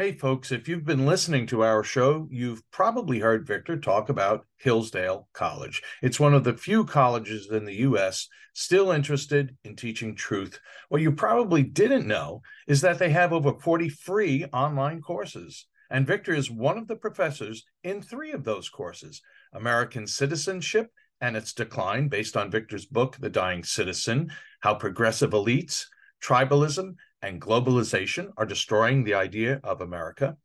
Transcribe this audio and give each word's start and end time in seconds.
Hey, 0.00 0.12
folks, 0.12 0.50
if 0.50 0.66
you've 0.66 0.86
been 0.86 1.04
listening 1.04 1.46
to 1.48 1.62
our 1.62 1.84
show, 1.84 2.26
you've 2.30 2.62
probably 2.70 3.18
heard 3.18 3.46
Victor 3.46 3.76
talk 3.76 4.08
about 4.08 4.46
Hillsdale 4.56 5.28
College. 5.34 5.82
It's 6.00 6.18
one 6.18 6.32
of 6.32 6.42
the 6.42 6.56
few 6.56 6.86
colleges 6.86 7.50
in 7.50 7.66
the 7.66 7.80
U.S. 7.80 8.26
still 8.54 8.92
interested 8.92 9.54
in 9.62 9.76
teaching 9.76 10.14
truth. 10.14 10.58
What 10.88 11.02
you 11.02 11.12
probably 11.12 11.62
didn't 11.62 12.06
know 12.06 12.40
is 12.66 12.80
that 12.80 12.98
they 12.98 13.10
have 13.10 13.34
over 13.34 13.52
40 13.52 13.90
free 13.90 14.46
online 14.54 15.02
courses. 15.02 15.66
And 15.90 16.06
Victor 16.06 16.32
is 16.32 16.50
one 16.50 16.78
of 16.78 16.88
the 16.88 16.96
professors 16.96 17.66
in 17.84 18.00
three 18.00 18.32
of 18.32 18.42
those 18.42 18.70
courses 18.70 19.20
American 19.52 20.06
Citizenship 20.06 20.90
and 21.20 21.36
Its 21.36 21.52
Decline, 21.52 22.08
based 22.08 22.38
on 22.38 22.50
Victor's 22.50 22.86
book, 22.86 23.18
The 23.20 23.28
Dying 23.28 23.64
Citizen 23.64 24.32
How 24.60 24.76
Progressive 24.76 25.32
Elites, 25.32 25.84
Tribalism, 26.22 26.94
and 27.22 27.40
globalization 27.40 28.30
are 28.36 28.46
destroying 28.46 29.04
the 29.04 29.14
idea 29.14 29.60
of 29.62 29.80
America, 29.80 30.36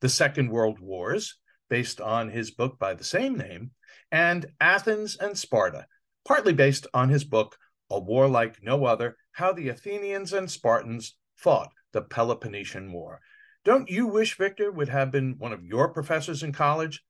the 0.00 0.08
Second 0.08 0.50
World 0.50 0.78
Wars, 0.80 1.38
based 1.68 2.00
on 2.00 2.30
his 2.30 2.50
book 2.50 2.78
by 2.78 2.94
the 2.94 3.04
same 3.04 3.36
name, 3.36 3.70
and 4.10 4.46
Athens 4.60 5.16
and 5.16 5.36
Sparta, 5.36 5.86
partly 6.26 6.52
based 6.52 6.86
on 6.94 7.08
his 7.08 7.24
book, 7.24 7.56
A 7.90 7.98
War 7.98 8.28
Like 8.28 8.62
No 8.62 8.84
Other 8.84 9.16
How 9.32 9.52
the 9.52 9.68
Athenians 9.68 10.32
and 10.32 10.50
Spartans 10.50 11.16
Fought 11.36 11.70
the 11.92 12.02
Peloponnesian 12.02 12.92
War. 12.92 13.20
Don't 13.64 13.88
you 13.88 14.06
wish 14.06 14.36
Victor 14.36 14.70
would 14.70 14.88
have 14.88 15.10
been 15.10 15.36
one 15.38 15.52
of 15.52 15.64
your 15.64 15.88
professors 15.88 16.42
in 16.42 16.52
college? 16.52 17.02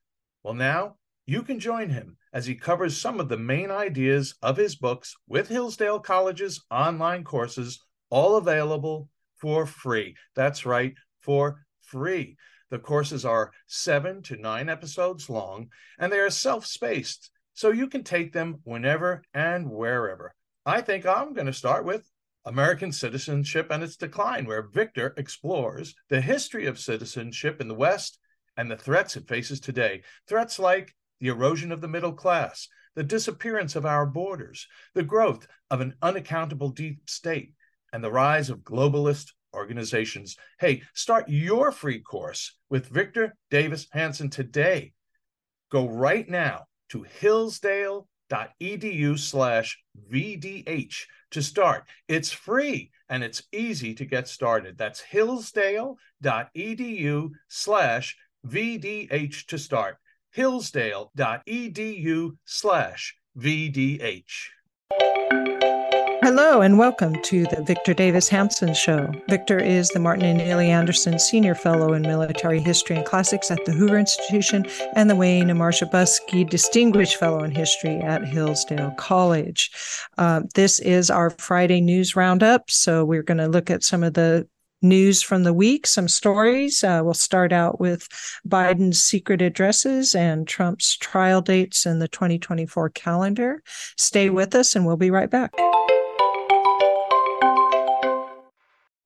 Well, 0.42 0.54
now 0.54 0.96
you 1.26 1.42
can 1.42 1.60
join 1.60 1.90
him 1.90 2.16
as 2.32 2.46
he 2.46 2.54
covers 2.54 2.96
some 2.96 3.20
of 3.20 3.28
the 3.28 3.36
main 3.36 3.70
ideas 3.70 4.34
of 4.42 4.56
his 4.56 4.76
books 4.76 5.14
with 5.26 5.48
Hillsdale 5.48 6.00
College's 6.00 6.64
online 6.70 7.24
courses 7.24 7.84
all 8.10 8.36
available 8.36 9.08
for 9.36 9.66
free. 9.66 10.16
That's 10.34 10.66
right, 10.66 10.94
for 11.20 11.64
free. 11.82 12.36
The 12.70 12.78
courses 12.78 13.24
are 13.24 13.52
seven 13.66 14.22
to 14.24 14.36
nine 14.36 14.68
episodes 14.68 15.30
long, 15.30 15.68
and 15.98 16.12
they 16.12 16.18
are 16.18 16.30
self 16.30 16.66
spaced, 16.66 17.30
so 17.54 17.70
you 17.70 17.88
can 17.88 18.04
take 18.04 18.32
them 18.32 18.60
whenever 18.64 19.22
and 19.32 19.70
wherever. 19.70 20.34
I 20.66 20.82
think 20.82 21.06
I'm 21.06 21.32
going 21.32 21.46
to 21.46 21.52
start 21.52 21.84
with 21.84 22.10
American 22.44 22.92
Citizenship 22.92 23.68
and 23.70 23.82
Its 23.82 23.96
Decline, 23.96 24.46
where 24.46 24.62
Victor 24.62 25.14
explores 25.16 25.94
the 26.08 26.20
history 26.20 26.66
of 26.66 26.78
citizenship 26.78 27.60
in 27.60 27.68
the 27.68 27.74
West 27.74 28.18
and 28.56 28.70
the 28.70 28.76
threats 28.76 29.16
it 29.16 29.28
faces 29.28 29.60
today. 29.60 30.02
Threats 30.26 30.58
like 30.58 30.94
the 31.20 31.28
erosion 31.28 31.72
of 31.72 31.80
the 31.80 31.88
middle 31.88 32.12
class, 32.12 32.68
the 32.94 33.02
disappearance 33.02 33.76
of 33.76 33.86
our 33.86 34.06
borders, 34.06 34.66
the 34.94 35.02
growth 35.02 35.46
of 35.70 35.80
an 35.80 35.94
unaccountable 36.02 36.70
deep 36.70 37.08
state, 37.08 37.54
and 37.92 38.02
the 38.02 38.10
rise 38.10 38.50
of 38.50 38.60
globalist 38.60 39.32
organizations. 39.54 40.36
Hey, 40.60 40.82
start 40.94 41.28
your 41.28 41.72
free 41.72 42.00
course 42.00 42.56
with 42.68 42.88
Victor 42.88 43.34
Davis 43.50 43.86
Hanson 43.92 44.30
today. 44.30 44.92
Go 45.70 45.88
right 45.88 46.28
now 46.28 46.64
to 46.90 47.02
hillsdale.edu 47.02 49.18
slash 49.18 49.82
VDH 50.10 50.96
to 51.30 51.42
start. 51.42 51.84
It's 52.08 52.32
free 52.32 52.90
and 53.08 53.24
it's 53.24 53.42
easy 53.52 53.94
to 53.94 54.04
get 54.04 54.28
started. 54.28 54.76
That's 54.78 55.00
hillsdale.edu 55.00 57.30
slash 57.48 58.16
VDH 58.46 59.46
to 59.46 59.58
start. 59.58 59.96
hillsdale.edu 60.30 62.36
slash 62.44 63.16
VDH. 63.36 65.47
Hello 66.40 66.60
and 66.60 66.78
welcome 66.78 67.20
to 67.22 67.46
the 67.46 67.64
Victor 67.64 67.92
Davis 67.92 68.28
Hanson 68.28 68.72
Show. 68.72 69.12
Victor 69.28 69.58
is 69.58 69.88
the 69.88 69.98
Martin 69.98 70.24
and 70.24 70.40
Illie 70.40 70.70
Anderson 70.70 71.18
Senior 71.18 71.56
Fellow 71.56 71.94
in 71.94 72.02
Military 72.02 72.60
History 72.60 72.94
and 72.94 73.04
Classics 73.04 73.50
at 73.50 73.64
the 73.64 73.72
Hoover 73.72 73.98
Institution 73.98 74.64
and 74.94 75.10
the 75.10 75.16
Wayne 75.16 75.50
and 75.50 75.58
Marcia 75.58 75.86
Buske 75.86 76.48
Distinguished 76.48 77.16
Fellow 77.16 77.42
in 77.42 77.50
History 77.50 77.96
at 78.02 78.24
Hillsdale 78.24 78.92
College. 78.92 79.72
Uh, 80.16 80.42
this 80.54 80.78
is 80.78 81.10
our 81.10 81.30
Friday 81.30 81.80
news 81.80 82.14
roundup, 82.14 82.70
so 82.70 83.04
we're 83.04 83.24
going 83.24 83.38
to 83.38 83.48
look 83.48 83.68
at 83.68 83.82
some 83.82 84.04
of 84.04 84.14
the 84.14 84.46
news 84.80 85.20
from 85.20 85.42
the 85.42 85.52
week, 85.52 85.88
some 85.88 86.06
stories. 86.06 86.84
Uh, 86.84 87.00
we'll 87.02 87.14
start 87.14 87.52
out 87.52 87.80
with 87.80 88.06
Biden's 88.46 89.02
secret 89.02 89.42
addresses 89.42 90.14
and 90.14 90.46
Trump's 90.46 90.96
trial 90.98 91.40
dates 91.40 91.84
in 91.84 91.98
the 91.98 92.06
2024 92.06 92.90
calendar. 92.90 93.60
Stay 93.96 94.30
with 94.30 94.54
us, 94.54 94.76
and 94.76 94.86
we'll 94.86 94.96
be 94.96 95.10
right 95.10 95.28
back. 95.28 95.52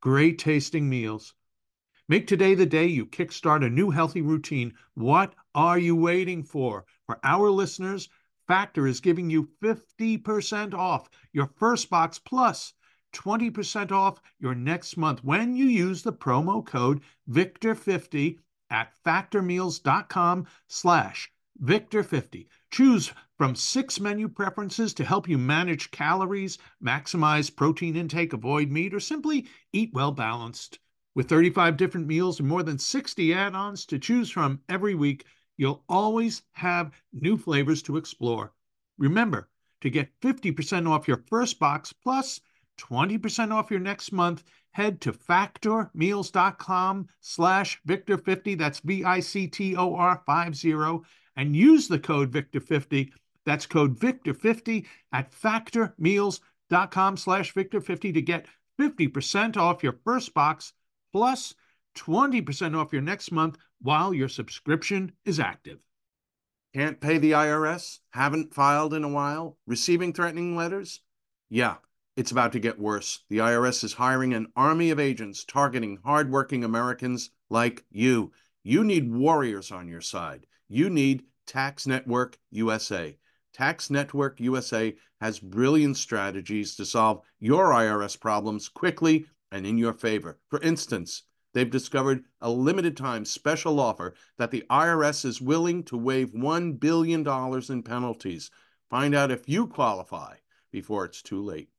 great 0.00 0.38
tasting 0.38 0.88
meals. 0.88 1.34
Make 2.08 2.26
today 2.26 2.54
the 2.54 2.66
day 2.66 2.86
you 2.86 3.06
kickstart 3.06 3.64
a 3.64 3.68
new 3.68 3.90
healthy 3.90 4.22
routine. 4.22 4.74
What 4.94 5.34
are 5.54 5.78
you 5.78 5.94
waiting 5.94 6.42
for? 6.42 6.86
For 7.06 7.18
our 7.22 7.50
listeners, 7.50 8.08
Factor 8.46 8.86
is 8.86 9.00
giving 9.00 9.28
you 9.28 9.50
50% 9.62 10.72
off 10.72 11.10
your 11.32 11.50
first 11.58 11.90
box 11.90 12.18
plus 12.18 12.72
20% 13.12 13.92
off 13.92 14.22
your 14.38 14.54
next 14.54 14.96
month 14.96 15.22
when 15.22 15.54
you 15.54 15.66
use 15.66 16.02
the 16.02 16.12
promo 16.12 16.64
code 16.64 17.02
VICTOR50 17.30 18.38
at 18.70 18.92
factormeals.com 19.04 20.46
slash 20.66 21.30
Victor50. 21.62 22.46
Choose 22.70 23.12
from 23.36 23.54
six 23.54 24.00
menu 24.00 24.28
preferences 24.28 24.92
to 24.94 25.04
help 25.04 25.28
you 25.28 25.38
manage 25.38 25.90
calories, 25.90 26.58
maximize 26.82 27.54
protein 27.54 27.96
intake, 27.96 28.32
avoid 28.32 28.70
meat, 28.70 28.92
or 28.92 29.00
simply 29.00 29.46
eat 29.72 29.92
well 29.94 30.12
balanced. 30.12 30.78
With 31.14 31.28
35 31.28 31.76
different 31.76 32.06
meals 32.06 32.38
and 32.38 32.48
more 32.48 32.62
than 32.62 32.78
60 32.78 33.32
add 33.34 33.54
ons 33.54 33.86
to 33.86 33.98
choose 33.98 34.30
from 34.30 34.60
every 34.68 34.94
week, 34.94 35.24
you'll 35.56 35.84
always 35.88 36.42
have 36.52 36.92
new 37.12 37.36
flavors 37.36 37.82
to 37.82 37.96
explore. 37.96 38.52
Remember 38.98 39.48
to 39.80 39.90
get 39.90 40.20
50% 40.20 40.88
off 40.88 41.08
your 41.08 41.24
first 41.28 41.58
box 41.58 41.92
plus 41.92 42.40
20% 42.78 43.52
off 43.52 43.70
your 43.70 43.80
next 43.80 44.12
month. 44.12 44.44
Head 44.72 45.00
to 45.00 45.12
factormeals.com 45.12 47.08
slash 47.20 47.80
Victor50. 47.86 48.58
That's 48.58 48.80
V 48.80 49.04
I 49.04 49.20
C 49.20 49.48
T 49.48 49.76
O 49.76 49.94
R 49.94 50.22
50 50.26 50.72
and 51.38 51.56
use 51.56 51.88
the 51.88 51.98
code 51.98 52.32
VICTOR50. 52.32 53.12
That's 53.46 53.64
code 53.64 53.98
VICTOR50 53.98 54.84
at 55.12 55.32
factormeals.com 55.32 57.16
slash 57.16 57.54
VICTOR50 57.54 58.12
to 58.12 58.20
get 58.20 58.46
50% 58.78 59.56
off 59.56 59.82
your 59.82 59.98
first 60.04 60.34
box 60.34 60.74
plus 61.12 61.54
20% 61.96 62.76
off 62.76 62.92
your 62.92 63.02
next 63.02 63.32
month 63.32 63.56
while 63.80 64.12
your 64.12 64.28
subscription 64.28 65.12
is 65.24 65.40
active. 65.40 65.78
Can't 66.74 67.00
pay 67.00 67.18
the 67.18 67.32
IRS? 67.32 68.00
Haven't 68.10 68.52
filed 68.52 68.92
in 68.92 69.04
a 69.04 69.08
while? 69.08 69.56
Receiving 69.66 70.12
threatening 70.12 70.56
letters? 70.56 71.00
Yeah, 71.48 71.76
it's 72.16 72.32
about 72.32 72.52
to 72.52 72.60
get 72.60 72.78
worse. 72.78 73.24
The 73.30 73.38
IRS 73.38 73.84
is 73.84 73.94
hiring 73.94 74.34
an 74.34 74.48
army 74.56 74.90
of 74.90 75.00
agents 75.00 75.44
targeting 75.44 75.98
hardworking 76.04 76.64
Americans 76.64 77.30
like 77.48 77.84
you. 77.90 78.32
You 78.64 78.84
need 78.84 79.10
warriors 79.10 79.70
on 79.70 79.88
your 79.88 80.02
side. 80.02 80.46
You 80.68 80.90
need 80.90 81.22
Tax 81.48 81.86
Network 81.86 82.38
USA. 82.50 83.16
Tax 83.54 83.88
Network 83.88 84.38
USA 84.38 84.94
has 85.22 85.40
brilliant 85.40 85.96
strategies 85.96 86.76
to 86.76 86.84
solve 86.84 87.22
your 87.40 87.70
IRS 87.70 88.20
problems 88.20 88.68
quickly 88.68 89.24
and 89.50 89.66
in 89.66 89.78
your 89.78 89.94
favor. 89.94 90.38
For 90.50 90.60
instance, 90.60 91.22
they've 91.54 91.70
discovered 91.70 92.24
a 92.42 92.50
limited 92.50 92.98
time 92.98 93.24
special 93.24 93.80
offer 93.80 94.12
that 94.36 94.50
the 94.50 94.66
IRS 94.68 95.24
is 95.24 95.40
willing 95.40 95.82
to 95.84 95.96
waive 95.96 96.32
$1 96.32 96.78
billion 96.78 97.26
in 97.26 97.82
penalties. 97.82 98.50
Find 98.90 99.14
out 99.14 99.30
if 99.30 99.48
you 99.48 99.66
qualify 99.66 100.36
before 100.70 101.06
it's 101.06 101.22
too 101.22 101.42
late. 101.42 101.70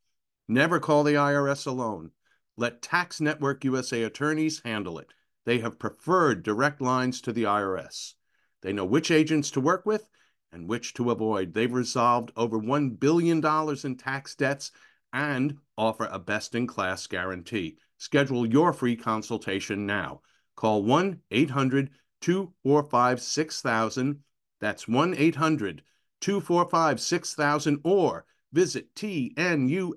Never 0.48 0.80
call 0.80 1.04
the 1.04 1.14
IRS 1.14 1.68
alone. 1.68 2.10
Let 2.58 2.82
Tax 2.82 3.22
Network 3.22 3.64
USA 3.64 4.02
attorneys 4.02 4.64
handle 4.66 4.98
it. 4.98 5.14
They 5.46 5.60
have 5.60 5.78
preferred 5.78 6.42
direct 6.42 6.82
lines 6.82 7.22
to 7.22 7.32
the 7.32 7.44
IRS. 7.44 8.16
They 8.62 8.74
know 8.74 8.86
which 8.86 9.12
agents 9.12 9.52
to 9.52 9.62
work 9.62 9.86
with 9.86 10.10
and 10.52 10.68
which 10.68 10.94
to 10.96 11.12
avoid. 11.12 11.54
They've 11.54 11.72
resolved 11.72 12.32
over 12.36 12.60
$1 12.60 13.00
billion 13.00 13.46
in 13.84 13.98
tax 13.98 14.36
debts 14.36 14.72
and 15.14 15.58
offer 15.78 16.08
a 16.12 16.20
best 16.20 16.56
in 16.56 16.68
class 16.68 17.08
guarantee. 17.08 17.78
Schedule 17.98 18.46
your 18.46 18.74
free 18.74 18.96
consultation 18.96 19.86
now. 19.86 20.22
Call 20.56 20.84
1 20.84 21.22
800 21.32 21.90
245 22.22 23.22
6000. 23.22 24.20
That's 24.60 24.88
1 24.88 25.16
800 25.16 25.84
245 26.22 27.00
6000 27.00 27.80
or 27.84 28.26
visit 28.52 28.94
tnusa.com 28.96 29.92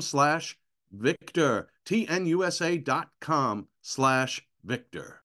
slash 0.00 0.58
Victor. 0.90 1.68
tnusa.com 1.86 3.68
slash 3.82 4.46
Victor. 4.64 5.22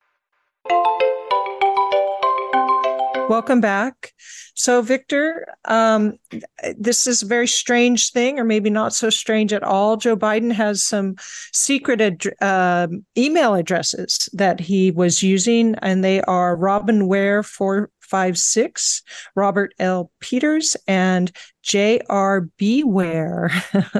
Welcome 3.29 3.61
back. 3.61 4.11
So, 4.53 4.81
Victor, 4.81 5.47
um, 5.65 6.17
this 6.77 7.07
is 7.07 7.23
a 7.23 7.25
very 7.25 7.47
strange 7.47 8.11
thing, 8.11 8.37
or 8.37 8.43
maybe 8.43 8.69
not 8.69 8.93
so 8.93 9.09
strange 9.09 9.53
at 9.53 9.63
all. 9.63 9.97
Joe 9.97 10.17
Biden 10.17 10.51
has 10.51 10.83
some 10.83 11.15
secret 11.53 12.01
ad- 12.01 12.33
uh, 12.41 12.87
email 13.17 13.55
addresses 13.55 14.29
that 14.33 14.59
he 14.59 14.91
was 14.91 15.23
using, 15.23 15.75
and 15.81 16.03
they 16.03 16.21
are 16.23 16.55
Robin 16.55 17.07
Ware 17.07 17.43
for 17.43 17.89
five 18.13 18.37
six, 18.37 19.01
Robert 19.35 19.73
L. 19.79 20.11
Peters, 20.19 20.77
and 20.87 21.31
J.R. 21.63 22.41
Beware. 22.57 23.49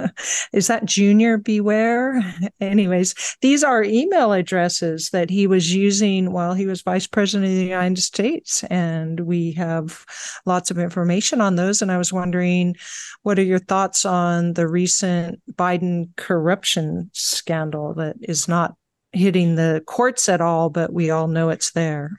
Is 0.54 0.68
that 0.68 0.86
Junior 0.86 1.40
Beware? 1.40 2.22
Anyways, 2.62 3.16
these 3.42 3.64
are 3.64 3.84
email 3.84 4.32
addresses 4.32 5.10
that 5.10 5.32
he 5.32 5.48
was 5.48 5.74
using 5.74 6.32
while 6.32 6.54
he 6.54 6.68
was 6.68 6.84
vice 6.84 7.08
president 7.08 7.50
of 7.50 7.58
the 7.58 7.64
United 7.64 8.04
States. 8.04 8.64
And 8.66 9.22
we 9.22 9.54
have 9.54 10.06
lots 10.46 10.70
of 10.70 10.78
information 10.78 11.42
on 11.42 11.56
those. 11.56 11.82
And 11.82 11.92
I 11.92 11.98
was 11.98 12.14
wondering, 12.14 12.76
what 13.24 13.40
are 13.40 13.44
your 13.44 13.58
thoughts 13.58 14.06
on 14.06 14.54
the 14.54 14.68
recent 14.68 15.42
Biden 15.54 16.16
corruption 16.18 17.10
scandal 17.14 17.96
that 17.96 18.18
is 18.22 18.48
not 18.48 18.76
hitting 19.12 19.56
the 19.56 19.82
courts 19.88 20.30
at 20.30 20.40
all, 20.40 20.70
but 20.70 20.94
we 20.94 21.10
all 21.10 21.28
know 21.28 21.50
it's 21.50 21.72
there? 21.72 22.12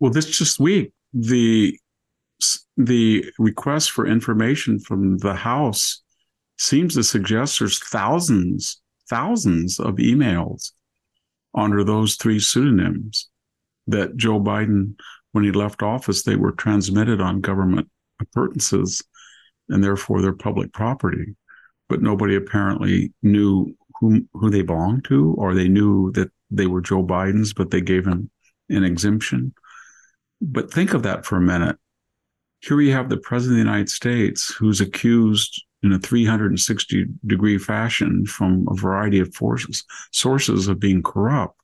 Well, 0.00 0.10
this 0.10 0.26
just 0.26 0.60
week, 0.60 0.92
the 1.12 1.78
the 2.76 3.24
request 3.38 3.90
for 3.90 4.06
information 4.06 4.78
from 4.78 5.18
the 5.18 5.34
House 5.34 6.02
seems 6.58 6.94
to 6.94 7.02
suggest 7.02 7.58
there's 7.58 7.78
thousands, 7.78 8.80
thousands 9.08 9.78
of 9.78 9.96
emails 9.96 10.72
under 11.54 11.84
those 11.84 12.16
three 12.16 12.38
pseudonyms 12.38 13.28
that 13.86 14.16
Joe 14.16 14.40
Biden, 14.40 14.94
when 15.32 15.44
he 15.44 15.52
left 15.52 15.82
office, 15.82 16.22
they 16.22 16.36
were 16.36 16.52
transmitted 16.52 17.20
on 17.20 17.40
government 17.40 17.88
appurtenances 18.20 19.02
and 19.68 19.82
therefore 19.82 20.20
they're 20.20 20.32
public 20.32 20.72
property. 20.72 21.34
But 21.88 22.02
nobody 22.02 22.36
apparently 22.36 23.12
knew 23.22 23.74
who, 23.98 24.26
who 24.32 24.50
they 24.50 24.62
belonged 24.62 25.04
to, 25.06 25.34
or 25.38 25.54
they 25.54 25.68
knew 25.68 26.12
that 26.12 26.30
they 26.50 26.66
were 26.66 26.80
Joe 26.80 27.04
Biden's, 27.04 27.52
but 27.52 27.70
they 27.70 27.80
gave 27.80 28.06
him 28.06 28.30
an 28.68 28.84
exemption. 28.84 29.52
But 30.40 30.72
think 30.72 30.94
of 30.94 31.02
that 31.02 31.24
for 31.26 31.36
a 31.36 31.42
minute. 31.42 31.76
Here 32.60 32.76
we 32.76 32.90
have 32.90 33.08
the 33.08 33.16
president 33.16 33.60
of 33.60 33.64
the 33.64 33.70
United 33.70 33.88
States 33.88 34.52
who's 34.54 34.80
accused 34.80 35.62
in 35.82 35.92
a 35.92 35.98
360 35.98 37.06
degree 37.26 37.58
fashion 37.58 38.26
from 38.26 38.66
a 38.70 38.74
variety 38.74 39.18
of 39.18 39.34
forces, 39.34 39.84
sources 40.12 40.68
of 40.68 40.78
being 40.78 41.02
corrupt. 41.02 41.58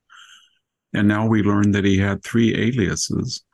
And 0.94 1.06
now 1.06 1.26
we 1.26 1.42
learn 1.42 1.72
that 1.72 1.84
he 1.84 1.98
had 1.98 2.22
three 2.22 2.54
aliases 2.54 3.44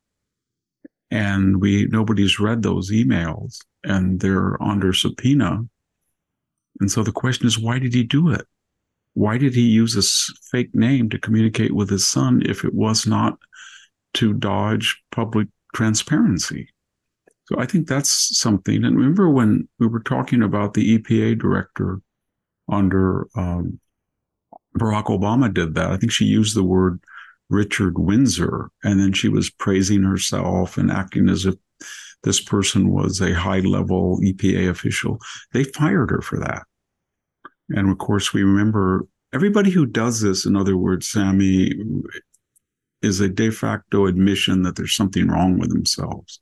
and 1.11 1.61
we 1.61 1.87
nobody's 1.87 2.39
read 2.39 2.63
those 2.63 2.91
emails 2.91 3.59
and 3.85 4.21
they're 4.21 4.61
under 4.63 4.93
subpoena. 4.93 5.61
And 6.81 6.91
so 6.91 7.03
the 7.03 7.13
question 7.13 7.47
is, 7.47 7.59
why 7.59 7.79
did 7.79 7.93
he 7.93 8.05
do 8.05 8.31
it? 8.31 8.47
Why 9.15 9.37
did 9.37 9.55
he 9.55 9.63
use 9.63 9.97
a 9.97 10.03
fake 10.51 10.75
name 10.75 11.11
to 11.11 11.19
communicate 11.19 11.75
with 11.75 11.91
his 11.91 12.07
son 12.07 12.43
if 12.47 12.65
it 12.65 12.73
was 12.73 13.07
not 13.07 13.39
to 14.15 14.33
dodge 14.33 15.03
public 15.11 15.49
transparency. 15.75 16.69
So 17.47 17.59
I 17.59 17.67
think 17.67 17.89
that's 17.89 18.39
something. 18.39 18.85
And 18.85 18.97
remember 18.97 19.29
when 19.29 19.69
we 19.79 19.87
were 19.87 20.03
talking 20.03 20.43
about 20.43 20.75
the 20.75 20.99
EPA 20.99 21.39
director 21.39 22.01
under 22.71 23.27
um, 23.35 23.81
Barack 24.79 25.07
Obama 25.07 25.53
did 25.53 25.75
that. 25.75 25.91
I 25.91 25.97
think 25.97 26.13
she 26.13 26.25
used 26.25 26.57
the 26.57 26.63
word 26.63 27.01
Richard 27.51 27.99
Windsor, 27.99 28.71
and 28.83 28.99
then 28.99 29.13
she 29.13 29.29
was 29.29 29.51
praising 29.51 30.03
herself 30.03 30.79
and 30.79 30.91
acting 30.91 31.29
as 31.29 31.45
if 31.45 31.55
this 32.23 32.41
person 32.41 32.91
was 32.91 33.21
a 33.21 33.35
high 33.35 33.61
level 33.61 34.19
EPA 34.23 34.71
official. 34.71 35.19
They 35.53 35.65
fired 35.65 36.11
her 36.11 36.23
for 36.23 36.39
that. 36.39 36.63
And 37.71 37.91
of 37.91 37.99
course, 37.99 38.33
we 38.33 38.43
remember 38.43 39.07
everybody 39.35 39.71
who 39.71 39.87
does 39.87 40.21
this, 40.21 40.47
in 40.47 40.57
other 40.57 40.77
words, 40.77 41.09
Sami, 41.09 41.73
is 43.03 43.21
a 43.21 43.29
de 43.29 43.51
facto 43.51 44.07
admission 44.07 44.63
that 44.63 44.77
there's 44.77 44.95
something 44.95 45.29
wrong 45.29 45.59
with 45.59 45.71
themselves. 45.71 46.41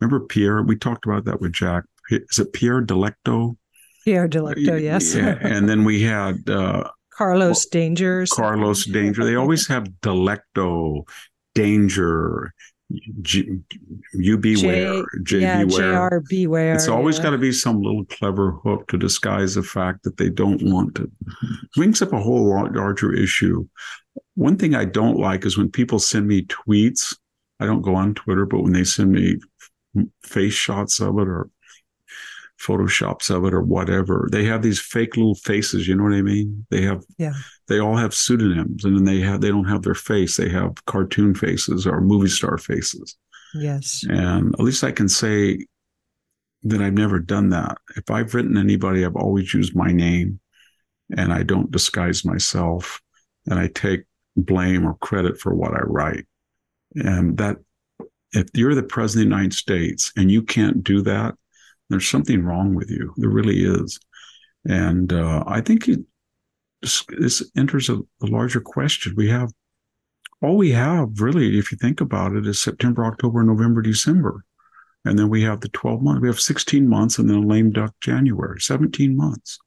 Remember 0.00 0.24
Pierre? 0.26 0.62
We 0.62 0.76
talked 0.76 1.06
about 1.06 1.24
that 1.24 1.40
with 1.40 1.52
Jack. 1.52 1.84
Is 2.10 2.38
it 2.38 2.52
Pierre 2.52 2.82
Delecto? 2.82 3.56
Pierre 4.04 4.28
Delecto, 4.28 4.80
yes. 4.80 5.14
yeah. 5.14 5.38
And 5.40 5.68
then 5.68 5.84
we 5.84 6.02
had 6.02 6.48
uh, 6.48 6.88
Carlos 7.12 7.66
Danger. 7.66 8.24
Carlos 8.30 8.84
Danger. 8.84 9.24
They 9.24 9.34
always 9.34 9.66
have 9.66 9.88
Delecto, 10.02 11.02
Danger, 11.54 12.52
G, 13.22 13.58
you 14.12 14.38
beware, 14.38 15.02
J, 15.22 15.40
J 15.40 15.40
yeah, 15.40 15.64
beware. 15.64 16.08
JR 16.08 16.16
beware. 16.28 16.74
It's 16.74 16.86
always 16.86 17.16
yeah. 17.16 17.24
got 17.24 17.30
to 17.30 17.38
be 17.38 17.50
some 17.50 17.82
little 17.82 18.04
clever 18.04 18.52
hook 18.62 18.86
to 18.88 18.98
disguise 18.98 19.56
the 19.56 19.62
fact 19.62 20.04
that 20.04 20.18
they 20.18 20.30
don't 20.30 20.62
want 20.62 20.94
to. 20.96 21.04
It 21.04 21.72
brings 21.74 22.00
up 22.00 22.12
a 22.12 22.20
whole 22.20 22.48
larger 22.48 23.12
issue. 23.12 23.66
One 24.36 24.56
thing 24.56 24.74
I 24.74 24.84
don't 24.84 25.18
like 25.18 25.44
is 25.44 25.58
when 25.58 25.70
people 25.70 25.98
send 25.98 26.28
me 26.28 26.42
tweets. 26.42 27.16
I 27.58 27.66
don't 27.66 27.82
go 27.82 27.94
on 27.94 28.14
Twitter, 28.14 28.46
but 28.46 28.62
when 28.62 28.72
they 28.72 28.84
send 28.84 29.12
me 29.12 29.36
face 30.22 30.54
shots 30.54 31.00
of 31.00 31.18
it 31.18 31.26
or 31.26 31.48
photoshops 32.60 33.34
of 33.34 33.44
it 33.44 33.54
or 33.54 33.62
whatever, 33.62 34.28
they 34.30 34.44
have 34.44 34.62
these 34.62 34.80
fake 34.80 35.16
little 35.16 35.34
faces. 35.34 35.88
You 35.88 35.96
know 35.96 36.04
what 36.04 36.12
I 36.12 36.22
mean? 36.22 36.66
They 36.70 36.82
have, 36.82 37.02
yeah. 37.18 37.32
They 37.68 37.80
all 37.80 37.96
have 37.96 38.14
pseudonyms, 38.14 38.84
and 38.84 38.96
then 38.96 39.04
they 39.04 39.20
have 39.20 39.40
they 39.40 39.48
don't 39.48 39.68
have 39.68 39.82
their 39.82 39.94
face. 39.94 40.36
They 40.36 40.48
have 40.50 40.84
cartoon 40.84 41.34
faces 41.34 41.86
or 41.86 42.00
movie 42.00 42.28
star 42.28 42.58
faces. 42.58 43.16
Yes. 43.54 44.04
And 44.08 44.54
at 44.54 44.60
least 44.60 44.84
I 44.84 44.92
can 44.92 45.08
say 45.08 45.66
that 46.64 46.82
I've 46.82 46.94
never 46.94 47.18
done 47.18 47.50
that. 47.50 47.78
If 47.96 48.10
I've 48.10 48.34
written 48.34 48.56
anybody, 48.56 49.04
I've 49.04 49.16
always 49.16 49.52
used 49.54 49.74
my 49.74 49.92
name, 49.92 50.40
and 51.16 51.32
I 51.32 51.42
don't 51.42 51.70
disguise 51.70 52.24
myself, 52.24 53.00
and 53.46 53.58
I 53.58 53.68
take 53.68 54.02
blame 54.36 54.86
or 54.86 54.94
credit 54.94 55.40
for 55.40 55.54
what 55.54 55.74
I 55.74 55.82
write. 55.82 56.26
And 56.94 57.36
that, 57.38 57.56
if 58.32 58.48
you're 58.54 58.74
the 58.74 58.82
president 58.82 59.26
of 59.26 59.30
the 59.30 59.36
United 59.36 59.54
States 59.54 60.12
and 60.16 60.30
you 60.30 60.42
can't 60.42 60.84
do 60.84 61.02
that, 61.02 61.34
there's 61.88 62.08
something 62.08 62.42
wrong 62.42 62.74
with 62.74 62.90
you. 62.90 63.14
There 63.16 63.30
really 63.30 63.64
is. 63.64 63.98
And 64.68 65.12
uh, 65.12 65.44
I 65.46 65.60
think 65.60 65.88
it, 65.88 66.00
this, 66.82 67.42
enters 67.56 67.88
a, 67.88 67.96
a 68.22 68.26
larger 68.26 68.60
question. 68.60 69.14
We 69.16 69.28
have 69.30 69.52
all 70.42 70.56
we 70.56 70.72
have 70.72 71.20
really, 71.20 71.58
if 71.58 71.72
you 71.72 71.78
think 71.78 72.00
about 72.00 72.34
it, 72.34 72.46
is 72.46 72.60
September, 72.60 73.04
October, 73.04 73.42
November, 73.42 73.80
December. 73.80 74.44
And 75.04 75.18
then 75.18 75.28
we 75.28 75.42
have 75.42 75.60
the 75.60 75.68
12 75.68 76.02
months. 76.02 76.20
We 76.20 76.28
have 76.28 76.40
16 76.40 76.88
months 76.88 77.18
and 77.18 77.30
then 77.30 77.38
a 77.38 77.46
lame 77.46 77.70
duck 77.70 77.94
January, 78.00 78.60
17 78.60 79.16
months. 79.16 79.58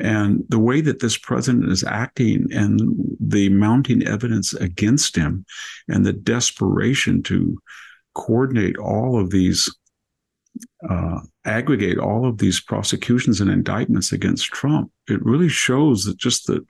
And 0.00 0.44
the 0.48 0.58
way 0.58 0.80
that 0.80 1.00
this 1.00 1.18
president 1.18 1.70
is 1.70 1.84
acting 1.84 2.46
and 2.50 2.80
the 3.20 3.50
mounting 3.50 4.06
evidence 4.06 4.54
against 4.54 5.16
him 5.16 5.44
and 5.86 6.04
the 6.04 6.14
desperation 6.14 7.22
to 7.24 7.58
coordinate 8.14 8.78
all 8.78 9.20
of 9.20 9.30
these, 9.30 9.74
uh, 10.88 11.20
aggregate 11.44 11.98
all 11.98 12.26
of 12.26 12.38
these 12.38 12.60
prosecutions 12.60 13.40
and 13.40 13.50
indictments 13.50 14.12
against 14.12 14.46
Trump, 14.46 14.90
it 15.08 15.22
really 15.24 15.48
shows 15.48 16.04
that 16.04 16.16
just 16.16 16.46
the, 16.46 16.64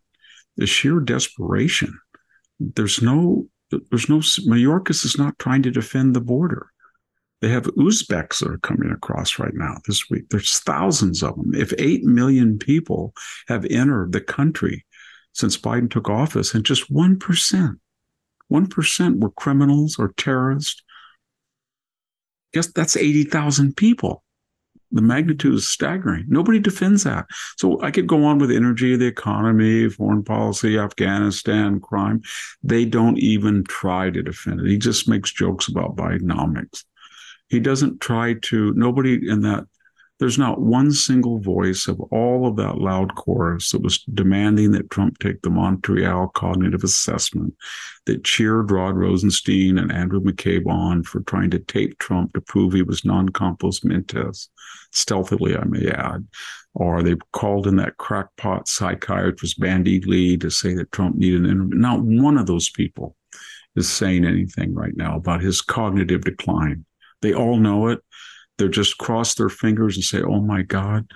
the 0.57 0.67
sheer 0.67 0.99
desperation. 0.99 1.97
There's 2.59 3.03
no, 3.03 3.47
there's 3.71 4.09
no, 4.09 4.19
Mayorkas 4.19 5.05
is 5.05 5.17
not 5.17 5.39
trying 5.39 5.63
to 5.63 5.71
defend 5.71 6.15
the 6.15 6.21
border. 6.21 6.72
They 7.43 7.49
have 7.49 7.65
Uzbeks 7.65 8.39
that 8.39 8.51
are 8.51 8.59
coming 8.59 8.93
across 8.93 9.41
right 9.41 9.53
now 9.53 9.77
this 9.87 10.09
week. 10.09 10.31
There's 10.31 10.61
thousands 10.61 11.25
of 11.25 11.35
them. 11.35 11.55
If 11.55 11.75
8 11.77 12.05
million 12.05 12.57
people 12.57 13.13
have 13.49 13.67
entered 13.67 14.13
the 14.13 14.21
country 14.21 14.87
since 15.33 15.59
Biden 15.59 15.91
took 15.91 16.09
office, 16.09 16.55
and 16.55 16.65
just 16.65 16.93
1%, 16.93 17.77
1% 18.53 19.21
were 19.21 19.31
criminals 19.31 19.97
or 19.99 20.13
terrorists, 20.17 20.83
guess 22.53 22.69
that's 22.69 22.97
80,000 22.97 23.77
people. 23.77 24.23
The 24.93 25.03
magnitude 25.03 25.55
is 25.55 25.67
staggering. 25.67 26.27
Nobody 26.29 26.61
defends 26.61 27.03
that. 27.05 27.25
So 27.57 27.81
I 27.83 27.91
could 27.91 28.07
go 28.07 28.25
on 28.25 28.39
with 28.39 28.53
energy, 28.53 28.95
the 28.95 29.07
economy, 29.07 29.89
foreign 29.89 30.23
policy, 30.23 30.79
Afghanistan, 30.79 31.81
crime. 31.81 32.21
They 32.63 32.85
don't 32.85 33.19
even 33.19 33.65
try 33.65 34.11
to 34.11 34.23
defend 34.23 34.61
it. 34.61 34.67
He 34.67 34.77
just 34.77 35.09
makes 35.09 35.33
jokes 35.33 35.67
about 35.67 35.97
Bidenomics. 35.97 36.85
He 37.53 37.61
doesn't 37.61 38.01
try 38.01 38.37
to, 38.45 38.73
nobody 38.73 39.29
in 39.29 39.43
that 39.43 39.67
There's 40.19 40.39
not 40.39 40.63
one 40.63 40.91
single 40.91 41.39
voice 41.39 41.87
of 41.87 42.01
all 42.01 42.47
of 42.47 42.57
that 42.57 42.79
loud 42.79 43.15
chorus 43.15 43.73
that 43.73 43.83
was 43.83 43.99
demanding 44.15 44.71
that 44.73 44.89
Trump 44.89 45.19
take 45.19 45.43
the 45.43 45.51
Montreal 45.51 46.29
cognitive 46.29 46.83
assessment, 46.83 47.53
that 48.07 48.25
cheered 48.25 48.71
Rod 48.71 48.97
Rosenstein 48.97 49.77
and 49.77 49.93
Andrew 49.93 50.21
McCabe 50.21 50.67
on 50.67 51.03
for 51.03 51.21
trying 51.21 51.51
to 51.51 51.59
tape 51.59 51.99
Trump 51.99 52.33
to 52.33 52.41
prove 52.41 52.73
he 52.73 52.81
was 52.81 53.05
non 53.05 53.29
compos 53.29 53.85
mentis, 53.85 54.49
stealthily, 54.91 55.55
I 55.55 55.65
may 55.65 55.91
add. 55.91 56.27
Or 56.73 57.03
they 57.03 57.17
called 57.33 57.67
in 57.67 57.77
that 57.77 57.99
crackpot 57.99 58.67
psychiatrist, 58.67 59.61
Bandy 59.61 60.01
Lee, 60.01 60.39
to 60.39 60.51
say 60.51 60.73
that 60.73 60.91
Trump 60.93 61.17
needed 61.17 61.45
an 61.45 61.51
interview. 61.51 61.79
Not 61.79 62.01
one 62.01 62.39
of 62.39 62.47
those 62.47 62.71
people 62.71 63.15
is 63.77 63.91
saying 63.91 64.25
anything 64.25 64.75
right 64.75 64.97
now 64.97 65.17
about 65.17 65.43
his 65.43 65.61
cognitive 65.61 66.23
decline. 66.23 66.87
They 67.23 67.33
all 67.33 67.57
know 67.57 67.89
it 67.89 68.01
They're 68.59 68.69
just 68.69 68.99
cross 68.99 69.35
their 69.35 69.49
fingers 69.49 69.97
and 69.97 70.05
say, 70.05 70.21
oh 70.23 70.41
my 70.41 70.63
God, 70.63 71.11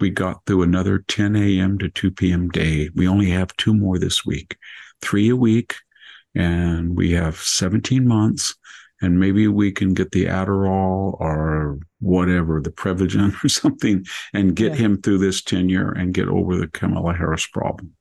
we 0.00 0.10
got 0.10 0.44
through 0.46 0.62
another 0.62 1.04
10 1.06 1.36
a.m. 1.36 1.78
to 1.78 1.88
2 1.88 2.10
p.m. 2.10 2.48
day. 2.48 2.90
We 2.94 3.06
only 3.06 3.30
have 3.30 3.56
two 3.56 3.74
more 3.74 3.98
this 3.98 4.24
week, 4.26 4.56
three 5.00 5.28
a 5.28 5.36
week, 5.36 5.76
and 6.34 6.96
we 6.96 7.12
have 7.12 7.36
17 7.36 8.06
months. 8.06 8.54
And 9.00 9.18
maybe 9.18 9.48
we 9.48 9.72
can 9.72 9.94
get 9.94 10.12
the 10.12 10.26
Adderall 10.26 11.20
or 11.20 11.78
whatever, 12.00 12.60
the 12.60 12.70
Prevagen 12.70 13.32
or 13.44 13.48
something, 13.48 14.04
and 14.32 14.56
get 14.56 14.72
yeah. 14.72 14.78
him 14.78 15.02
through 15.02 15.18
this 15.18 15.42
tenure 15.42 15.92
and 15.92 16.14
get 16.14 16.28
over 16.28 16.56
the 16.56 16.68
Kamala 16.68 17.14
Harris 17.14 17.46
problem. 17.46 17.92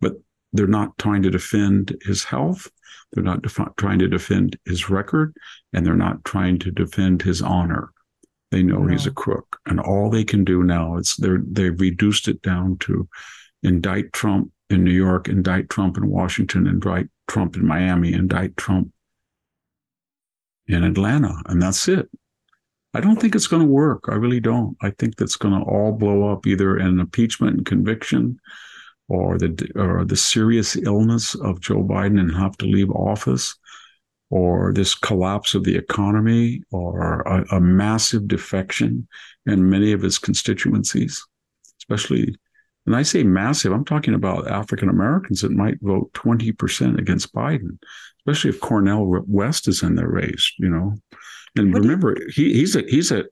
But 0.00 0.14
they're 0.52 0.66
not 0.66 0.98
trying 0.98 1.22
to 1.22 1.30
defend 1.30 1.96
his 2.02 2.24
health. 2.24 2.70
They're 3.12 3.24
not 3.24 3.42
defi- 3.42 3.64
trying 3.76 3.98
to 4.00 4.08
defend 4.08 4.58
his 4.64 4.88
record, 4.88 5.34
and 5.72 5.84
they're 5.84 5.94
not 5.94 6.24
trying 6.24 6.58
to 6.60 6.70
defend 6.70 7.22
his 7.22 7.42
honor. 7.42 7.90
They 8.50 8.62
know 8.62 8.86
he's 8.86 9.06
a 9.06 9.12
crook, 9.12 9.58
and 9.66 9.78
all 9.78 10.10
they 10.10 10.24
can 10.24 10.44
do 10.44 10.64
now 10.64 10.96
is 10.96 11.16
they're 11.16 11.42
they've 11.46 11.80
reduced 11.80 12.26
it 12.26 12.42
down 12.42 12.78
to 12.78 13.08
indict 13.62 14.12
Trump 14.12 14.50
in 14.70 14.82
New 14.82 14.92
York, 14.92 15.28
indict 15.28 15.70
Trump 15.70 15.96
in 15.96 16.08
Washington, 16.08 16.66
indict 16.66 17.08
Trump 17.28 17.56
in 17.56 17.64
Miami, 17.64 18.12
indict 18.12 18.56
Trump 18.56 18.92
in 20.66 20.82
Atlanta, 20.84 21.34
and 21.46 21.62
that's 21.62 21.86
it. 21.88 22.08
I 22.92 23.00
don't 23.00 23.20
think 23.20 23.34
it's 23.34 23.46
going 23.46 23.62
to 23.62 23.68
work. 23.68 24.06
I 24.08 24.14
really 24.14 24.40
don't. 24.40 24.76
I 24.82 24.90
think 24.90 25.16
that's 25.16 25.36
going 25.36 25.54
to 25.54 25.64
all 25.64 25.92
blow 25.92 26.28
up 26.32 26.46
either 26.46 26.76
in 26.76 26.98
impeachment 26.98 27.58
and 27.58 27.66
conviction, 27.66 28.40
or 29.10 29.38
the 29.38 29.68
or 29.74 30.04
the 30.04 30.16
serious 30.16 30.76
illness 30.76 31.34
of 31.34 31.60
Joe 31.60 31.82
Biden 31.82 32.20
and 32.20 32.34
have 32.34 32.56
to 32.58 32.66
leave 32.66 32.90
office, 32.92 33.56
or 34.30 34.72
this 34.72 34.94
collapse 34.94 35.54
of 35.54 35.64
the 35.64 35.76
economy 35.76 36.62
or 36.70 37.22
a, 37.22 37.56
a, 37.56 37.60
massive 37.60 38.28
defection 38.28 39.08
in 39.46 39.68
many 39.68 39.92
of 39.92 40.00
his 40.00 40.16
constituencies, 40.18 41.20
especially, 41.80 42.36
and 42.86 42.94
I 42.94 43.02
say 43.02 43.24
massive, 43.24 43.72
I'm 43.72 43.84
talking 43.84 44.14
about 44.14 44.48
African 44.48 44.88
Americans 44.88 45.40
that 45.40 45.50
might 45.50 45.78
vote 45.82 46.12
20% 46.12 46.96
against 46.96 47.34
Biden, 47.34 47.78
especially 48.20 48.50
if 48.50 48.60
Cornel 48.60 49.24
West 49.26 49.66
is 49.66 49.82
in 49.82 49.96
the 49.96 50.06
race, 50.06 50.54
you 50.58 50.70
know. 50.70 50.94
And 51.56 51.72
what 51.72 51.82
remember, 51.82 52.16
he, 52.32 52.52
he's 52.52 52.76
a, 52.76 52.82
he's 52.82 53.10
a, 53.10 53.24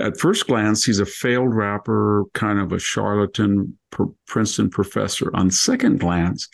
at 0.00 0.18
first 0.18 0.46
glance, 0.46 0.84
he's 0.84 1.00
a 1.00 1.06
failed 1.06 1.54
rapper, 1.54 2.24
kind 2.34 2.58
of 2.58 2.72
a 2.72 2.78
charlatan 2.78 3.78
Princeton 4.26 4.70
professor. 4.70 5.30
On 5.34 5.50
second 5.50 6.00
glance, 6.00 6.48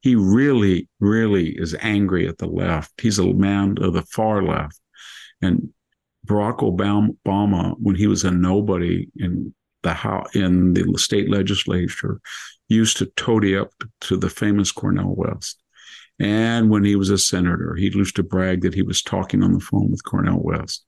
he 0.00 0.14
really, 0.14 0.88
really 1.00 1.50
is 1.50 1.76
angry 1.80 2.28
at 2.28 2.38
the 2.38 2.46
left. 2.46 3.00
He's 3.00 3.18
a 3.18 3.32
man 3.32 3.76
of 3.80 3.92
the 3.92 4.02
far 4.02 4.42
left. 4.42 4.80
And 5.42 5.70
Barack 6.26 6.58
Obama, 6.58 7.74
when 7.78 7.94
he 7.94 8.06
was 8.06 8.24
a 8.24 8.30
nobody 8.30 9.08
in 9.16 9.54
the 9.82 9.94
house, 9.94 10.34
in 10.34 10.74
the 10.74 10.98
state 10.98 11.30
legislature, 11.30 12.20
used 12.68 12.96
to 12.98 13.06
toady 13.16 13.56
up 13.56 13.70
to 14.02 14.16
the 14.16 14.28
famous 14.28 14.72
Cornel 14.72 15.14
West. 15.14 15.60
And 16.20 16.68
when 16.68 16.84
he 16.84 16.96
was 16.96 17.10
a 17.10 17.18
senator, 17.18 17.76
he 17.76 17.90
used 17.90 18.16
to 18.16 18.24
brag 18.24 18.62
that 18.62 18.74
he 18.74 18.82
was 18.82 19.02
talking 19.02 19.42
on 19.42 19.52
the 19.52 19.60
phone 19.60 19.90
with 19.90 20.02
Cornel 20.04 20.42
West. 20.42 20.84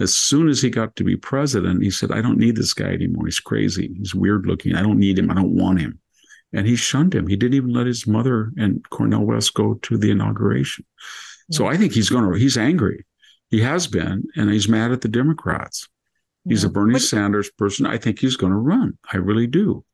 As 0.00 0.14
soon 0.14 0.48
as 0.48 0.62
he 0.62 0.70
got 0.70 0.94
to 0.96 1.04
be 1.04 1.16
president, 1.16 1.82
he 1.82 1.90
said, 1.90 2.12
I 2.12 2.20
don't 2.20 2.38
need 2.38 2.56
this 2.56 2.72
guy 2.72 2.92
anymore. 2.92 3.26
He's 3.26 3.40
crazy. 3.40 3.92
He's 3.96 4.14
weird 4.14 4.46
looking. 4.46 4.74
I 4.74 4.82
don't 4.82 4.98
need 4.98 5.18
him. 5.18 5.30
I 5.30 5.34
don't 5.34 5.56
want 5.56 5.80
him 5.80 6.00
and 6.52 6.66
he 6.66 6.76
shunned 6.76 7.14
him. 7.14 7.26
He 7.26 7.36
didn't 7.36 7.54
even 7.54 7.72
let 7.72 7.86
his 7.86 8.06
mother 8.06 8.52
and 8.56 8.88
Cornel 8.90 9.24
West 9.24 9.54
go 9.54 9.74
to 9.74 9.98
the 9.98 10.10
inauguration. 10.10 10.84
So 11.50 11.66
I 11.66 11.76
think 11.76 11.92
he's 11.92 12.10
going 12.10 12.30
to, 12.30 12.38
he's 12.38 12.58
angry. 12.58 13.06
He 13.50 13.60
has 13.60 13.86
been, 13.86 14.24
and 14.36 14.50
he's 14.50 14.68
mad 14.68 14.92
at 14.92 15.00
the 15.00 15.08
Democrats. 15.08 15.88
He's 16.46 16.62
yeah. 16.62 16.68
a 16.68 16.72
Bernie 16.72 16.98
Sanders 16.98 17.50
person. 17.50 17.86
I 17.86 17.96
think 17.96 18.18
he's 18.18 18.36
going 18.36 18.52
to 18.52 18.58
run. 18.58 18.98
I 19.10 19.16
really 19.16 19.46
do. 19.46 19.84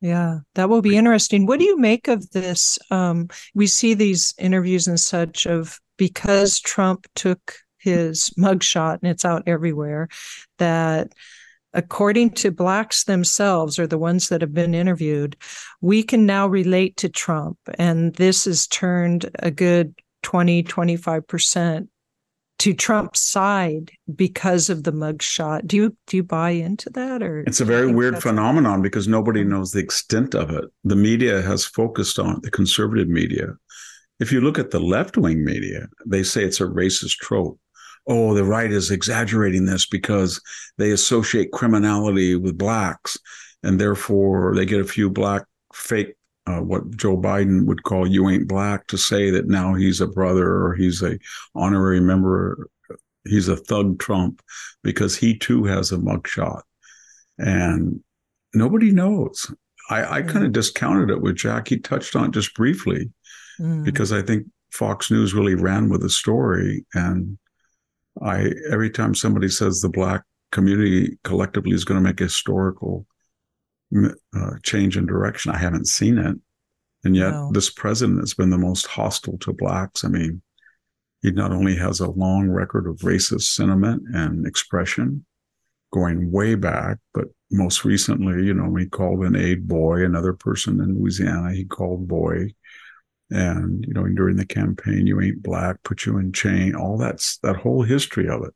Yeah, 0.00 0.40
that 0.54 0.68
will 0.68 0.82
be 0.82 0.96
interesting. 0.96 1.46
What 1.46 1.58
do 1.58 1.64
you 1.64 1.78
make 1.78 2.08
of 2.08 2.30
this? 2.30 2.78
Um, 2.90 3.28
we 3.54 3.66
see 3.66 3.94
these 3.94 4.34
interviews 4.38 4.88
and 4.88 4.98
such 4.98 5.46
of 5.46 5.78
because 5.96 6.58
Trump 6.58 7.06
took 7.14 7.54
his 7.82 8.30
mugshot 8.38 8.98
and 9.02 9.10
it's 9.10 9.24
out 9.24 9.42
everywhere 9.46 10.08
that 10.58 11.12
according 11.74 12.30
to 12.30 12.50
blacks 12.50 13.04
themselves 13.04 13.78
or 13.78 13.86
the 13.86 13.98
ones 13.98 14.28
that 14.28 14.40
have 14.40 14.52
been 14.52 14.74
interviewed 14.74 15.36
we 15.80 16.02
can 16.02 16.26
now 16.26 16.46
relate 16.46 16.96
to 16.98 17.08
trump. 17.08 17.58
And 17.78 18.14
this 18.14 18.44
has 18.44 18.66
turned 18.66 19.30
a 19.38 19.50
good 19.50 19.94
20 20.22 20.62
25% 20.62 21.88
to 22.58 22.72
trump's 22.72 23.20
side 23.20 23.90
because 24.14 24.70
of 24.70 24.84
the 24.84 24.92
mugshot. 24.92 25.66
Do 25.66 25.76
you 25.76 25.96
do 26.06 26.18
you 26.18 26.22
buy 26.22 26.50
into 26.50 26.90
that 26.90 27.22
or 27.22 27.40
it's 27.40 27.60
a 27.60 27.64
very 27.64 27.92
weird 27.92 28.22
phenomenon 28.22 28.82
because 28.82 29.08
nobody 29.08 29.40
mm-hmm. 29.40 29.50
knows 29.50 29.72
the 29.72 29.80
extent 29.80 30.34
of 30.34 30.50
it. 30.50 30.64
The 30.84 30.96
media 30.96 31.42
has 31.42 31.64
focused 31.64 32.18
on 32.18 32.40
the 32.42 32.50
conservative 32.50 33.08
media. 33.08 33.48
If 34.20 34.30
you 34.30 34.40
look 34.40 34.60
at 34.60 34.70
the 34.70 34.78
left-wing 34.78 35.44
media 35.44 35.88
they 36.06 36.22
say 36.22 36.44
it's 36.44 36.60
a 36.60 36.66
racist 36.66 37.16
trope 37.16 37.58
oh, 38.06 38.34
the 38.34 38.44
right 38.44 38.70
is 38.70 38.90
exaggerating 38.90 39.64
this 39.64 39.86
because 39.86 40.40
they 40.78 40.90
associate 40.90 41.52
criminality 41.52 42.36
with 42.36 42.58
blacks, 42.58 43.16
and 43.62 43.80
therefore 43.80 44.54
they 44.54 44.66
get 44.66 44.80
a 44.80 44.84
few 44.84 45.10
black 45.10 45.44
fake. 45.74 46.14
Uh, 46.44 46.58
what 46.58 46.90
Joe 46.96 47.16
Biden 47.16 47.66
would 47.66 47.84
call 47.84 48.06
"you 48.06 48.28
ain't 48.28 48.48
black" 48.48 48.86
to 48.88 48.98
say 48.98 49.30
that 49.30 49.46
now 49.46 49.74
he's 49.74 50.00
a 50.00 50.08
brother 50.08 50.48
or 50.48 50.74
he's 50.74 51.02
a 51.02 51.18
honorary 51.54 52.00
member, 52.00 52.68
he's 53.24 53.46
a 53.48 53.56
thug 53.56 54.00
Trump 54.00 54.42
because 54.82 55.16
he 55.16 55.38
too 55.38 55.64
has 55.64 55.92
a 55.92 55.96
mugshot, 55.98 56.62
and 57.38 58.02
nobody 58.54 58.90
knows. 58.90 59.54
I, 59.90 60.18
I 60.18 60.22
kind 60.22 60.44
of 60.44 60.52
discounted 60.52 61.10
it 61.10 61.20
with 61.20 61.36
Jack. 61.36 61.68
He 61.68 61.78
touched 61.78 62.16
on 62.16 62.26
it 62.26 62.30
just 62.32 62.54
briefly 62.54 63.10
mm. 63.60 63.84
because 63.84 64.12
I 64.12 64.22
think 64.22 64.46
Fox 64.72 65.10
News 65.10 65.34
really 65.34 65.54
ran 65.54 65.88
with 65.88 66.00
the 66.00 66.10
story 66.10 66.84
and 66.94 67.38
I 68.20 68.50
every 68.70 68.90
time 68.90 69.14
somebody 69.14 69.48
says 69.48 69.80
the 69.80 69.88
black 69.88 70.22
community 70.50 71.18
collectively 71.24 71.72
is 71.72 71.84
going 71.84 72.02
to 72.02 72.06
make 72.06 72.20
a 72.20 72.24
historical 72.24 73.06
uh, 73.94 74.54
change 74.62 74.96
in 74.96 75.06
direction, 75.06 75.52
I 75.52 75.58
haven't 75.58 75.86
seen 75.86 76.18
it. 76.18 76.36
And 77.04 77.16
yet, 77.16 77.30
no. 77.30 77.50
this 77.52 77.70
president 77.70 78.20
has 78.20 78.34
been 78.34 78.50
the 78.50 78.58
most 78.58 78.86
hostile 78.86 79.38
to 79.38 79.52
blacks. 79.52 80.04
I 80.04 80.08
mean, 80.08 80.40
he 81.20 81.30
not 81.30 81.52
only 81.52 81.76
has 81.76 82.00
a 82.00 82.10
long 82.10 82.48
record 82.48 82.86
of 82.86 82.98
racist 82.98 83.54
sentiment 83.54 84.02
and 84.14 84.46
expression 84.46 85.24
going 85.92 86.30
way 86.30 86.54
back, 86.54 86.98
but 87.12 87.26
most 87.50 87.84
recently, 87.84 88.44
you 88.44 88.54
know, 88.54 88.74
he 88.76 88.86
called 88.86 89.24
an 89.24 89.36
aide 89.36 89.68
boy, 89.68 90.04
another 90.04 90.32
person 90.32 90.80
in 90.80 90.98
Louisiana, 90.98 91.52
he 91.52 91.64
called 91.64 92.08
boy 92.08 92.54
and 93.32 93.84
you 93.86 93.94
know 93.94 94.06
during 94.08 94.36
the 94.36 94.46
campaign 94.46 95.06
you 95.06 95.20
ain't 95.20 95.42
black 95.42 95.82
put 95.82 96.04
you 96.04 96.18
in 96.18 96.32
chain 96.32 96.74
all 96.74 96.96
that's 96.96 97.38
that 97.38 97.56
whole 97.56 97.82
history 97.82 98.28
of 98.28 98.42
it. 98.42 98.54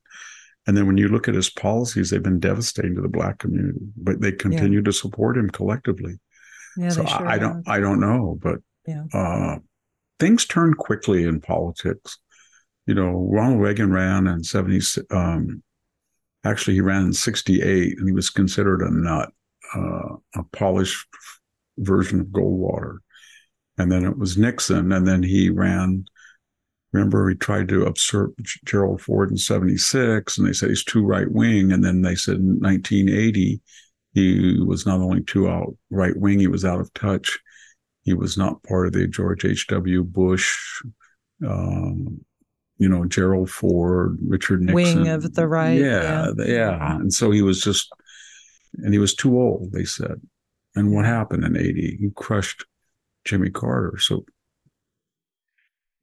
And 0.68 0.76
then 0.76 0.88
when 0.88 0.96
you 0.96 1.08
look 1.08 1.28
at 1.28 1.34
his 1.34 1.50
policies 1.50 2.10
they've 2.10 2.22
been 2.22 2.40
devastating 2.40 2.94
to 2.96 3.00
the 3.00 3.08
black 3.08 3.38
community 3.38 3.80
but 3.96 4.20
they 4.20 4.32
continue 4.32 4.78
yeah. 4.78 4.84
to 4.84 4.92
support 4.92 5.36
him 5.36 5.50
collectively. 5.50 6.14
Yeah, 6.76 6.90
so 6.90 7.04
sure 7.06 7.26
I, 7.26 7.38
don't 7.38 7.66
i 7.66 7.80
don't 7.80 8.00
know 8.00 8.38
but 8.42 8.58
yeah. 8.86 9.04
uh, 9.14 9.58
things 10.18 10.46
turn 10.46 10.74
quickly 10.74 11.24
in 11.24 11.40
politics. 11.40 12.18
You 12.86 12.94
know 12.94 13.28
ronald 13.30 13.60
reagan 13.60 13.92
ran 13.92 14.26
in 14.26 14.44
70 14.44 14.80
um, 15.10 15.62
actually 16.44 16.74
he 16.74 16.80
ran 16.80 17.06
in 17.06 17.12
68 17.12 17.98
and 17.98 18.08
he 18.08 18.12
was 18.12 18.30
considered 18.30 18.82
a 18.82 18.90
nut 18.90 19.32
uh, 19.74 20.16
a 20.34 20.42
polished 20.52 21.06
version 21.78 22.20
of 22.20 22.26
goldwater 22.26 22.98
and 23.78 23.90
then 23.92 24.04
it 24.04 24.18
was 24.18 24.38
Nixon, 24.38 24.92
and 24.92 25.06
then 25.06 25.22
he 25.22 25.50
ran. 25.50 26.06
Remember, 26.92 27.28
he 27.28 27.34
tried 27.34 27.68
to 27.68 27.80
usurp 27.80 28.34
Gerald 28.64 29.02
Ford 29.02 29.30
in 29.30 29.36
'76, 29.36 30.38
and 30.38 30.46
they 30.46 30.52
said 30.52 30.70
he's 30.70 30.84
too 30.84 31.04
right 31.04 31.30
wing. 31.30 31.72
And 31.72 31.84
then 31.84 32.02
they 32.02 32.14
said 32.14 32.36
in 32.36 32.58
1980 32.60 33.60
he 34.14 34.58
was 34.64 34.86
not 34.86 35.00
only 35.00 35.22
too 35.22 35.48
out 35.48 35.76
right 35.90 36.16
wing, 36.16 36.38
he 36.38 36.46
was 36.46 36.64
out 36.64 36.80
of 36.80 36.92
touch. 36.94 37.38
He 38.04 38.14
was 38.14 38.38
not 38.38 38.62
part 38.62 38.86
of 38.86 38.92
the 38.94 39.06
George 39.06 39.44
H.W. 39.44 40.04
Bush, 40.04 40.56
um, 41.46 42.20
you 42.78 42.88
know, 42.88 43.04
Gerald 43.04 43.50
Ford, 43.50 44.16
Richard 44.26 44.62
Nixon. 44.62 45.02
Wing 45.02 45.08
of 45.08 45.34
the 45.34 45.46
right. 45.46 45.78
Yeah, 45.78 46.30
yeah, 46.38 46.44
yeah. 46.46 46.96
And 46.96 47.12
so 47.12 47.30
he 47.30 47.42
was 47.42 47.60
just 47.60 47.92
And 48.74 48.92
he 48.92 48.98
was 48.98 49.14
too 49.14 49.38
old, 49.38 49.72
they 49.72 49.84
said. 49.84 50.20
And 50.74 50.92
what 50.92 51.04
happened 51.04 51.44
in 51.44 51.56
80? 51.56 51.98
He 52.00 52.10
crushed 52.14 52.64
Jimmy 53.26 53.50
Carter. 53.50 53.98
So 53.98 54.24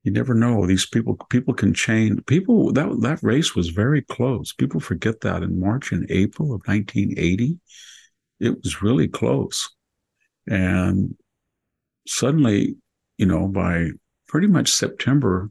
you 0.03 0.11
never 0.11 0.33
know. 0.33 0.67
These 0.67 0.85
people 0.85 1.15
people 1.29 1.53
can 1.53 1.73
change. 1.73 2.25
People 2.25 2.73
that 2.73 2.89
that 3.01 3.23
race 3.23 3.55
was 3.55 3.69
very 3.69 4.01
close. 4.01 4.53
People 4.53 4.79
forget 4.79 5.21
that 5.21 5.43
in 5.43 5.59
March 5.59 5.91
and 5.91 6.05
April 6.11 6.53
of 6.53 6.61
1980, 6.65 7.57
it 8.39 8.57
was 8.61 8.81
really 8.81 9.07
close. 9.07 9.69
And 10.47 11.15
suddenly, 12.05 12.75
you 13.17 13.25
know, 13.25 13.47
by 13.47 13.91
pretty 14.27 14.47
much 14.47 14.73
September, 14.73 15.49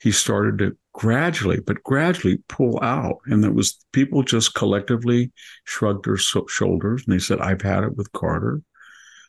he 0.00 0.10
started 0.10 0.58
to 0.58 0.76
gradually, 0.92 1.60
but 1.60 1.82
gradually 1.84 2.38
pull 2.48 2.80
out. 2.82 3.18
And 3.26 3.44
it 3.44 3.54
was 3.54 3.84
people 3.92 4.22
just 4.22 4.54
collectively 4.54 5.32
shrugged 5.64 6.04
their 6.04 6.16
so- 6.16 6.46
shoulders 6.48 7.04
and 7.06 7.14
they 7.14 7.20
said, 7.20 7.40
I've 7.40 7.62
had 7.62 7.84
it 7.84 7.96
with 7.96 8.10
Carter. 8.12 8.62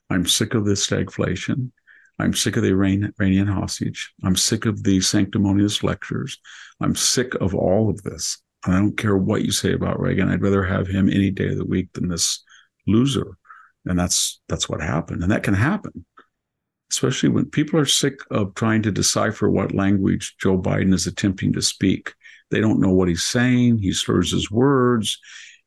I'm 0.10 0.26
sick 0.26 0.54
of 0.54 0.66
this 0.66 0.86
stagflation. 0.86 1.72
I'm 2.20 2.34
sick 2.34 2.56
of 2.56 2.64
the 2.64 2.70
Iranian 2.70 3.48
hostage. 3.48 4.14
I'm 4.24 4.36
sick 4.36 4.66
of 4.66 4.84
the 4.84 5.02
sanctimonious 5.02 5.84
lectures. 5.84 6.38
I'm 6.80 6.96
sick 6.96 7.36
of 7.36 7.54
all 7.54 7.90
of 7.90 8.02
this. 8.04 8.42
And 8.66 8.74
I 8.74 8.80
don't 8.80 8.98
care 8.98 9.18
what 9.18 9.44
you 9.44 9.52
say 9.52 9.74
about 9.74 10.00
Reagan. 10.00 10.30
I'd 10.30 10.42
rather 10.42 10.64
have 10.64 10.88
him 10.88 11.10
any 11.10 11.30
day 11.30 11.50
of 11.50 11.58
the 11.58 11.66
week 11.66 11.90
than 11.94 12.08
this 12.08 12.44
loser. 12.88 13.38
And 13.86 14.00
that's 14.00 14.42
that's 14.48 14.70
what 14.70 14.82
happened. 14.82 15.24
And 15.24 15.32
that 15.32 15.44
can 15.44 15.54
happen 15.54 16.06
especially 16.92 17.30
when 17.30 17.46
people 17.46 17.80
are 17.80 17.86
sick 17.86 18.20
of 18.32 18.54
trying 18.56 18.82
to 18.84 18.92
decipher 18.92 19.50
what 19.50 19.74
language 19.74 20.36
Joe 20.40 20.58
Biden 20.58 20.94
is 20.94 21.08
attempting 21.08 21.54
to 21.54 21.62
speak. 21.62 22.14
They 22.52 22.62
don't 22.62 22.80
know 22.80 22.92
what 22.92 23.08
he's 23.08 23.26
saying. 23.26 23.80
He 23.80 23.92
slurs 23.92 24.32
his 24.32 24.52
words. 24.52 25.20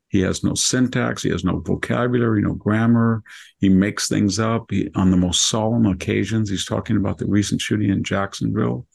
He 0.09 0.21
has 0.21 0.43
no 0.43 0.55
syntax. 0.55 1.23
He 1.23 1.31
has 1.31 1.45
no 1.45 1.61
vocabulary, 1.61 2.43
no 2.43 2.55
grammar. 2.55 3.23
He 3.59 3.69
makes 3.69 4.09
things 4.09 4.39
up. 4.39 4.71
He, 4.71 4.91
on 4.95 5.11
the 5.11 5.17
most 5.17 5.47
solemn 5.47 5.87
occasions, 5.87 6.49
he's 6.49 6.65
talking 6.65 6.97
about 6.97 7.19
the 7.19 7.27
recent 7.27 7.61
shooting 7.61 7.91
in 7.91 8.03
Jacksonville. 8.03 8.87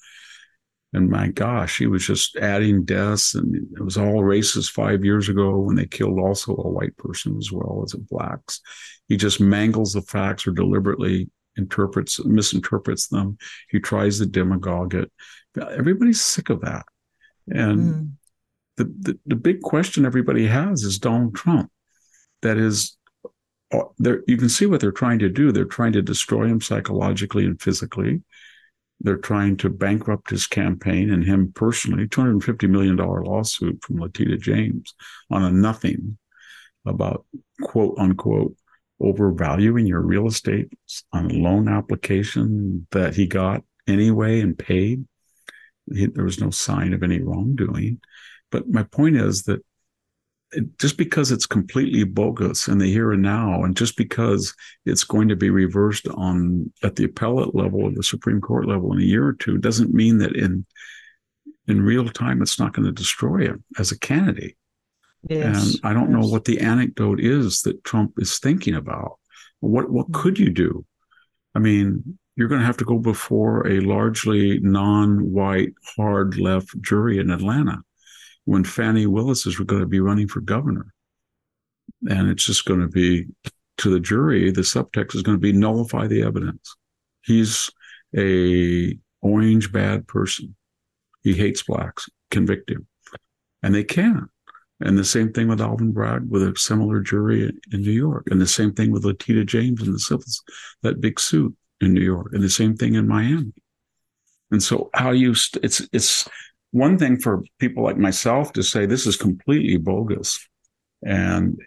And 0.94 1.10
my 1.10 1.28
gosh, 1.30 1.80
he 1.80 1.88
was 1.88 2.06
just 2.06 2.36
adding 2.36 2.86
deaths, 2.86 3.34
and 3.34 3.56
it 3.56 3.84
was 3.84 3.98
all 3.98 4.22
racist 4.22 4.72
five 4.72 5.04
years 5.04 5.28
ago 5.28 5.58
when 5.58 5.76
they 5.76 5.88
killed 5.88 6.20
also 6.20 6.54
a 6.56 6.70
white 6.70 6.96
person 6.98 7.36
as 7.38 7.52
well 7.52 7.82
as 7.84 7.96
a 7.96 7.98
blacks. 7.98 8.62
He 9.08 9.18
just 9.18 9.40
mangles 9.40 9.94
the 9.94 10.04
facts 10.04 10.46
or 10.46 10.52
deliberately 10.52 11.32
interprets, 11.58 12.24
misinterprets 12.24 13.08
them. 13.08 13.38
He 13.70 13.80
tries 13.80 14.20
to 14.20 14.28
demagogue 14.28 14.94
it. 14.94 15.12
Everybody's 15.60 16.22
sick 16.22 16.50
of 16.50 16.62
that. 16.62 16.86
And 17.48 17.80
mm. 17.80 18.12
The, 18.78 18.86
the, 18.86 19.20
the 19.26 19.36
big 19.36 19.62
question 19.62 20.06
everybody 20.06 20.48
has 20.48 20.84
is 20.84 21.00
Donald 21.00 21.36
Trump. 21.36 21.72
That 22.42 22.58
is, 22.58 22.98
uh, 23.74 23.84
you 24.28 24.38
can 24.38 24.50
see 24.50 24.66
what 24.66 24.82
they're 24.82 24.92
trying 24.92 25.20
to 25.20 25.30
do. 25.30 25.52
They're 25.52 25.66
trying 25.66 25.94
to 25.94 26.02
destroy 26.02 26.46
him 26.46 26.62
psychologically 26.62 27.46
and 27.46 27.62
physically. 27.62 28.22
They're 29.00 29.18
trying 29.18 29.58
to 29.58 29.70
bankrupt 29.70 30.30
his 30.30 30.48
campaign 30.48 31.12
and 31.12 31.24
him 31.24 31.52
personally. 31.54 32.08
$250 32.08 32.70
million 32.70 32.96
lawsuit 32.96 33.84
from 33.84 34.00
Letitia 34.00 34.38
James 34.38 34.94
on 35.30 35.44
a 35.44 35.52
nothing 35.52 36.18
about 36.86 37.26
quote 37.62 37.96
unquote 37.98 38.56
overvaluing 39.00 39.86
your 39.86 40.02
real 40.02 40.28
estate 40.28 40.70
on 41.12 41.30
a 41.30 41.34
loan 41.34 41.68
application 41.68 42.88
that 42.92 43.16
he 43.16 43.28
got 43.28 43.64
anyway 43.88 44.40
and 44.40 44.58
paid. 44.58 45.06
He, 45.94 46.06
there 46.06 46.24
was 46.24 46.40
no 46.40 46.50
sign 46.50 46.94
of 46.94 47.04
any 47.04 47.20
wrongdoing. 47.20 48.00
But 48.54 48.70
my 48.70 48.84
point 48.84 49.18
is 49.18 49.42
that 49.44 49.66
just 50.78 50.96
because 50.96 51.32
it's 51.32 51.48
completely 51.48 52.04
bogus 52.04 52.68
in 52.68 52.78
the 52.78 52.86
here 52.86 53.12
and 53.12 53.24
now, 53.24 53.64
and 53.64 53.76
just 53.76 53.98
because 53.98 54.54
it's 54.86 55.04
going 55.04 55.28
to 55.30 55.36
be 55.36 55.50
reversed 55.50 56.08
on 56.10 56.72
at 56.84 56.96
the 56.96 57.06
appellate 57.06 57.56
level 57.56 57.82
or 57.82 57.92
the 57.92 58.04
Supreme 58.04 58.40
Court 58.40 58.68
level 58.68 58.94
in 58.94 59.00
a 59.00 59.06
year 59.06 59.26
or 59.26 59.34
two, 59.34 59.58
doesn't 59.58 59.92
mean 59.92 60.20
that 60.20 60.36
in 60.36 60.68
in 61.68 61.82
real 61.82 62.08
time 62.08 62.44
it's 62.44 62.60
not 62.60 62.74
going 62.74 62.86
to 62.86 62.92
destroy 62.92 63.40
him 63.40 63.64
as 63.80 63.92
a 63.92 63.98
candidate. 63.98 64.56
Yes, 65.28 65.74
and 65.74 65.80
I 65.84 65.94
don't 65.94 66.12
yes. 66.12 66.22
know 66.22 66.28
what 66.28 66.46
the 66.46 66.60
anecdote 66.60 67.20
is 67.20 67.64
that 67.64 67.84
Trump 67.84 68.14
is 68.20 68.38
thinking 68.38 68.76
about. 68.76 69.18
What 69.62 69.90
what 69.90 70.12
mm. 70.12 70.14
could 70.14 70.38
you 70.38 70.52
do? 70.52 70.86
I 71.56 71.60
mean, 71.60 72.20
you're 72.36 72.48
going 72.48 72.62
to 72.62 72.68
have 72.68 72.78
to 72.78 72.86
go 72.86 73.00
before 73.00 73.68
a 73.68 73.80
largely 73.80 74.60
non-white, 74.60 75.74
hard 75.98 76.38
left 76.38 76.80
jury 76.80 77.18
in 77.18 77.32
Atlanta 77.32 77.82
when 78.46 78.64
Fani 78.64 79.06
Willis 79.08 79.46
is 79.46 79.58
going 79.58 79.82
to 79.82 79.88
be 79.88 80.00
running 80.00 80.28
for 80.28 80.42
governor. 80.42 80.94
And 82.10 82.30
it's 82.30 82.46
just 82.46 82.66
going 82.66 82.82
to 82.82 82.88
be 82.88 83.28
to 83.78 83.90
the 83.90 84.00
jury, 84.00 84.52
the 84.52 84.62
subtext 84.62 85.16
is 85.16 85.24
going 85.24 85.38
to 85.38 85.42
be 85.42 85.52
nullify 85.52 86.08
the 86.08 86.22
evidence. 86.22 86.76
He's 87.24 87.70
a 88.16 88.98
orange 89.22 89.72
bad 89.72 90.08
person. 90.08 90.56
He 91.24 91.34
hates 91.34 91.64
blacks. 91.64 92.08
Convict 92.30 92.70
him. 92.70 92.88
And 93.62 93.74
they 93.74 93.84
can. 93.84 94.28
And 94.82 94.98
the 94.98 95.06
same 95.06 95.32
thing 95.32 95.48
with 95.48 95.62
Alvin 95.62 95.94
Bragg 95.94 96.30
with 96.30 96.44
a 96.44 96.54
similar 96.58 97.00
jury 97.00 97.54
in 97.72 97.82
New 97.82 97.92
York. 97.92 98.28
And 98.30 98.42
the 98.42 98.48
same 98.48 98.74
thing 98.74 98.92
with 98.92 99.06
Letitia 99.06 99.46
James 99.46 99.82
in 99.82 99.94
the 99.94 100.00
civils, 100.00 100.44
that 100.82 101.00
big 101.00 101.20
suit 101.20 101.56
in 101.80 101.94
New 101.94 102.02
York. 102.02 102.34
And 102.34 102.44
the 102.44 102.50
same 102.50 102.76
thing 102.76 102.96
in 102.96 103.08
Miami. 103.08 103.54
And 104.52 104.62
so 104.62 104.90
how 104.94 105.12
you, 105.12 105.34
st- 105.34 105.64
it's, 105.64 105.88
it's 105.94 106.28
one 106.74 106.98
thing 106.98 107.20
for 107.20 107.44
people 107.60 107.84
like 107.84 107.98
myself 107.98 108.52
to 108.54 108.64
say 108.64 108.86
this 108.86 109.06
is 109.06 109.16
completely 109.16 109.78
bogus. 109.78 110.46
And 111.06 111.60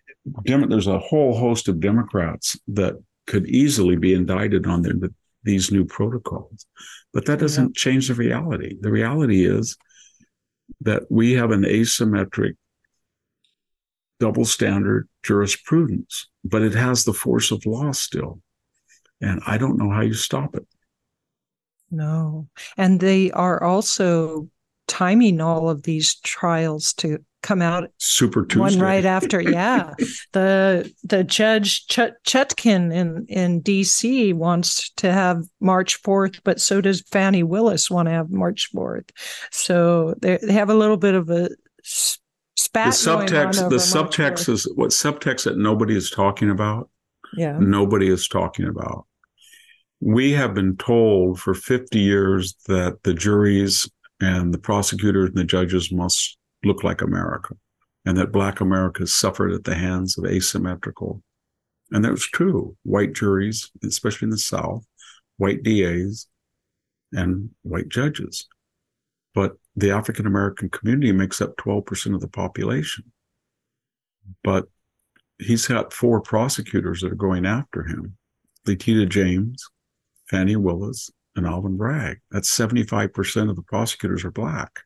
there's 0.45 0.89
a 0.89 0.99
whole 0.99 1.39
host 1.39 1.69
of 1.69 1.79
Democrats 1.79 2.59
that 2.67 2.95
could 3.29 3.47
easily 3.47 3.95
be 3.95 4.15
indicted 4.15 4.67
on 4.67 4.83
their, 4.83 4.95
the, 4.95 5.15
these 5.45 5.71
new 5.71 5.85
protocols. 5.85 6.67
But 7.13 7.25
that 7.27 7.39
doesn't 7.39 7.69
yeah. 7.77 7.81
change 7.81 8.09
the 8.09 8.15
reality. 8.15 8.77
The 8.81 8.91
reality 8.91 9.47
is 9.47 9.77
that 10.81 11.05
we 11.09 11.35
have 11.35 11.53
an 11.53 11.63
asymmetric 11.63 12.57
double 14.19 14.45
standard 14.45 15.09
jurisprudence, 15.23 16.29
but 16.43 16.63
it 16.63 16.75
has 16.75 17.05
the 17.05 17.13
force 17.13 17.53
of 17.53 17.65
law 17.65 17.93
still. 17.93 18.41
And 19.21 19.41
I 19.47 19.57
don't 19.57 19.79
know 19.79 19.91
how 19.91 20.01
you 20.01 20.15
stop 20.15 20.57
it. 20.57 20.67
No. 21.93 22.49
And 22.77 22.99
they 22.99 23.31
are 23.31 23.63
also 23.63 24.49
timing 24.87 25.41
all 25.41 25.69
of 25.69 25.83
these 25.83 26.17
trials 26.17 26.93
to 26.95 27.19
come 27.43 27.63
out 27.63 27.89
super 27.99 28.45
Tuesday. 28.45 28.61
one 28.61 28.79
right 28.79 29.05
after 29.05 29.41
yeah 29.41 29.95
the 30.33 30.93
the 31.05 31.23
judge 31.23 31.87
Ch- 31.87 32.01
in 32.65 33.27
in 33.29 33.63
dc 33.63 34.35
wants 34.35 34.91
to 34.91 35.13
have 35.13 35.45
march 35.61 36.03
4th 36.03 36.41
but 36.43 36.61
so 36.61 36.81
does 36.81 37.03
Fani 37.03 37.45
willis 37.45 37.89
want 37.89 38.07
to 38.07 38.13
have 38.13 38.31
march 38.31 38.71
4th 38.75 39.11
so 39.53 40.15
they 40.21 40.39
have 40.49 40.71
a 40.71 40.75
little 40.75 40.97
bit 40.97 41.15
of 41.15 41.31
a 41.31 41.51
spat. 42.57 42.93
The 42.93 43.11
subtext, 43.11 43.71
the 43.71 43.77
subtext 43.77 44.49
is 44.49 44.71
what 44.75 44.91
subtext 44.91 45.45
that 45.45 45.59
nobody 45.59 45.97
is 45.97 46.11
talking 46.11 46.51
about. 46.51 46.91
Yeah. 47.37 47.59
Nobody 47.59 48.09
is 48.09 48.29
talking 48.29 48.67
about. 48.67 49.07
We 50.01 50.33
have 50.33 50.55
been 50.55 50.77
told 50.77 51.41
for 51.41 51.55
50 51.55 51.99
years 51.99 52.55
that 52.67 53.03
the 53.03 53.15
juries 53.15 53.89
and 54.21 54.53
the 54.53 54.59
prosecutors 54.59 55.29
and 55.29 55.37
the 55.37 55.45
judges 55.45 55.93
must 55.93 56.39
look 56.65 56.83
like 56.83 57.03
America 57.03 57.55
and 58.07 58.17
that 58.17 58.33
Black 58.33 58.61
America 58.61 59.07
suffered 59.07 59.53
at 59.53 59.65
the 59.65 59.75
hands 59.75 60.17
of 60.17 60.25
asymmetrical. 60.25 61.23
And 61.91 62.05
that 62.05 62.13
was 62.13 62.25
true. 62.25 62.77
White 62.85 63.13
juries, 63.13 63.71
especially 63.83 64.27
in 64.27 64.31
the 64.31 64.39
South, 64.39 64.87
white 65.37 65.63
DAs, 65.65 66.29
and 67.13 67.51
white 67.63 67.89
judges. 67.89 68.47
But 69.35 69.57
the 69.75 69.91
African 69.91 70.27
American 70.27 70.71
community 70.71 71.13
makes 71.13 71.41
up 71.41 71.57
12% 71.57 72.15
of 72.15 72.21
the 72.21 72.29
population. 72.29 73.05
But 74.43 74.67
he's 75.39 75.67
got 75.67 75.93
four 75.93 76.21
prosecutors 76.21 77.01
that 77.01 77.13
are 77.13 77.17
going 77.17 77.45
after 77.45 77.85
him 77.85 78.17
Letitia 78.67 79.07
James, 79.07 79.69
Fani 80.29 80.57
Willis, 80.57 81.11
and 81.37 81.47
Alvin 81.47 81.77
Bragg. 81.77 82.19
That's 82.31 82.51
75% 82.51 83.51
of 83.51 83.57
the 83.57 83.63
prosecutors 83.63 84.25
are 84.25 84.31
black. 84.31 84.81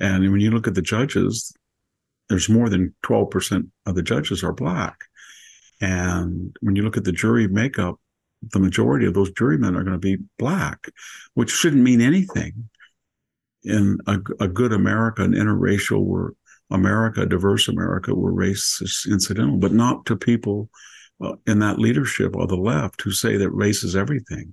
And 0.00 0.30
when 0.30 0.40
you 0.40 0.50
look 0.50 0.66
at 0.66 0.74
the 0.74 0.82
judges, 0.82 1.54
there's 2.28 2.48
more 2.48 2.68
than 2.68 2.94
12% 3.04 3.68
of 3.86 3.94
the 3.94 4.02
judges 4.02 4.42
are 4.42 4.52
black. 4.52 4.96
And 5.80 6.54
when 6.60 6.76
you 6.76 6.82
look 6.82 6.96
at 6.96 7.04
the 7.04 7.12
jury 7.12 7.48
makeup, 7.48 7.96
the 8.52 8.58
majority 8.58 9.06
of 9.06 9.14
those 9.14 9.30
jurymen 9.30 9.76
are 9.76 9.82
going 9.82 9.92
to 9.92 9.98
be 9.98 10.18
black, 10.38 10.88
which 11.34 11.50
shouldn't 11.50 11.82
mean 11.82 12.00
anything 12.00 12.68
in 13.62 13.98
a, 14.06 14.18
a 14.40 14.48
good 14.48 14.72
America, 14.72 15.22
an 15.22 15.32
interracial 15.32 16.04
where 16.04 16.32
America, 16.70 17.26
diverse 17.26 17.68
America, 17.68 18.14
where 18.14 18.32
race 18.32 18.80
is 18.82 19.06
incidental, 19.10 19.56
but 19.56 19.72
not 19.72 20.04
to 20.06 20.16
people 20.16 20.68
uh, 21.20 21.34
in 21.46 21.60
that 21.60 21.78
leadership 21.78 22.36
of 22.36 22.48
the 22.48 22.56
left 22.56 23.02
who 23.02 23.10
say 23.10 23.36
that 23.36 23.50
race 23.50 23.82
is 23.82 23.96
everything 23.96 24.52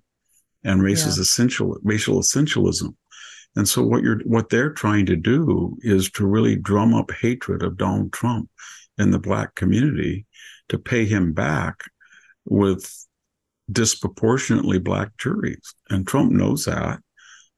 and 0.63 0.81
race 0.81 1.03
yeah. 1.03 1.09
essential, 1.19 1.77
racial 1.83 2.19
essentialism. 2.19 2.95
And 3.55 3.67
so 3.67 3.83
what 3.83 4.03
you're 4.03 4.19
what 4.21 4.49
they're 4.49 4.71
trying 4.71 5.05
to 5.07 5.15
do 5.15 5.77
is 5.81 6.09
to 6.11 6.25
really 6.25 6.55
drum 6.55 6.93
up 6.93 7.11
hatred 7.11 7.61
of 7.61 7.77
Donald 7.77 8.11
Trump 8.11 8.49
in 8.97 9.11
the 9.11 9.19
black 9.19 9.55
community 9.55 10.25
to 10.69 10.79
pay 10.79 11.05
him 11.05 11.33
back 11.33 11.81
with 12.45 12.91
disproportionately 13.71 14.79
black 14.79 15.15
juries. 15.17 15.75
And 15.89 16.07
Trump 16.07 16.31
knows 16.31 16.65
that. 16.65 16.99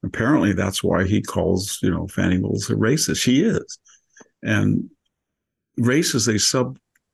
Apparently, 0.04 0.54
that's 0.54 0.84
why 0.84 1.06
he 1.06 1.22
calls, 1.22 1.80
you 1.82 1.90
know, 1.90 2.08
Fani 2.08 2.40
Willis 2.40 2.70
a 2.70 2.76
racist. 2.76 3.22
She 3.22 3.42
is. 3.44 3.80
And 4.44 4.90
race 5.78 6.14
is 6.14 6.28
a 6.28 6.38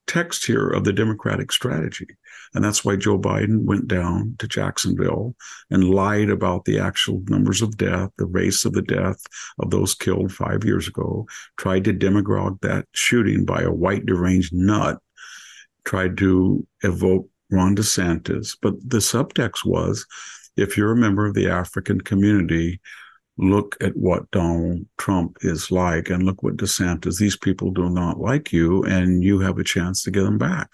subtext 0.07 0.45
here 0.45 0.67
of 0.67 0.83
the 0.83 0.93
Democratic 0.93 1.51
strategy. 1.51 2.07
And 2.53 2.63
that's 2.63 2.83
why 2.83 2.95
Joe 2.95 3.17
Biden 3.17 3.63
went 3.63 3.87
down 3.87 4.35
to 4.39 4.47
Jacksonville 4.47 5.35
and 5.69 5.89
lied 5.89 6.29
about 6.29 6.65
the 6.65 6.79
actual 6.79 7.23
numbers 7.27 7.61
of 7.61 7.77
death, 7.77 8.09
the 8.17 8.25
race 8.25 8.65
of 8.65 8.73
the 8.73 8.81
death 8.81 9.21
of 9.59 9.69
those 9.69 9.95
killed 9.95 10.31
five 10.31 10.63
years 10.63 10.87
ago, 10.87 11.27
tried 11.57 11.85
to 11.85 11.93
demagogue 11.93 12.59
that 12.61 12.85
shooting 12.93 13.45
by 13.45 13.61
a 13.61 13.71
white 13.71 14.05
deranged 14.05 14.53
nut, 14.53 14.99
tried 15.85 16.17
to 16.17 16.65
evoke 16.83 17.27
Ron 17.49 17.75
DeSantis. 17.75 18.57
But 18.61 18.75
the 18.85 18.97
subtext 18.97 19.65
was 19.65 20.05
if 20.57 20.77
you're 20.77 20.91
a 20.91 20.97
member 20.97 21.25
of 21.25 21.33
the 21.33 21.49
African 21.49 22.01
community, 22.01 22.81
look 23.37 23.75
at 23.81 23.95
what 23.95 24.29
Donald 24.31 24.85
Trump 24.97 25.37
is 25.41 25.71
like 25.71 26.09
and 26.09 26.23
look 26.23 26.43
what 26.43 26.57
DeSantis, 26.57 27.17
these 27.17 27.37
people 27.37 27.71
do 27.71 27.89
not 27.89 28.19
like 28.19 28.51
you, 28.51 28.83
and 28.83 29.23
you 29.23 29.39
have 29.39 29.57
a 29.57 29.63
chance 29.63 30.03
to 30.03 30.11
get 30.11 30.23
them 30.23 30.37
back. 30.37 30.69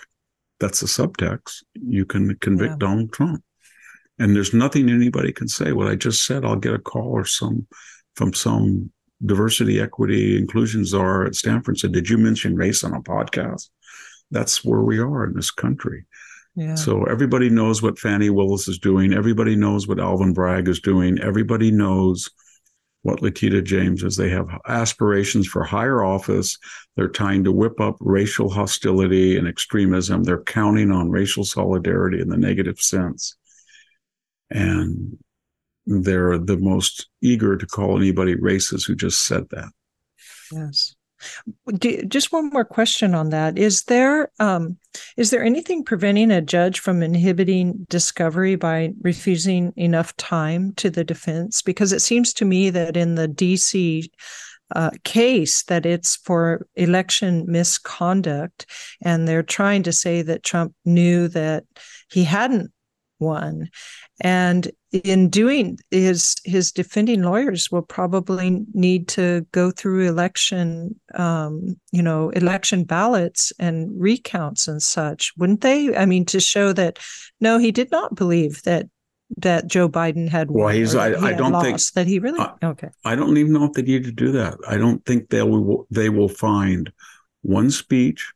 That's 0.59 0.79
the 0.79 0.87
subtext. 0.87 1.63
You 1.75 2.05
can 2.05 2.35
convict 2.39 2.71
yeah. 2.71 2.77
Donald 2.79 3.13
Trump. 3.13 3.43
And 4.19 4.35
there's 4.35 4.53
nothing 4.53 4.89
anybody 4.89 5.31
can 5.31 5.47
say. 5.47 5.71
What 5.71 5.87
I 5.87 5.95
just 5.95 6.25
said, 6.25 6.43
I'll 6.43 6.55
get 6.55 6.73
a 6.73 6.79
call 6.79 7.11
or 7.11 7.25
some 7.25 7.67
from 8.15 8.33
some 8.33 8.91
diversity, 9.25 9.79
equity, 9.79 10.37
inclusion 10.37 10.85
czar 10.85 11.25
at 11.25 11.35
Stanford 11.35 11.77
said, 11.77 11.91
Did 11.91 12.09
you 12.09 12.17
mention 12.17 12.55
race 12.55 12.83
on 12.83 12.93
a 12.93 13.01
podcast? 13.01 13.69
That's 14.31 14.65
where 14.65 14.81
we 14.81 14.99
are 14.99 15.25
in 15.25 15.33
this 15.33 15.51
country. 15.51 16.05
Yeah. 16.55 16.73
So 16.73 17.03
everybody 17.03 17.49
knows 17.49 17.83
what 17.83 17.99
Fani 17.99 18.31
Willis 18.31 18.67
is 18.67 18.79
doing. 18.79 19.13
Everybody 19.13 19.55
knows 19.55 19.87
what 19.87 19.99
Alvin 19.99 20.33
Bragg 20.33 20.67
is 20.67 20.79
doing. 20.79 21.19
Everybody 21.19 21.69
knows 21.69 22.29
what 23.03 23.21
Letitia 23.21 23.61
James 23.61 24.03
is. 24.03 24.15
They 24.15 24.29
have 24.29 24.47
aspirations 24.67 25.47
for 25.47 25.63
higher 25.63 26.03
office. 26.03 26.57
They're 26.95 27.07
trying 27.07 27.43
to 27.45 27.51
whip 27.51 27.79
up 27.79 27.95
racial 27.99 28.49
hostility 28.49 29.37
and 29.37 29.47
extremism. 29.47 30.23
They're 30.23 30.43
counting 30.43 30.91
on 30.91 31.09
racial 31.09 31.45
solidarity 31.45 32.21
in 32.21 32.29
the 32.29 32.37
negative 32.37 32.79
sense. 32.79 33.35
And 34.49 35.17
they're 35.85 36.37
the 36.37 36.57
most 36.57 37.07
eager 37.21 37.57
to 37.57 37.65
call 37.65 37.97
anybody 37.97 38.35
racist 38.35 38.87
who 38.87 38.95
just 38.95 39.21
said 39.21 39.47
that. 39.49 39.69
Yes 40.51 40.96
just 42.07 42.31
one 42.31 42.49
more 42.49 42.65
question 42.65 43.13
on 43.13 43.29
that: 43.29 43.57
Is 43.57 43.83
there 43.83 44.31
um, 44.39 44.77
is 45.15 45.29
there 45.29 45.43
anything 45.43 45.83
preventing 45.83 46.31
a 46.31 46.41
judge 46.41 46.79
from 46.79 47.03
inhibiting 47.03 47.85
discovery 47.89 48.55
by 48.55 48.93
refusing 49.01 49.73
enough 49.75 50.15
time 50.17 50.73
to 50.75 50.89
the 50.89 51.03
defense? 51.03 51.61
Because 51.61 51.93
it 51.93 52.01
seems 52.01 52.33
to 52.33 52.45
me 52.45 52.69
that 52.69 52.97
in 52.97 53.15
the 53.15 53.27
DC 53.27 54.09
uh, 54.75 54.91
case 55.03 55.63
that 55.63 55.85
it's 55.85 56.17
for 56.17 56.67
election 56.75 57.45
misconduct, 57.47 58.65
and 59.01 59.27
they're 59.27 59.43
trying 59.43 59.83
to 59.83 59.93
say 59.93 60.21
that 60.21 60.43
Trump 60.43 60.73
knew 60.85 61.27
that 61.29 61.63
he 62.11 62.23
hadn't 62.23 62.71
won, 63.19 63.69
and 64.21 64.71
in 64.91 65.29
doing 65.29 65.77
his 65.91 66.35
his 66.45 66.71
defending 66.71 67.21
lawyers 67.21 67.71
will 67.71 67.81
probably 67.81 68.65
need 68.73 69.07
to 69.09 69.45
go 69.51 69.71
through 69.71 70.07
election 70.07 70.99
um, 71.15 71.75
you 71.91 72.01
know 72.01 72.29
election 72.29 72.83
ballots 72.83 73.51
and 73.59 73.89
recounts 73.99 74.67
and 74.67 74.81
such 74.81 75.33
wouldn't 75.37 75.61
they? 75.61 75.95
I 75.95 76.05
mean 76.05 76.25
to 76.25 76.39
show 76.39 76.73
that 76.73 76.99
no 77.41 77.57
he 77.57 77.71
did 77.71 77.91
not 77.91 78.15
believe 78.15 78.61
that 78.63 78.87
that 79.35 79.67
joe 79.67 79.89
biden 79.89 80.29
had 80.29 80.49
well 80.49 80.69
he's 80.69 80.95
i, 80.95 81.09
he 81.09 81.15
I 81.15 81.33
don't 81.33 81.51
lost, 81.51 81.65
think 81.65 81.81
that 81.95 82.07
he 82.07 82.17
really 82.19 82.39
okay. 82.63 82.87
I 83.03 83.15
don't 83.15 83.35
even 83.35 83.51
know 83.51 83.65
if 83.65 83.73
they 83.73 83.81
need 83.81 84.05
to 84.05 84.11
do 84.13 84.31
that. 84.31 84.57
I 84.65 84.77
don't 84.77 85.05
think 85.05 85.29
they 85.29 85.43
will 85.43 85.85
they 85.91 86.07
will 86.07 86.29
find 86.29 86.91
one 87.41 87.69
speech 87.69 88.31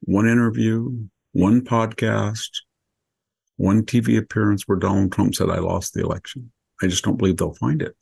one 0.00 0.28
interview 0.28 0.90
one 1.32 1.62
podcast 1.62 2.50
one 3.56 3.84
TV 3.84 4.18
appearance 4.18 4.64
where 4.66 4.78
Donald 4.78 5.12
Trump 5.12 5.34
said, 5.34 5.50
I 5.50 5.58
lost 5.58 5.94
the 5.94 6.02
election. 6.02 6.52
I 6.82 6.86
just 6.86 7.04
don't 7.04 7.16
believe 7.16 7.36
they'll 7.36 7.54
find 7.54 7.82
it. 7.82 7.96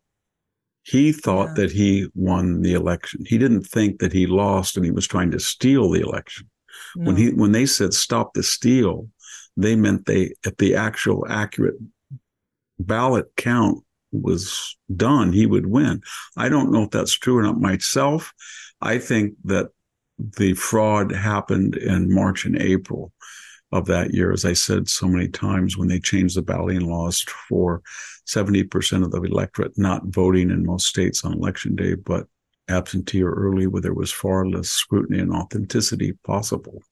He 0.83 1.13
thought 1.13 1.49
yeah. 1.49 1.55
that 1.63 1.73
he 1.73 2.09
won 2.15 2.63
the 2.63 2.75
election. 2.75 3.25
He 3.27 3.39
didn't 3.39 3.63
think 3.63 4.01
that 4.01 4.13
he 4.13 4.27
lost 4.27 4.77
and 4.77 4.85
he 4.85 4.91
was 4.91 5.07
trying 5.07 5.31
to 5.31 5.41
steal 5.41 5.91
the 5.91 6.01
election. 6.01 6.51
No. 6.97 7.07
When 7.07 7.17
he 7.17 7.31
when 7.31 7.53
they 7.53 7.67
said 7.67 7.95
stop 7.95 8.35
the 8.35 8.43
steal, 8.43 9.09
they 9.57 9.77
meant 9.77 10.07
they 10.07 10.35
if 10.45 10.57
the 10.59 10.75
actual 10.75 11.25
accurate 11.29 11.77
ballot 12.79 13.27
count 13.37 13.83
was 14.13 14.77
done, 14.95 15.33
he 15.33 15.47
would 15.47 15.67
win. 15.67 16.03
I 16.37 16.49
don't 16.49 16.71
know 16.71 16.83
if 16.83 16.91
that's 16.91 17.13
true 17.13 17.39
or 17.39 17.43
not 17.43 17.61
myself. 17.61 18.33
I 18.81 18.99
think 18.99 19.35
that 19.45 19.71
the 20.19 20.55
fraud 20.55 21.13
happened 21.13 21.77
in 21.77 22.13
March 22.13 22.45
and 22.45 22.61
April 22.61 23.13
of 23.73 23.87
that 23.87 24.15
year. 24.15 24.33
As 24.33 24.45
I 24.45 24.53
said 24.53 24.89
so 24.89 25.09
many 25.09 25.29
times, 25.29 25.77
when 25.77 25.89
they 25.89 26.01
changed 26.01 26.37
the 26.37 26.43
balloting 26.43 26.89
laws 26.89 27.21
for 27.49 27.83
70% 28.27 29.05
of 29.05 29.11
the 29.11 29.21
electorate 29.21 29.77
not 29.77 30.07
voting 30.07 30.51
in 30.51 30.65
most 30.65 30.87
states 30.87 31.25
on 31.25 31.35
election 31.35 31.75
day, 31.75 31.95
but 31.95 32.27
absentee 32.69 33.23
or 33.23 33.33
early, 33.33 33.67
where 33.67 33.83
there 33.83 33.95
was 33.95 34.13
far 34.13 34.47
less 34.47 34.69
scrutiny 34.69 35.21
and 35.21 35.33
authenticity 35.33 36.13
possible. 36.25 36.83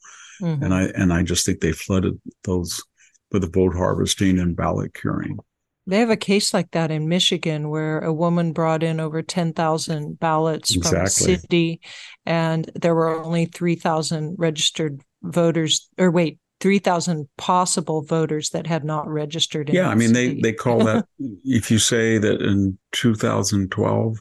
Mm-hmm. 0.41 0.65
And 0.65 0.75
I 0.75 0.83
and 0.97 1.13
I 1.13 1.23
just 1.23 1.47
think 1.47 1.61
they 1.61 1.73
flooded 1.73 2.21
those 2.45 2.83
with 3.31 3.43
the 3.43 3.49
vote 3.49 3.75
harvesting 3.75 4.39
and 4.39 4.57
ballot 4.57 4.95
curing. 4.95 5.39
They 5.87 5.99
have 5.99 6.11
a 6.11 6.17
case 6.17 6.55
like 6.55 6.71
that 6.73 6.91
in 6.91 7.09
Michigan 7.09 7.69
where 7.69 8.01
a 8.01 8.13
woman 8.13 8.53
brought 8.53 8.85
in 8.85 9.01
over 9.01 9.21
10,000 9.21 10.19
ballots 10.19 10.77
exactly. 10.77 10.97
from 10.97 11.07
a 11.07 11.09
city 11.11 11.81
and 12.25 12.71
there 12.77 12.95
were 12.95 13.21
only 13.21 13.47
3,000 13.47 14.37
registered 14.39 15.03
voters 15.23 15.89
or 15.99 16.13
wait 16.13 16.39
3,000 16.63 17.29
possible 17.37 18.03
voters 18.03 18.51
that 18.51 18.69
had 18.69 18.85
not 18.85 19.09
registered. 19.09 19.69
yeah, 19.69 19.89
I 19.89 19.97
mean, 19.97 20.13
they, 20.13 20.41
they 20.41 20.53
call 20.53 20.85
that, 20.85 21.05
if 21.45 21.73
you 21.73 21.79
say 21.79 22.19
that 22.19 22.41
in 22.41 22.79
2012, 22.93 24.19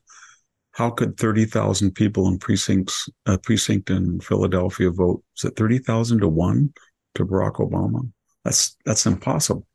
how 0.72 0.90
could 0.90 1.18
30,000 1.18 1.92
people 1.92 2.28
in 2.28 2.40
precincts, 2.40 3.08
a 3.28 3.38
precinct 3.38 3.92
in 3.92 4.20
Philadelphia 4.22 4.90
vote? 4.90 5.24
Is 5.38 5.46
it 5.46 5.56
30,000 5.56 6.22
to 6.22 6.28
one 6.28 6.74
to 7.14 7.26
Barack 7.26 7.58
Obama? 7.58 8.10
That's, 8.44 8.76
that's 8.86 9.06
impossible. 9.06 9.68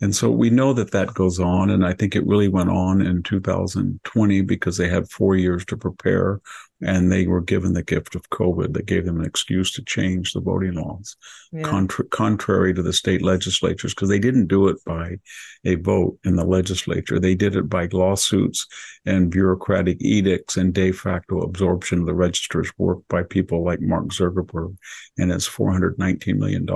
And 0.00 0.14
so 0.14 0.30
we 0.30 0.48
know 0.48 0.72
that 0.72 0.92
that 0.92 1.12
goes 1.14 1.40
on. 1.40 1.70
And 1.70 1.84
I 1.84 1.92
think 1.92 2.14
it 2.14 2.26
really 2.26 2.48
went 2.48 2.70
on 2.70 3.02
in 3.02 3.24
2020 3.24 4.42
because 4.42 4.76
they 4.76 4.88
had 4.88 5.10
four 5.10 5.34
years 5.34 5.64
to 5.66 5.76
prepare 5.76 6.40
and 6.82 7.10
they 7.10 7.26
were 7.26 7.40
given 7.40 7.72
the 7.72 7.82
gift 7.82 8.14
of 8.14 8.28
COVID 8.30 8.72
that 8.74 8.86
gave 8.86 9.04
them 9.04 9.20
an 9.20 9.26
excuse 9.26 9.72
to 9.72 9.84
change 9.84 10.32
the 10.32 10.40
voting 10.40 10.74
laws, 10.74 11.16
yeah. 11.52 11.62
Contra- 11.62 12.06
contrary 12.06 12.72
to 12.72 12.82
the 12.82 12.92
state 12.92 13.22
legislatures, 13.22 13.94
because 13.94 14.08
they 14.08 14.18
didn't 14.18 14.46
do 14.46 14.68
it 14.68 14.76
by 14.86 15.16
a 15.64 15.74
vote 15.76 16.18
in 16.24 16.36
the 16.36 16.44
legislature. 16.44 17.18
They 17.18 17.34
did 17.34 17.56
it 17.56 17.68
by 17.68 17.88
lawsuits 17.92 18.66
and 19.04 19.30
bureaucratic 19.30 19.98
edicts 20.00 20.56
and 20.56 20.72
de 20.72 20.92
facto 20.92 21.40
absorption 21.40 22.00
of 22.00 22.06
the 22.06 22.14
registrar's 22.14 22.72
work 22.78 23.00
by 23.08 23.22
people 23.24 23.64
like 23.64 23.80
Mark 23.80 24.08
Zuckerberg 24.08 24.76
and 25.18 25.30
his 25.30 25.48
$419 25.48 26.36
million. 26.36 26.66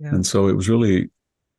Yeah. 0.00 0.08
And 0.08 0.26
so 0.26 0.48
it 0.48 0.56
was 0.56 0.68
really 0.68 1.10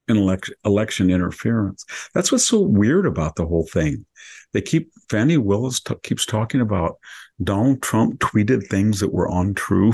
an 0.07 0.17
election, 0.17 0.55
election 0.65 1.09
interference. 1.09 1.85
That's 2.13 2.31
what's 2.31 2.45
so 2.45 2.59
weird 2.61 3.05
about 3.05 3.35
the 3.35 3.45
whole 3.45 3.67
thing. 3.71 4.05
They 4.53 4.61
keep 4.61 4.91
Fani 5.09 5.37
Willis 5.37 5.79
t- 5.79 5.95
keeps 6.03 6.25
talking 6.25 6.61
about 6.61 6.97
Donald 7.43 7.81
Trump 7.81 8.19
tweeted 8.19 8.67
things 8.67 8.99
that 8.99 9.11
were 9.11 9.27
untrue. 9.31 9.91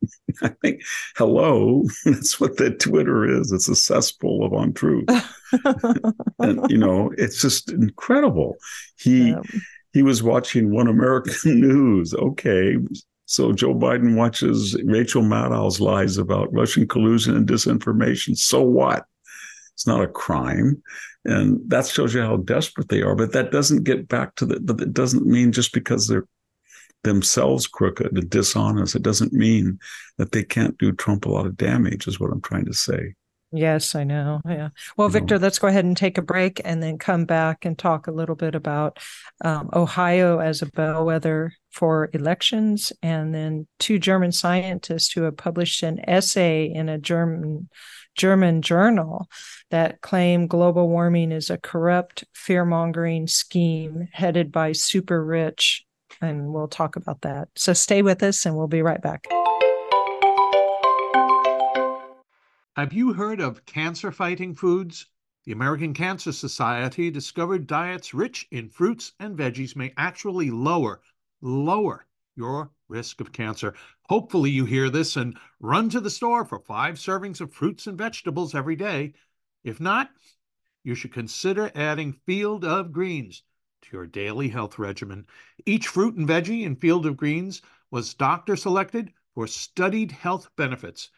I 0.42 0.48
think, 0.60 0.82
hello, 1.16 1.84
that's 2.04 2.38
what 2.38 2.56
the 2.56 2.70
Twitter 2.70 3.24
is. 3.24 3.52
It's 3.52 3.68
a 3.68 3.74
cesspool 3.74 4.44
of 4.44 4.52
untruth. 4.52 5.08
and 6.38 6.70
you 6.70 6.78
know, 6.78 7.12
it's 7.16 7.40
just 7.40 7.70
incredible. 7.70 8.56
He 8.98 9.30
yeah. 9.30 9.40
he 9.92 10.02
was 10.02 10.22
watching 10.22 10.72
One 10.72 10.88
American 10.88 11.60
News. 11.60 12.14
Okay, 12.14 12.76
so 13.24 13.52
Joe 13.52 13.74
Biden 13.74 14.14
watches 14.14 14.76
Rachel 14.84 15.22
Maddow's 15.22 15.80
lies 15.80 16.18
about 16.18 16.52
Russian 16.52 16.86
collusion 16.86 17.34
and 17.34 17.48
disinformation. 17.48 18.36
So 18.36 18.60
what? 18.60 19.06
It's 19.74 19.86
not 19.86 20.02
a 20.02 20.08
crime. 20.08 20.82
And 21.24 21.60
that 21.68 21.86
shows 21.86 22.14
you 22.14 22.22
how 22.22 22.36
desperate 22.38 22.88
they 22.88 23.02
are. 23.02 23.14
But 23.14 23.32
that 23.32 23.52
doesn't 23.52 23.84
get 23.84 24.08
back 24.08 24.34
to 24.36 24.46
the, 24.46 24.60
but 24.60 24.80
it 24.80 24.92
doesn't 24.92 25.26
mean 25.26 25.52
just 25.52 25.72
because 25.72 26.06
they're 26.08 26.26
themselves 27.04 27.66
crooked 27.66 28.16
and 28.16 28.30
dishonest, 28.30 28.94
it 28.94 29.02
doesn't 29.02 29.32
mean 29.32 29.78
that 30.18 30.32
they 30.32 30.44
can't 30.44 30.78
do 30.78 30.92
Trump 30.92 31.24
a 31.24 31.28
lot 31.30 31.46
of 31.46 31.56
damage, 31.56 32.06
is 32.06 32.20
what 32.20 32.30
I'm 32.32 32.40
trying 32.40 32.66
to 32.66 32.74
say. 32.74 33.14
Yes, 33.54 33.94
I 33.94 34.04
know. 34.04 34.40
Yeah. 34.48 34.70
Well, 34.96 35.08
You 35.08 35.12
Victor, 35.12 35.38
know. 35.38 35.38
let's 35.38 35.58
go 35.58 35.68
ahead 35.68 35.84
and 35.84 35.96
take 35.96 36.16
a 36.16 36.22
break 36.22 36.60
and 36.64 36.82
then 36.82 36.96
come 36.96 37.24
back 37.26 37.64
and 37.64 37.78
talk 37.78 38.06
a 38.06 38.12
little 38.12 38.34
bit 38.36 38.54
about 38.54 38.98
um, 39.44 39.68
Ohio 39.74 40.38
as 40.38 40.62
a 40.62 40.66
bellwether 40.66 41.52
for 41.72 42.10
elections, 42.12 42.92
and 43.02 43.34
then 43.34 43.66
two 43.78 43.98
German 43.98 44.32
scientists 44.32 45.12
who 45.12 45.22
have 45.22 45.36
published 45.36 45.82
an 45.82 46.00
essay 46.08 46.64
in 46.72 46.88
a 46.88 46.98
German 46.98 47.68
German 48.14 48.60
journal 48.60 49.26
that 49.70 50.02
claim 50.02 50.46
global 50.46 50.88
warming 50.88 51.32
is 51.32 51.48
a 51.48 51.56
corrupt, 51.56 52.24
fear 52.34 52.64
mongering 52.64 53.26
scheme 53.26 54.08
headed 54.12 54.52
by 54.52 54.72
super 54.72 55.24
rich. 55.24 55.84
And 56.20 56.52
we'll 56.52 56.68
talk 56.68 56.96
about 56.96 57.22
that. 57.22 57.48
So 57.56 57.72
stay 57.72 58.02
with 58.02 58.22
us, 58.22 58.44
and 58.44 58.54
we'll 58.54 58.68
be 58.68 58.82
right 58.82 59.00
back. 59.00 59.26
Have 62.76 62.92
you 62.92 63.12
heard 63.12 63.40
of 63.40 63.64
cancer 63.66 64.12
fighting 64.12 64.54
foods? 64.54 65.06
The 65.44 65.52
American 65.52 65.92
Cancer 65.92 66.32
Society 66.32 67.10
discovered 67.10 67.66
diets 67.66 68.14
rich 68.14 68.46
in 68.50 68.68
fruits 68.68 69.12
and 69.18 69.36
veggies 69.36 69.74
may 69.74 69.92
actually 69.96 70.50
lower, 70.50 71.00
lower 71.42 72.06
your 72.36 72.70
risk 72.88 73.20
of 73.20 73.32
cancer. 73.32 73.74
Hopefully, 74.08 74.50
you 74.50 74.64
hear 74.64 74.88
this 74.88 75.16
and 75.16 75.36
run 75.60 75.90
to 75.90 76.00
the 76.00 76.10
store 76.10 76.44
for 76.44 76.60
five 76.60 76.94
servings 76.94 77.40
of 77.40 77.52
fruits 77.52 77.86
and 77.86 77.98
vegetables 77.98 78.54
every 78.54 78.76
day. 78.76 79.12
If 79.64 79.80
not, 79.80 80.10
you 80.84 80.94
should 80.94 81.12
consider 81.12 81.70
adding 81.74 82.14
Field 82.26 82.64
of 82.64 82.92
Greens 82.92 83.42
to 83.82 83.96
your 83.96 84.06
daily 84.06 84.48
health 84.48 84.78
regimen. 84.78 85.26
Each 85.66 85.88
fruit 85.88 86.16
and 86.16 86.28
veggie 86.28 86.64
in 86.64 86.76
Field 86.76 87.06
of 87.06 87.16
Greens 87.16 87.62
was 87.90 88.14
doctor 88.14 88.56
selected 88.56 89.12
for 89.34 89.46
studied 89.46 90.12
health 90.12 90.48
benefits. 90.56 91.10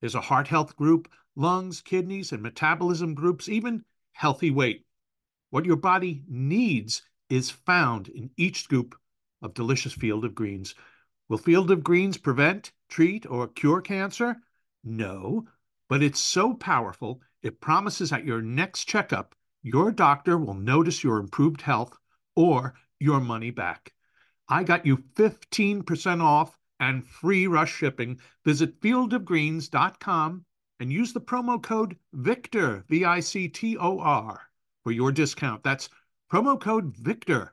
There's 0.00 0.14
a 0.14 0.20
heart 0.20 0.48
health 0.48 0.76
group, 0.76 1.10
lungs, 1.36 1.80
kidneys, 1.80 2.32
and 2.32 2.42
metabolism 2.42 3.14
groups, 3.14 3.48
even 3.48 3.84
healthy 4.12 4.50
weight. 4.50 4.84
What 5.50 5.64
your 5.64 5.76
body 5.76 6.22
needs 6.28 7.02
is 7.28 7.50
found 7.50 8.08
in 8.08 8.30
each 8.36 8.62
scoop 8.62 8.96
of 9.44 9.54
delicious 9.54 9.92
Field 9.92 10.24
of 10.24 10.34
Greens. 10.34 10.74
Will 11.28 11.38
Field 11.38 11.70
of 11.70 11.84
Greens 11.84 12.16
prevent, 12.16 12.72
treat, 12.88 13.26
or 13.26 13.46
cure 13.46 13.80
cancer? 13.80 14.38
No, 14.82 15.46
but 15.88 16.02
it's 16.02 16.18
so 16.18 16.54
powerful, 16.54 17.20
it 17.42 17.60
promises 17.60 18.10
at 18.10 18.24
your 18.24 18.40
next 18.40 18.86
checkup, 18.86 19.34
your 19.62 19.92
doctor 19.92 20.36
will 20.36 20.54
notice 20.54 21.04
your 21.04 21.18
improved 21.18 21.60
health 21.60 21.96
or 22.34 22.74
your 22.98 23.20
money 23.20 23.50
back. 23.50 23.92
I 24.48 24.64
got 24.64 24.84
you 24.84 24.98
15% 25.14 26.22
off 26.22 26.58
and 26.80 27.06
free 27.06 27.46
rush 27.46 27.74
shipping. 27.74 28.18
Visit 28.44 28.80
fieldofgreens.com 28.80 30.44
and 30.80 30.92
use 30.92 31.12
the 31.12 31.20
promo 31.20 31.62
code 31.62 31.96
VICTOR, 32.14 32.84
V 32.88 33.04
I 33.04 33.20
C 33.20 33.48
T 33.48 33.78
O 33.78 34.00
R, 34.00 34.40
for 34.82 34.92
your 34.92 35.12
discount. 35.12 35.62
That's 35.62 35.88
promo 36.30 36.60
code 36.60 36.94
VICTOR 36.96 37.50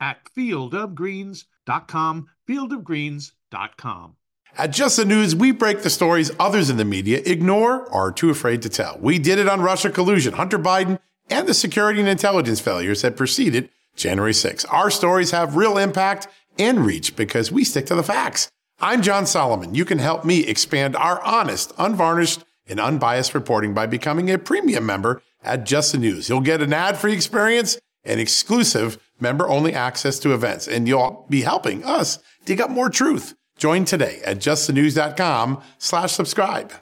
at 0.00 0.18
fieldofgreens.com, 0.36 2.28
fieldofgreens.com. 2.48 4.16
At 4.56 4.70
Just 4.70 4.96
the 4.96 5.04
News, 5.04 5.34
we 5.34 5.50
break 5.50 5.82
the 5.82 5.90
stories 5.90 6.30
others 6.38 6.70
in 6.70 6.76
the 6.76 6.84
media 6.84 7.20
ignore 7.26 7.86
or 7.86 8.08
are 8.08 8.12
too 8.12 8.30
afraid 8.30 8.62
to 8.62 8.68
tell. 8.68 8.98
We 9.00 9.18
did 9.18 9.38
it 9.38 9.48
on 9.48 9.60
Russia 9.60 9.90
collusion, 9.90 10.34
Hunter 10.34 10.58
Biden, 10.58 11.00
and 11.28 11.48
the 11.48 11.54
security 11.54 11.98
and 11.98 12.08
intelligence 12.08 12.60
failures 12.60 13.02
that 13.02 13.16
preceded 13.16 13.68
January 13.96 14.34
6. 14.34 14.64
Our 14.66 14.90
stories 14.90 15.32
have 15.32 15.56
real 15.56 15.76
impact 15.76 16.28
and 16.58 16.86
reach 16.86 17.16
because 17.16 17.50
we 17.50 17.64
stick 17.64 17.86
to 17.86 17.96
the 17.96 18.02
facts. 18.02 18.48
I'm 18.80 19.02
John 19.02 19.26
Solomon. 19.26 19.74
You 19.74 19.84
can 19.84 19.98
help 19.98 20.24
me 20.24 20.46
expand 20.46 20.94
our 20.94 21.22
honest, 21.24 21.72
unvarnished, 21.78 22.44
and 22.66 22.78
unbiased 22.78 23.34
reporting 23.34 23.74
by 23.74 23.86
becoming 23.86 24.30
a 24.30 24.38
premium 24.38 24.86
member 24.86 25.22
at 25.42 25.66
Just 25.66 25.92
the 25.92 25.98
News. 25.98 26.28
You'll 26.28 26.40
get 26.40 26.62
an 26.62 26.72
ad-free 26.72 27.12
experience 27.12 27.78
and 28.04 28.20
exclusive 28.20 28.98
member-only 29.20 29.72
access 29.72 30.18
to 30.20 30.34
events, 30.34 30.68
and 30.68 30.86
you'll 30.88 31.26
be 31.28 31.42
helping 31.42 31.84
us 31.84 32.18
dig 32.44 32.60
up 32.60 32.70
more 32.70 32.90
truth. 32.90 33.34
Join 33.56 33.84
today 33.84 34.20
at 34.24 34.38
justthenews.com 34.38 35.62
slash 35.78 36.12
subscribe. 36.12 36.72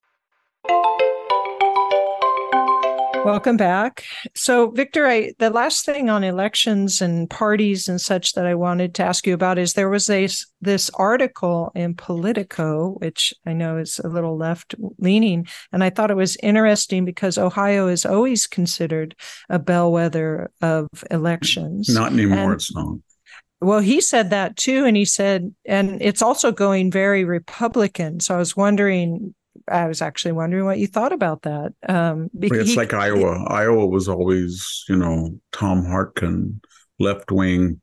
Welcome 3.25 3.57
back. 3.57 4.05
So, 4.35 4.71
Victor, 4.71 5.07
I, 5.07 5.33
the 5.39 5.51
last 5.51 5.85
thing 5.85 6.11
on 6.11 6.25
elections 6.25 7.01
and 7.01 7.31
parties 7.31 7.89
and 7.89 8.01
such 8.01 8.33
that 8.33 8.47
I 8.47 8.55
wanted 8.57 8.95
to 8.97 9.05
ask 9.05 9.27
you 9.27 9.35
about 9.35 9.59
is 9.59 9.75
there 9.75 9.89
was 9.89 10.11
a 10.11 10.29
this 10.61 10.91
article 10.95 11.71
in 11.77 11.95
Politico, 11.95 12.97
which 12.99 13.33
I 13.47 13.53
know 13.53 13.79
is 13.79 14.01
a 14.01 14.09
little 14.09 14.37
left 14.37 14.75
leaning, 14.99 15.47
and 15.73 15.85
I 15.85 15.91
thought 15.91 16.11
it 16.11 16.17
was 16.17 16.37
interesting 16.43 17.05
because 17.05 17.39
Ohio 17.39 17.87
is 17.87 18.05
always 18.05 18.49
considered 18.49 19.15
a 19.49 19.61
bellwether 19.61 20.51
of 20.61 20.89
elections. 21.11 21.89
Not 21.89 22.13
anymore. 22.13 22.39
And- 22.39 22.53
it's 22.55 22.75
not. 22.75 22.97
Well, 23.61 23.79
he 23.79 24.01
said 24.01 24.31
that 24.31 24.57
too, 24.57 24.85
and 24.85 24.97
he 24.97 25.05
said, 25.05 25.55
and 25.65 26.03
it's 26.03 26.23
also 26.23 26.51
going 26.51 26.91
very 26.91 27.23
Republican. 27.23 28.19
So 28.19 28.35
I 28.35 28.39
was 28.39 28.57
wondering, 28.57 29.37
I 29.69 29.87
was 29.87 30.03
actually 30.03 30.33
wondering 30.33 30.65
what 30.65 30.79
you 30.79 30.87
thought 30.87 31.13
about 31.13 31.43
that. 31.43 31.73
Um, 31.89 32.31
It's 32.41 32.71
he- 32.71 32.77
like 32.77 32.93
Iowa. 32.95 33.45
Iowa 33.49 33.87
was 33.87 34.09
always, 34.09 34.85
you 34.89 34.97
know, 34.97 35.39
Tom 35.53 35.85
Harkin, 35.85 36.61
left 36.99 37.31
wing 37.31 37.81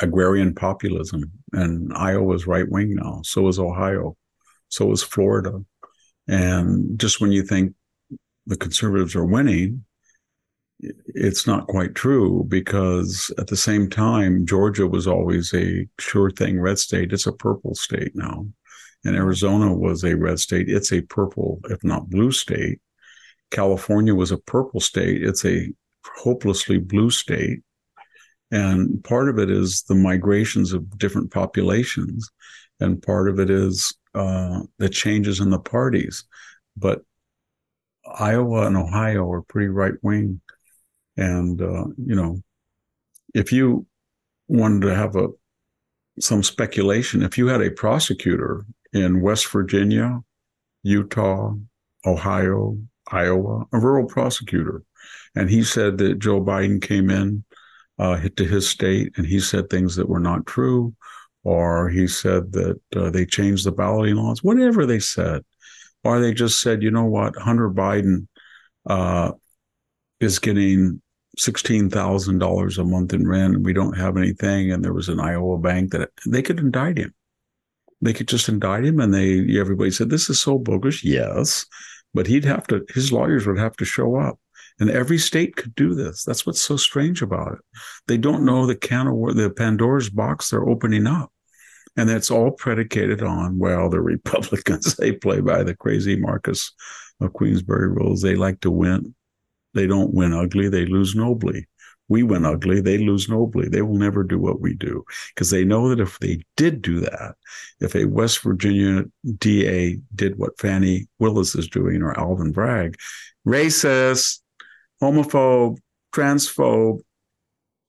agrarian 0.00 0.54
populism, 0.54 1.30
and 1.52 1.92
Iowa's 1.94 2.46
right 2.46 2.68
wing 2.68 2.94
now. 2.96 3.20
So 3.24 3.48
is 3.48 3.58
Ohio. 3.58 4.16
So 4.68 4.90
is 4.92 5.02
Florida. 5.02 5.64
And 6.26 6.98
just 6.98 7.20
when 7.20 7.32
you 7.32 7.42
think 7.42 7.74
the 8.46 8.56
conservatives 8.56 9.14
are 9.14 9.24
winning, 9.24 9.84
it's 10.80 11.46
not 11.46 11.66
quite 11.68 11.94
true 11.94 12.44
because 12.48 13.32
at 13.38 13.46
the 13.46 13.56
same 13.56 13.88
time, 13.88 14.44
Georgia 14.46 14.86
was 14.86 15.06
always 15.06 15.54
a 15.54 15.86
sure 16.00 16.30
thing 16.30 16.60
red 16.60 16.78
state. 16.78 17.12
It's 17.12 17.26
a 17.26 17.32
purple 17.32 17.74
state 17.74 18.12
now. 18.14 18.46
And 19.04 19.16
Arizona 19.16 19.72
was 19.72 20.04
a 20.04 20.16
red 20.16 20.38
state. 20.38 20.68
It's 20.68 20.92
a 20.92 21.02
purple, 21.02 21.60
if 21.64 21.82
not 21.84 22.08
blue 22.08 22.32
state. 22.32 22.80
California 23.50 24.14
was 24.14 24.32
a 24.32 24.38
purple 24.38 24.80
state. 24.80 25.22
It's 25.22 25.44
a 25.44 25.70
hopelessly 26.16 26.78
blue 26.78 27.10
state. 27.10 27.60
And 28.50 29.02
part 29.04 29.28
of 29.28 29.38
it 29.38 29.50
is 29.50 29.82
the 29.82 29.94
migrations 29.94 30.72
of 30.72 30.98
different 30.98 31.32
populations. 31.32 32.30
And 32.80 33.02
part 33.02 33.28
of 33.28 33.38
it 33.38 33.50
is 33.50 33.94
uh, 34.14 34.60
the 34.78 34.88
changes 34.88 35.40
in 35.40 35.50
the 35.50 35.58
parties. 35.58 36.24
But 36.76 37.02
Iowa 38.06 38.66
and 38.66 38.76
Ohio 38.76 39.30
are 39.30 39.42
pretty 39.42 39.68
right 39.68 39.94
wing. 40.02 40.40
And, 41.16 41.60
uh, 41.60 41.86
you 41.96 42.14
know, 42.14 42.42
if 43.34 43.52
you 43.52 43.86
wanted 44.48 44.82
to 44.82 44.94
have 44.94 45.16
a 45.16 45.28
some 46.20 46.42
speculation, 46.42 47.22
if 47.22 47.36
you 47.36 47.48
had 47.48 47.60
a 47.60 47.70
prosecutor 47.70 48.64
in 48.94 49.20
West 49.20 49.50
Virginia, 49.52 50.20
Utah, 50.82 51.54
Ohio, 52.06 52.78
Iowa, 53.10 53.64
a 53.72 53.78
rural 53.78 54.06
prosecutor, 54.06 54.82
and 55.34 55.50
he 55.50 55.62
said 55.62 55.98
that 55.98 56.20
Joe 56.20 56.40
Biden 56.40 56.80
came 56.80 57.10
in 57.10 57.44
uh, 57.98 58.20
to 58.36 58.44
his 58.44 58.68
state 58.68 59.12
and 59.16 59.26
he 59.26 59.40
said 59.40 59.68
things 59.68 59.96
that 59.96 60.08
were 60.08 60.20
not 60.20 60.46
true, 60.46 60.94
or 61.42 61.90
he 61.90 62.06
said 62.06 62.52
that 62.52 62.80
uh, 62.96 63.10
they 63.10 63.26
changed 63.26 63.66
the 63.66 63.72
balloting 63.72 64.16
laws, 64.16 64.42
whatever 64.42 64.86
they 64.86 65.00
said, 65.00 65.44
or 66.02 66.20
they 66.20 66.32
just 66.32 66.60
said, 66.60 66.82
you 66.82 66.90
know 66.90 67.04
what, 67.04 67.36
Hunter 67.36 67.70
Biden 67.70 68.26
uh, 68.88 69.32
is 70.20 70.38
getting 70.38 71.02
sixteen 71.36 71.90
thousand 71.90 72.38
dollars 72.38 72.78
a 72.78 72.84
month 72.84 73.12
in 73.12 73.26
rent, 73.26 73.56
and 73.56 73.64
we 73.64 73.72
don't 73.72 73.98
have 73.98 74.16
anything, 74.16 74.70
and 74.70 74.84
there 74.84 74.92
was 74.92 75.08
an 75.08 75.20
Iowa 75.20 75.58
bank 75.58 75.90
that 75.92 76.10
they 76.26 76.42
could 76.42 76.60
indict 76.60 76.98
him. 76.98 77.12
They 78.04 78.12
could 78.12 78.28
just 78.28 78.48
indict 78.48 78.84
him, 78.84 79.00
and 79.00 79.14
they 79.14 79.58
everybody 79.58 79.90
said 79.90 80.10
this 80.10 80.28
is 80.28 80.40
so 80.40 80.58
bogus. 80.58 81.02
Yes, 81.02 81.64
but 82.12 82.26
he'd 82.26 82.44
have 82.44 82.66
to. 82.68 82.84
His 82.94 83.12
lawyers 83.12 83.46
would 83.46 83.58
have 83.58 83.76
to 83.76 83.84
show 83.84 84.16
up, 84.16 84.38
and 84.78 84.90
every 84.90 85.18
state 85.18 85.56
could 85.56 85.74
do 85.74 85.94
this. 85.94 86.22
That's 86.22 86.44
what's 86.44 86.60
so 86.60 86.76
strange 86.76 87.22
about 87.22 87.52
it. 87.52 87.58
They 88.06 88.18
don't 88.18 88.44
know 88.44 88.66
the 88.66 88.76
can 88.76 89.06
of 89.06 89.36
the 89.36 89.50
Pandora's 89.50 90.10
box 90.10 90.50
they're 90.50 90.68
opening 90.68 91.06
up. 91.06 91.30
And 91.96 92.08
that's 92.08 92.30
all 92.30 92.50
predicated 92.50 93.22
on, 93.22 93.58
well, 93.58 93.88
the 93.88 94.00
Republicans, 94.14 94.96
they 94.96 95.12
play 95.12 95.40
by 95.40 95.62
the 95.62 95.76
crazy 95.76 96.16
Marquess 96.16 96.72
of 97.20 97.32
Queensberry 97.32 97.88
rules. 97.88 98.20
They 98.20 98.34
like 98.34 98.60
to 98.60 98.70
win. 98.70 99.14
They 99.74 99.86
don't 99.86 100.14
win 100.14 100.32
ugly, 100.32 100.68
they 100.68 100.86
lose 100.86 101.14
nobly. 101.14 101.66
We 102.08 102.22
win 102.22 102.44
ugly, 102.44 102.80
they 102.80 102.98
lose 102.98 103.28
nobly. 103.28 103.68
They 103.68 103.82
will 103.82 103.96
never 103.96 104.22
do 104.22 104.38
what 104.38 104.60
we 104.60 104.74
do 104.74 105.04
because 105.34 105.50
they 105.50 105.64
know 105.64 105.88
that 105.88 106.00
if 106.00 106.18
they 106.18 106.42
did 106.56 106.82
do 106.82 107.00
that, 107.00 107.36
if 107.80 107.94
a 107.94 108.04
West 108.04 108.42
Virginia 108.42 109.04
DA 109.38 109.98
did 110.14 110.36
what 110.38 110.58
Fani 110.58 111.06
Willis 111.18 111.54
is 111.54 111.68
doing 111.68 112.02
or 112.02 112.18
Alvin 112.18 112.52
Bragg, 112.52 112.96
racist, 113.46 114.40
homophobe, 115.02 115.78
transphobe, 116.12 117.00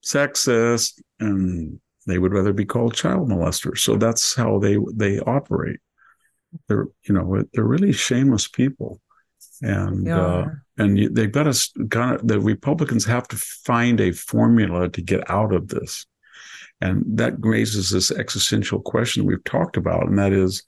sexist, 0.04 1.02
and 1.20 1.80
they 2.08 2.20
would 2.20 2.34
rather 2.34 2.54
be 2.54 2.66
called 2.66 2.94
child 2.94 3.30
molesters. 3.30 3.80
So 3.80 3.98
that's 3.98 4.36
how 4.36 4.60
they 4.60 4.78
they 4.94 5.20
operate. 5.20 5.80
They're 6.68 6.88
you 7.08 7.16
know 7.16 7.44
they're 7.54 7.64
really 7.64 7.92
shameless 7.92 8.48
people, 8.48 9.02
and 9.62 10.08
uh, 10.10 10.46
and 10.78 11.16
they've 11.16 11.32
got 11.32 11.52
to 11.52 11.88
kind 11.88 12.16
of 12.16 12.28
the 12.28 12.40
Republicans 12.40 13.06
have 13.06 13.28
to 13.30 13.38
find 13.38 14.00
a 14.02 14.12
formula 14.12 14.90
to 14.90 15.02
get 15.02 15.30
out 15.30 15.54
of 15.54 15.68
this, 15.68 16.06
and 16.82 17.04
that 17.18 17.34
raises 17.40 17.90
this 17.90 18.12
existential 18.12 18.82
question 18.82 19.26
we've 19.26 19.44
talked 19.44 19.78
about, 19.78 20.08
and 20.08 20.18
that 20.18 20.34
is, 20.34 20.64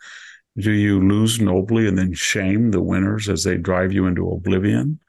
do 0.57 0.71
you 0.71 1.05
lose 1.07 1.39
nobly 1.39 1.87
and 1.87 1.97
then 1.97 2.13
shame 2.13 2.71
the 2.71 2.81
winners 2.81 3.29
as 3.29 3.43
they 3.43 3.57
drive 3.57 3.91
you 3.91 4.07
into 4.07 4.29
oblivion, 4.29 4.99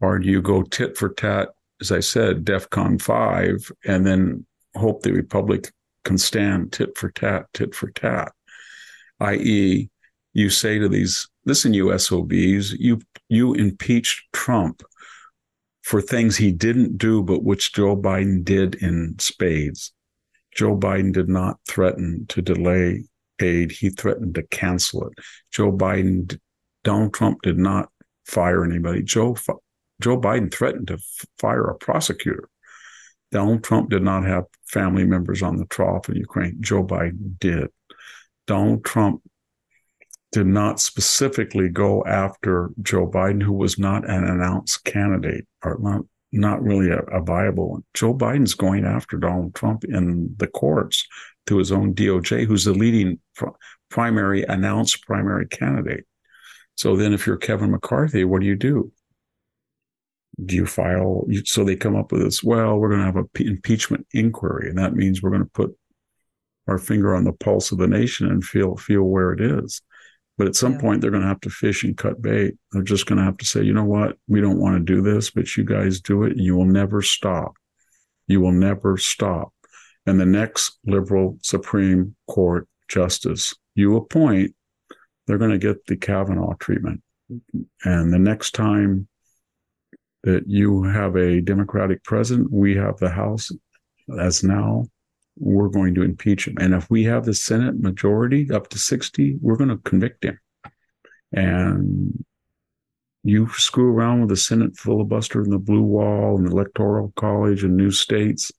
or 0.00 0.18
do 0.18 0.28
you 0.28 0.42
go 0.42 0.62
tit 0.62 0.96
for 0.96 1.10
tat, 1.10 1.50
as 1.80 1.92
I 1.92 2.00
said, 2.00 2.44
DEFCON 2.44 3.00
five, 3.00 3.70
and 3.84 4.06
then 4.06 4.44
hope 4.74 5.02
the 5.02 5.12
Republic 5.12 5.72
can 6.04 6.18
stand 6.18 6.72
tit 6.72 6.98
for 6.98 7.10
tat, 7.10 7.46
tit 7.54 7.74
for 7.74 7.90
tat, 7.90 8.32
i.e., 9.20 9.88
you 10.34 10.50
say 10.50 10.78
to 10.78 10.88
these 10.88 11.28
listen, 11.44 11.74
you 11.74 11.96
SOBs, 11.98 12.72
you 12.72 13.00
you 13.28 13.54
impeached 13.54 14.22
Trump 14.32 14.82
for 15.82 16.00
things 16.00 16.36
he 16.36 16.52
didn't 16.52 16.98
do, 16.98 17.22
but 17.22 17.42
which 17.42 17.72
Joe 17.72 17.96
Biden 17.96 18.44
did 18.44 18.76
in 18.76 19.16
spades. 19.18 19.92
Joe 20.54 20.76
Biden 20.76 21.12
did 21.12 21.28
not 21.28 21.58
threaten 21.68 22.26
to 22.28 22.42
delay 22.42 23.04
aid; 23.40 23.72
he 23.72 23.90
threatened 23.90 24.34
to 24.36 24.42
cancel 24.44 25.08
it. 25.08 25.14
Joe 25.50 25.72
Biden, 25.72 26.38
Donald 26.84 27.14
Trump 27.14 27.42
did 27.42 27.58
not 27.58 27.90
fire 28.26 28.64
anybody. 28.64 29.02
Joe 29.02 29.36
Joe 30.00 30.20
Biden 30.20 30.52
threatened 30.52 30.88
to 30.88 30.98
fire 31.38 31.64
a 31.64 31.74
prosecutor. 31.74 32.48
Donald 33.30 33.64
Trump 33.64 33.88
did 33.88 34.02
not 34.02 34.24
have 34.24 34.44
family 34.66 35.04
members 35.04 35.42
on 35.42 35.56
the 35.56 35.64
trough 35.66 36.08
in 36.08 36.16
Ukraine. 36.16 36.58
Joe 36.60 36.84
Biden 36.84 37.38
did. 37.38 37.68
Donald 38.46 38.84
Trump 38.84 39.22
did 40.32 40.46
not 40.46 40.80
specifically 40.80 41.68
go 41.68 42.04
after 42.06 42.70
Joe 42.80 43.06
Biden, 43.06 43.42
who 43.42 43.52
was 43.52 43.78
not 43.78 44.08
an 44.08 44.24
announced 44.24 44.84
candidate 44.84 45.46
or 45.62 45.78
not, 45.78 46.02
not 46.32 46.62
really 46.62 46.90
a, 46.90 47.00
a 47.00 47.22
viable 47.22 47.70
one. 47.70 47.84
Joe 47.92 48.14
Biden's 48.14 48.54
going 48.54 48.86
after 48.86 49.18
Donald 49.18 49.54
Trump 49.54 49.84
in 49.84 50.34
the 50.38 50.46
courts 50.46 51.06
through 51.46 51.58
his 51.58 51.70
own 51.70 51.94
DOJ, 51.94 52.46
who's 52.46 52.64
the 52.64 52.72
leading 52.72 53.18
pr- 53.36 53.50
primary 53.90 54.42
announced 54.44 55.06
primary 55.06 55.46
candidate. 55.46 56.04
So 56.76 56.96
then, 56.96 57.12
if 57.12 57.26
you're 57.26 57.36
Kevin 57.36 57.70
McCarthy, 57.70 58.24
what 58.24 58.40
do 58.40 58.46
you 58.46 58.56
do? 58.56 58.90
Do 60.42 60.56
you 60.56 60.64
file? 60.64 61.26
So 61.44 61.62
they 61.62 61.76
come 61.76 61.94
up 61.94 62.10
with 62.10 62.22
this. 62.22 62.42
Well, 62.42 62.78
we're 62.78 62.88
going 62.88 63.00
to 63.00 63.06
have 63.06 63.16
an 63.16 63.28
impeachment 63.36 64.06
inquiry, 64.14 64.70
and 64.70 64.78
that 64.78 64.94
means 64.94 65.22
we're 65.22 65.30
going 65.30 65.44
to 65.44 65.50
put 65.50 65.76
our 66.66 66.78
finger 66.78 67.14
on 67.14 67.24
the 67.24 67.32
pulse 67.32 67.70
of 67.70 67.78
the 67.78 67.86
nation 67.86 68.28
and 68.28 68.42
feel 68.42 68.76
feel 68.76 69.02
where 69.02 69.32
it 69.32 69.42
is. 69.42 69.82
But 70.38 70.46
at 70.46 70.56
some 70.56 70.74
yeah. 70.74 70.80
point, 70.80 71.00
they're 71.00 71.10
going 71.10 71.22
to 71.22 71.28
have 71.28 71.40
to 71.42 71.50
fish 71.50 71.84
and 71.84 71.96
cut 71.96 72.22
bait. 72.22 72.54
They're 72.72 72.82
just 72.82 73.06
going 73.06 73.18
to 73.18 73.24
have 73.24 73.36
to 73.38 73.46
say, 73.46 73.62
you 73.62 73.72
know 73.72 73.84
what? 73.84 74.16
We 74.28 74.40
don't 74.40 74.60
want 74.60 74.76
to 74.76 74.94
do 74.94 75.02
this, 75.02 75.30
but 75.30 75.56
you 75.56 75.64
guys 75.64 76.00
do 76.00 76.24
it 76.24 76.32
and 76.32 76.40
you 76.40 76.56
will 76.56 76.64
never 76.64 77.02
stop. 77.02 77.54
You 78.26 78.40
will 78.40 78.52
never 78.52 78.96
stop. 78.96 79.52
And 80.06 80.18
the 80.18 80.26
next 80.26 80.78
liberal 80.84 81.38
Supreme 81.42 82.16
Court 82.28 82.66
justice 82.88 83.54
you 83.74 83.96
appoint, 83.96 84.54
they're 85.26 85.38
going 85.38 85.50
to 85.50 85.58
get 85.58 85.86
the 85.86 85.96
Kavanaugh 85.96 86.54
treatment. 86.54 87.02
And 87.84 88.12
the 88.12 88.18
next 88.18 88.52
time 88.52 89.08
that 90.24 90.44
you 90.46 90.82
have 90.82 91.16
a 91.16 91.40
Democratic 91.40 92.04
president, 92.04 92.52
we 92.52 92.76
have 92.76 92.98
the 92.98 93.08
House 93.08 93.50
as 94.18 94.42
now 94.42 94.84
we're 95.38 95.68
going 95.68 95.94
to 95.94 96.02
impeach 96.02 96.46
him. 96.46 96.56
And 96.58 96.74
if 96.74 96.90
we 96.90 97.04
have 97.04 97.24
the 97.24 97.34
Senate 97.34 97.80
majority 97.80 98.50
up 98.50 98.68
to 98.68 98.78
60, 98.78 99.38
we're 99.40 99.56
going 99.56 99.70
to 99.70 99.78
convict 99.78 100.24
him. 100.24 100.38
And 101.32 102.24
you 103.24 103.48
screw 103.50 103.90
around 103.90 104.20
with 104.20 104.28
the 104.30 104.36
Senate 104.36 104.76
filibuster 104.76 105.42
and 105.42 105.52
the 105.52 105.58
blue 105.58 105.82
wall 105.82 106.36
and 106.36 106.46
the 106.46 106.50
electoral 106.50 107.12
college 107.16 107.64
and 107.64 107.76
new 107.76 107.90
states 107.90 108.50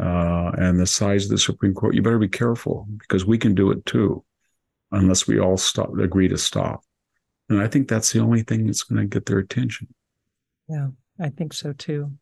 uh, 0.00 0.52
and 0.58 0.78
the 0.78 0.86
size 0.86 1.24
of 1.24 1.30
the 1.30 1.38
Supreme 1.38 1.74
Court, 1.74 1.94
you 1.94 2.02
better 2.02 2.18
be 2.18 2.28
careful 2.28 2.86
because 2.98 3.24
we 3.24 3.38
can 3.38 3.54
do 3.54 3.70
it 3.70 3.84
too, 3.86 4.24
unless 4.90 5.26
we 5.26 5.38
all 5.38 5.56
stop 5.56 5.96
agree 5.98 6.28
to 6.28 6.38
stop. 6.38 6.82
And 7.48 7.60
I 7.60 7.68
think 7.68 7.88
that's 7.88 8.12
the 8.12 8.20
only 8.20 8.42
thing 8.42 8.66
that's 8.66 8.82
going 8.82 9.00
to 9.00 9.06
get 9.06 9.26
their 9.26 9.38
attention. 9.38 9.88
Yeah, 10.68 10.88
I 11.20 11.28
think 11.28 11.52
so 11.52 11.72
too. 11.72 12.12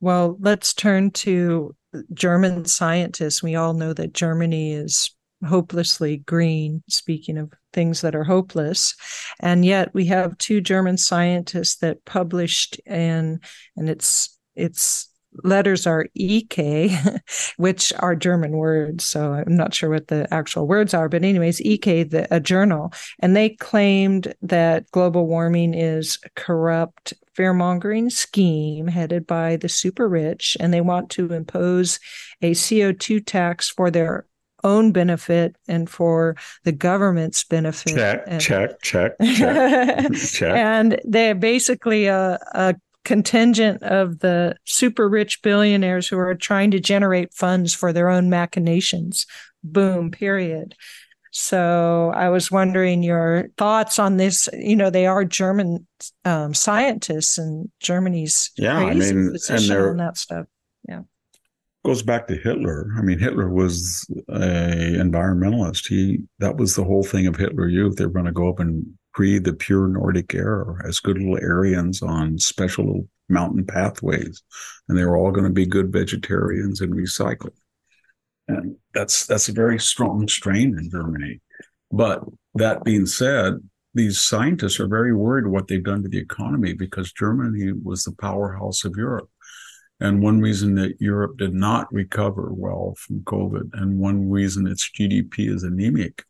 Well, 0.00 0.36
let's 0.40 0.72
turn 0.72 1.10
to 1.10 1.74
German 2.12 2.64
scientists. 2.64 3.42
We 3.42 3.56
all 3.56 3.74
know 3.74 3.92
that 3.92 4.12
Germany 4.12 4.72
is 4.72 5.10
hopelessly 5.46 6.18
green, 6.18 6.82
speaking 6.88 7.38
of 7.38 7.52
things 7.72 8.00
that 8.00 8.14
are 8.14 8.24
hopeless. 8.24 8.94
And 9.40 9.64
yet 9.64 9.94
we 9.94 10.06
have 10.06 10.36
two 10.38 10.60
German 10.60 10.98
scientists 10.98 11.76
that 11.76 12.04
published 12.04 12.80
in, 12.86 13.40
and 13.76 13.88
it's, 13.88 14.36
it's, 14.56 15.08
letters 15.44 15.86
are 15.86 16.06
ek 16.18 16.56
which 17.58 17.92
are 17.98 18.16
german 18.16 18.52
words 18.52 19.04
so 19.04 19.34
i'm 19.34 19.54
not 19.54 19.74
sure 19.74 19.90
what 19.90 20.08
the 20.08 20.26
actual 20.32 20.66
words 20.66 20.94
are 20.94 21.08
but 21.08 21.22
anyways 21.22 21.60
ek 21.64 21.84
the, 22.10 22.26
a 22.34 22.40
journal 22.40 22.92
and 23.20 23.36
they 23.36 23.50
claimed 23.50 24.34
that 24.40 24.90
global 24.90 25.26
warming 25.26 25.74
is 25.74 26.18
corrupt 26.34 27.12
fear 27.38 27.54
mongering 27.54 28.10
scheme 28.10 28.88
headed 28.88 29.24
by 29.24 29.54
the 29.54 29.68
super 29.68 30.08
rich, 30.08 30.56
and 30.58 30.74
they 30.74 30.80
want 30.80 31.08
to 31.08 31.32
impose 31.32 32.00
a 32.42 32.50
CO2 32.50 33.24
tax 33.24 33.68
for 33.68 33.92
their 33.92 34.26
own 34.64 34.90
benefit 34.90 35.54
and 35.68 35.88
for 35.88 36.34
the 36.64 36.72
government's 36.72 37.44
benefit. 37.44 37.94
Check, 37.94 38.24
and, 38.26 38.40
check, 38.42 38.82
check, 38.82 39.12
check, 39.36 40.12
check. 40.14 40.56
And 40.56 41.00
they're 41.04 41.36
basically 41.36 42.06
a, 42.06 42.40
a 42.54 42.74
contingent 43.04 43.84
of 43.84 44.18
the 44.18 44.56
super 44.64 45.08
rich 45.08 45.40
billionaires 45.40 46.08
who 46.08 46.18
are 46.18 46.34
trying 46.34 46.72
to 46.72 46.80
generate 46.80 47.32
funds 47.32 47.72
for 47.72 47.92
their 47.92 48.08
own 48.08 48.28
machinations. 48.28 49.26
Boom, 49.62 50.10
period. 50.10 50.74
So 51.32 52.12
I 52.14 52.28
was 52.28 52.50
wondering 52.50 53.02
your 53.02 53.48
thoughts 53.56 53.98
on 53.98 54.16
this. 54.16 54.48
You 54.52 54.76
know, 54.76 54.90
they 54.90 55.06
are 55.06 55.24
German 55.24 55.86
um, 56.24 56.54
scientists, 56.54 57.38
and 57.38 57.70
Germany's 57.80 58.50
yeah, 58.56 58.78
I 58.78 58.94
mean, 58.94 59.34
and 59.48 59.68
they're, 59.68 59.90
on 59.90 59.98
that 59.98 60.16
stuff. 60.16 60.46
Yeah, 60.88 61.02
goes 61.84 62.02
back 62.02 62.28
to 62.28 62.36
Hitler. 62.36 62.90
I 62.96 63.02
mean, 63.02 63.18
Hitler 63.18 63.50
was 63.50 64.06
a 64.28 64.96
environmentalist. 64.96 65.88
He 65.88 66.20
that 66.38 66.56
was 66.56 66.74
the 66.74 66.84
whole 66.84 67.04
thing 67.04 67.26
of 67.26 67.36
Hitler 67.36 67.68
Youth. 67.68 67.96
They 67.96 68.06
were 68.06 68.12
going 68.12 68.24
to 68.24 68.32
go 68.32 68.48
up 68.48 68.60
and 68.60 68.86
breathe 69.14 69.44
the 69.44 69.52
pure 69.52 69.88
Nordic 69.88 70.34
air 70.34 70.80
as 70.86 71.00
good 71.00 71.18
little 71.18 71.38
Aryans 71.42 72.02
on 72.02 72.38
special 72.38 72.86
little 72.86 73.08
mountain 73.28 73.66
pathways, 73.66 74.42
and 74.88 74.96
they 74.96 75.04
were 75.04 75.16
all 75.16 75.30
going 75.30 75.44
to 75.44 75.50
be 75.50 75.66
good 75.66 75.92
vegetarians 75.92 76.80
and 76.80 76.94
recycle 76.94 77.50
and 78.48 78.76
that's 78.94 79.26
that's 79.26 79.48
a 79.48 79.52
very 79.52 79.78
strong 79.78 80.26
strain 80.26 80.76
in 80.78 80.90
Germany. 80.90 81.40
But 81.90 82.22
that 82.54 82.84
being 82.84 83.06
said, 83.06 83.54
these 83.94 84.20
scientists 84.20 84.80
are 84.80 84.88
very 84.88 85.14
worried 85.14 85.46
what 85.46 85.68
they've 85.68 85.82
done 85.82 86.02
to 86.02 86.08
the 86.08 86.18
economy 86.18 86.72
because 86.72 87.12
Germany 87.12 87.72
was 87.72 88.04
the 88.04 88.12
powerhouse 88.12 88.84
of 88.84 88.94
Europe. 88.96 89.28
And 90.00 90.22
one 90.22 90.40
reason 90.40 90.76
that 90.76 91.00
Europe 91.00 91.38
did 91.38 91.54
not 91.54 91.92
recover 91.92 92.52
well 92.52 92.94
from 92.98 93.20
COVID, 93.22 93.70
and 93.72 93.98
one 93.98 94.30
reason 94.30 94.66
its 94.66 94.88
GDP 94.88 95.52
is 95.52 95.64
anemic, 95.64 96.22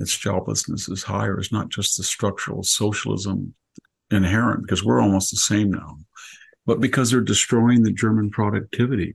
its 0.00 0.16
joblessness 0.16 0.90
is 0.90 1.04
higher, 1.04 1.38
is 1.38 1.52
not 1.52 1.68
just 1.68 1.96
the 1.96 2.02
structural 2.02 2.64
socialism 2.64 3.54
inherent, 4.10 4.62
because 4.62 4.84
we're 4.84 5.00
almost 5.00 5.30
the 5.30 5.36
same 5.36 5.70
now, 5.70 5.96
but 6.66 6.80
because 6.80 7.12
they're 7.12 7.20
destroying 7.20 7.84
the 7.84 7.92
German 7.92 8.30
productivity 8.30 9.14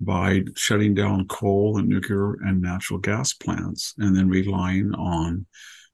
by 0.00 0.42
shutting 0.56 0.94
down 0.94 1.26
coal 1.28 1.78
and 1.78 1.88
nuclear 1.88 2.34
and 2.34 2.60
natural 2.60 2.98
gas 2.98 3.32
plants 3.32 3.94
and 3.98 4.14
then 4.14 4.28
relying 4.28 4.92
on 4.94 5.46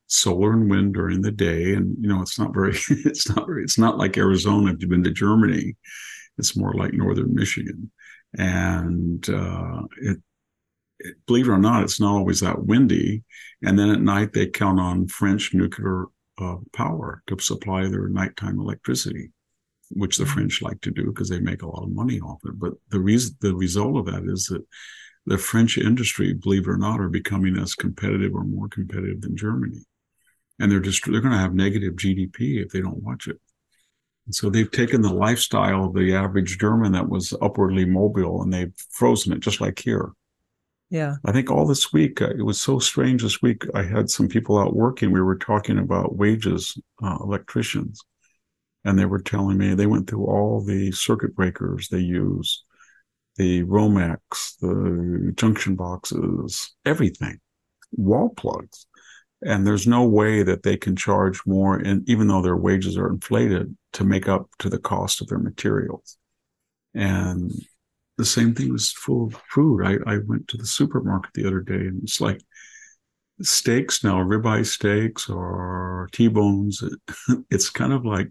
solar 0.06 0.52
and 0.52 0.68
wind 0.68 0.94
during 0.94 1.22
the 1.22 1.30
day. 1.30 1.74
And 1.74 1.96
you 2.00 2.08
know 2.08 2.20
it's 2.20 2.38
not 2.38 2.54
very 2.54 2.76
it's 2.88 3.28
not 3.28 3.46
very, 3.46 3.62
it's 3.62 3.78
not 3.78 3.98
like 3.98 4.18
arizona 4.18 4.72
if 4.72 4.80
you've 4.80 4.90
been 4.90 5.04
to 5.04 5.10
germany 5.10 5.76
it's 6.38 6.56
more 6.56 6.74
like 6.74 6.92
northern 6.92 7.34
michigan. 7.34 7.90
And 8.36 9.28
uh, 9.28 9.82
it, 10.00 10.18
it, 10.98 11.16
believe 11.26 11.48
it 11.48 11.52
or 11.52 11.58
not 11.58 11.84
it's 11.84 12.00
not 12.00 12.14
always 12.14 12.40
that 12.40 12.64
windy. 12.64 13.22
And 13.62 13.78
then 13.78 13.90
at 13.90 14.00
night 14.00 14.32
they 14.32 14.46
count 14.46 14.80
on 14.80 15.06
french 15.08 15.54
nuclear 15.54 16.06
uh, 16.38 16.56
power 16.72 17.22
to 17.28 17.38
supply 17.38 17.86
their 17.86 18.08
nighttime 18.08 18.58
electricity 18.58 19.30
which 19.94 20.16
the 20.16 20.26
French 20.26 20.62
like 20.62 20.80
to 20.80 20.90
do 20.90 21.06
because 21.06 21.28
they 21.28 21.40
make 21.40 21.62
a 21.62 21.68
lot 21.68 21.82
of 21.82 21.92
money 21.92 22.20
off 22.20 22.40
it. 22.44 22.58
But 22.58 22.74
the 22.90 23.00
reason, 23.00 23.36
the 23.40 23.54
result 23.54 23.96
of 23.96 24.06
that 24.06 24.24
is 24.30 24.46
that 24.46 24.64
the 25.26 25.38
French 25.38 25.78
industry, 25.78 26.32
believe 26.32 26.66
it 26.66 26.70
or 26.70 26.76
not, 26.76 27.00
are 27.00 27.08
becoming 27.08 27.56
as 27.58 27.74
competitive 27.74 28.34
or 28.34 28.44
more 28.44 28.68
competitive 28.68 29.20
than 29.20 29.36
Germany, 29.36 29.82
and 30.58 30.70
they're 30.70 30.80
just 30.80 31.04
they're 31.04 31.20
going 31.20 31.32
to 31.32 31.38
have 31.38 31.54
negative 31.54 31.94
GDP 31.94 32.62
if 32.62 32.70
they 32.70 32.80
don't 32.80 33.02
watch 33.02 33.28
it. 33.28 33.40
And 34.26 34.34
so 34.34 34.50
they've 34.50 34.70
taken 34.70 35.02
the 35.02 35.12
lifestyle 35.12 35.84
of 35.84 35.94
the 35.94 36.14
average 36.14 36.58
German 36.58 36.92
that 36.92 37.08
was 37.08 37.34
upwardly 37.42 37.84
mobile 37.84 38.40
and 38.42 38.52
they've 38.52 38.72
frozen 38.90 39.32
it 39.32 39.40
just 39.40 39.60
like 39.60 39.80
here. 39.80 40.12
Yeah. 40.90 41.16
I 41.24 41.32
think 41.32 41.50
all 41.50 41.66
this 41.66 41.92
week, 41.92 42.22
uh, 42.22 42.30
it 42.30 42.42
was 42.42 42.60
so 42.60 42.78
strange 42.78 43.22
this 43.22 43.42
week. 43.42 43.64
I 43.74 43.82
had 43.82 44.10
some 44.10 44.28
people 44.28 44.58
out 44.58 44.76
working. 44.76 45.10
We 45.10 45.22
were 45.22 45.38
talking 45.38 45.78
about 45.78 46.14
wages, 46.14 46.78
uh, 47.02 47.16
electricians 47.20 48.00
and 48.84 48.98
they 48.98 49.04
were 49.04 49.20
telling 49.20 49.58
me 49.58 49.74
they 49.74 49.86
went 49.86 50.08
through 50.08 50.26
all 50.26 50.60
the 50.60 50.90
circuit 50.92 51.34
breakers 51.34 51.88
they 51.88 51.98
use, 51.98 52.64
the 53.36 53.62
Romex, 53.64 54.58
the 54.60 55.32
junction 55.36 55.74
boxes, 55.76 56.74
everything, 56.84 57.38
wall 57.92 58.30
plugs. 58.30 58.86
And 59.44 59.66
there's 59.66 59.86
no 59.88 60.04
way 60.04 60.42
that 60.44 60.62
they 60.62 60.76
can 60.76 60.94
charge 60.94 61.40
more, 61.46 61.76
and 61.76 62.08
even 62.08 62.28
though 62.28 62.42
their 62.42 62.56
wages 62.56 62.96
are 62.96 63.10
inflated, 63.10 63.76
to 63.94 64.04
make 64.04 64.28
up 64.28 64.48
to 64.60 64.68
the 64.68 64.78
cost 64.78 65.20
of 65.20 65.26
their 65.26 65.38
materials. 65.38 66.16
And 66.94 67.50
the 68.18 68.24
same 68.24 68.54
thing 68.54 68.72
was 68.72 68.92
full 68.92 69.26
of 69.26 69.42
food. 69.50 69.84
I, 69.84 69.96
I 70.06 70.18
went 70.26 70.46
to 70.48 70.56
the 70.56 70.66
supermarket 70.66 71.32
the 71.34 71.46
other 71.46 71.60
day, 71.60 71.74
and 71.74 72.02
it's 72.04 72.20
like 72.20 72.40
steaks 73.40 74.04
now, 74.04 74.16
ribeye 74.22 74.66
steaks 74.66 75.28
or 75.28 76.08
T-bones. 76.12 76.82
It's 77.50 77.70
kind 77.70 77.92
of 77.92 78.04
like 78.04 78.30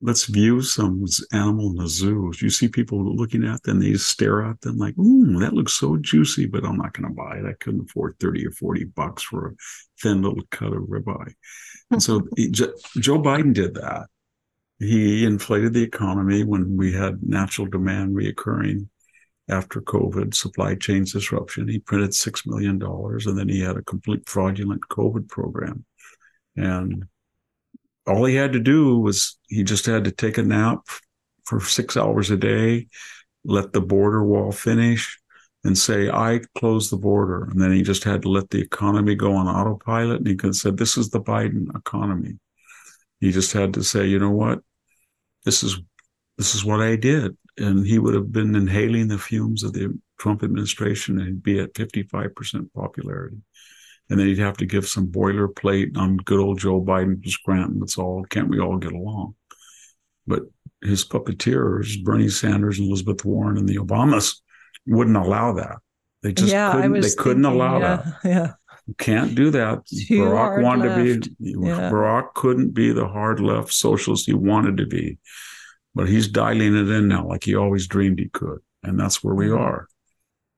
let's 0.00 0.26
view 0.26 0.62
some 0.62 1.04
animal 1.32 1.70
in 1.70 1.76
the 1.76 1.88
zoo. 1.88 2.32
You 2.40 2.50
see 2.50 2.68
people 2.68 3.16
looking 3.16 3.44
at 3.44 3.62
them, 3.62 3.80
they 3.80 3.94
stare 3.94 4.44
at 4.44 4.60
them 4.60 4.78
like, 4.78 4.96
ooh, 4.98 5.40
that 5.40 5.54
looks 5.54 5.72
so 5.72 5.96
juicy, 5.96 6.46
but 6.46 6.64
I'm 6.64 6.76
not 6.76 6.92
going 6.92 7.08
to 7.08 7.14
buy 7.14 7.38
it. 7.38 7.46
I 7.46 7.54
couldn't 7.60 7.90
afford 7.90 8.16
30 8.20 8.46
or 8.46 8.52
40 8.52 8.84
bucks 8.84 9.22
for 9.24 9.48
a 9.48 9.52
thin 10.00 10.22
little 10.22 10.42
cut 10.50 10.72
of 10.72 10.84
ribeye. 10.84 11.32
And 11.90 12.02
so 12.02 12.20
Joe 12.38 13.20
Biden 13.20 13.52
did 13.52 13.74
that. 13.74 14.06
He 14.78 15.24
inflated 15.24 15.72
the 15.72 15.82
economy 15.82 16.44
when 16.44 16.76
we 16.76 16.92
had 16.92 17.22
natural 17.22 17.66
demand 17.66 18.14
reoccurring 18.14 18.86
after 19.48 19.80
COVID, 19.80 20.34
supply 20.34 20.76
chain 20.76 21.04
disruption. 21.04 21.66
He 21.66 21.80
printed 21.80 22.10
$6 22.10 22.46
million 22.46 22.80
and 22.80 23.38
then 23.38 23.48
he 23.48 23.60
had 23.60 23.76
a 23.76 23.82
complete 23.82 24.28
fraudulent 24.28 24.82
COVID 24.88 25.28
program. 25.28 25.84
And 26.54 27.06
all 28.08 28.24
he 28.24 28.34
had 28.34 28.52
to 28.52 28.60
do 28.60 28.98
was 28.98 29.38
he 29.48 29.62
just 29.62 29.86
had 29.86 30.04
to 30.04 30.10
take 30.10 30.38
a 30.38 30.42
nap 30.42 30.80
for 31.44 31.60
six 31.60 31.96
hours 31.96 32.30
a 32.30 32.36
day, 32.36 32.88
let 33.44 33.72
the 33.72 33.80
border 33.80 34.24
wall 34.24 34.52
finish, 34.52 35.18
and 35.64 35.76
say, 35.76 36.08
I 36.08 36.40
close 36.56 36.90
the 36.90 36.96
border. 36.96 37.44
And 37.44 37.60
then 37.60 37.72
he 37.72 37.82
just 37.82 38.04
had 38.04 38.22
to 38.22 38.28
let 38.28 38.50
the 38.50 38.60
economy 38.60 39.14
go 39.14 39.34
on 39.34 39.46
autopilot. 39.46 40.18
And 40.18 40.26
he 40.26 40.36
could 40.36 40.48
have 40.48 40.56
said, 40.56 40.76
This 40.76 40.96
is 40.96 41.10
the 41.10 41.20
Biden 41.20 41.74
economy. 41.76 42.38
He 43.20 43.32
just 43.32 43.52
had 43.52 43.74
to 43.74 43.82
say, 43.82 44.06
you 44.06 44.18
know 44.18 44.30
what? 44.30 44.60
This 45.44 45.62
is 45.62 45.80
this 46.36 46.54
is 46.54 46.64
what 46.64 46.80
I 46.80 46.96
did. 46.96 47.36
And 47.56 47.84
he 47.84 47.98
would 47.98 48.14
have 48.14 48.30
been 48.30 48.54
inhaling 48.54 49.08
the 49.08 49.18
fumes 49.18 49.64
of 49.64 49.72
the 49.72 49.98
Trump 50.18 50.44
administration 50.44 51.20
and 51.20 51.42
be 51.42 51.58
at 51.58 51.74
55% 51.74 52.72
popularity 52.72 53.38
and 54.10 54.18
then 54.18 54.26
he'd 54.26 54.38
have 54.38 54.56
to 54.58 54.66
give 54.66 54.86
some 54.86 55.08
boilerplate 55.08 55.96
on 55.96 56.16
good 56.18 56.40
old 56.40 56.58
Joe 56.58 56.80
Biden 56.80 57.20
just 57.20 57.42
granting 57.42 57.80
it's 57.82 57.98
all 57.98 58.24
can't 58.30 58.48
we 58.48 58.60
all 58.60 58.78
get 58.78 58.92
along? 58.92 59.34
But 60.26 60.42
his 60.82 61.04
puppeteers, 61.04 62.02
Bernie 62.04 62.28
Sanders 62.28 62.78
and 62.78 62.88
Elizabeth 62.88 63.24
Warren 63.24 63.56
and 63.56 63.68
the 63.68 63.76
Obamas, 63.76 64.36
wouldn't 64.86 65.16
allow 65.16 65.52
that. 65.54 65.76
They 66.22 66.32
just 66.32 66.52
yeah, 66.52 66.72
couldn't. 66.72 67.00
They 67.00 67.10
couldn't 67.16 67.42
thinking, 67.42 67.60
allow 67.60 67.78
yeah, 67.78 67.96
that. 67.96 68.14
Yeah. 68.24 68.52
You 68.86 68.94
can't 68.94 69.34
do 69.34 69.50
that. 69.50 69.86
Too 69.86 70.22
Barack 70.22 70.62
wanted 70.62 70.88
left. 70.88 71.24
to 71.24 71.30
be. 71.30 71.54
Yeah. 71.66 71.90
Barack 71.90 72.34
couldn't 72.34 72.70
be 72.72 72.92
the 72.92 73.06
hard 73.06 73.38
left 73.38 73.72
socialist 73.72 74.26
he 74.26 74.34
wanted 74.34 74.78
to 74.78 74.86
be, 74.86 75.18
but 75.94 76.08
he's 76.08 76.28
dialing 76.28 76.74
it 76.74 76.88
in 76.88 77.08
now, 77.08 77.26
like 77.26 77.44
he 77.44 77.54
always 77.54 77.86
dreamed 77.86 78.18
he 78.18 78.28
could, 78.30 78.60
and 78.82 78.98
that's 78.98 79.22
where 79.22 79.34
we 79.34 79.50
are. 79.50 79.88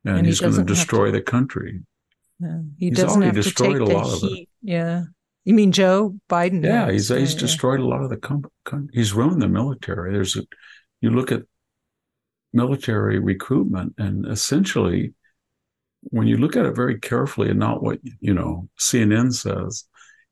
And, 0.05 0.19
And 0.19 0.27
he 0.27 0.31
he's 0.31 0.41
going 0.41 0.55
to 0.55 0.65
destroy 0.65 1.11
the 1.11 1.21
country. 1.21 1.81
Yeah. 2.41 2.61
He 2.79 2.89
He's 2.89 2.99
doesn't 2.99 3.23
already 3.23 3.27
have 3.27 3.35
to 3.37 3.43
destroyed 3.43 3.73
take 3.79 3.83
a 3.83 3.85
the 3.85 3.93
lot 3.95 4.07
of 4.13 4.25
it. 4.25 4.29
heat. 4.35 4.49
Yeah. 4.63 5.05
You 5.45 5.55
mean 5.55 5.73
Joe 5.73 6.17
Biden? 6.29 6.65
Yeah, 6.65 6.91
he's 6.91 7.09
he's 7.09 7.11
Yeah, 7.11 7.35
yeah. 7.35 7.39
destroyed 7.41 7.81
a 7.81 7.87
lot 7.87 8.03
of 8.03 8.11
the 8.11 8.17
com- 8.17 8.45
com- 8.65 8.89
he's 8.93 9.13
ruined 9.13 9.41
the 9.43 9.49
military. 9.49 10.13
There's 10.13 10.37
a, 10.37 10.43
you 11.01 11.11
look 11.11 11.33
at 11.33 11.43
military 12.53 13.19
recruitment, 13.19 13.95
and 13.99 14.27
essentially, 14.27 15.15
when 16.03 16.27
you 16.27 16.37
look 16.37 16.57
at 16.57 16.67
it 16.67 16.75
very 16.77 16.99
carefully, 16.99 17.51
and 17.51 17.59
not 17.59 17.83
what 17.83 17.99
you 18.21 18.35
know 18.35 18.69
CNN 18.79 19.33
says, 19.33 19.85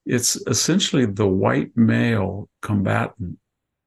it's 0.07 0.37
essentially 0.47 1.07
the 1.07 1.27
white 1.27 1.77
male 1.77 2.49
combatant 2.63 3.39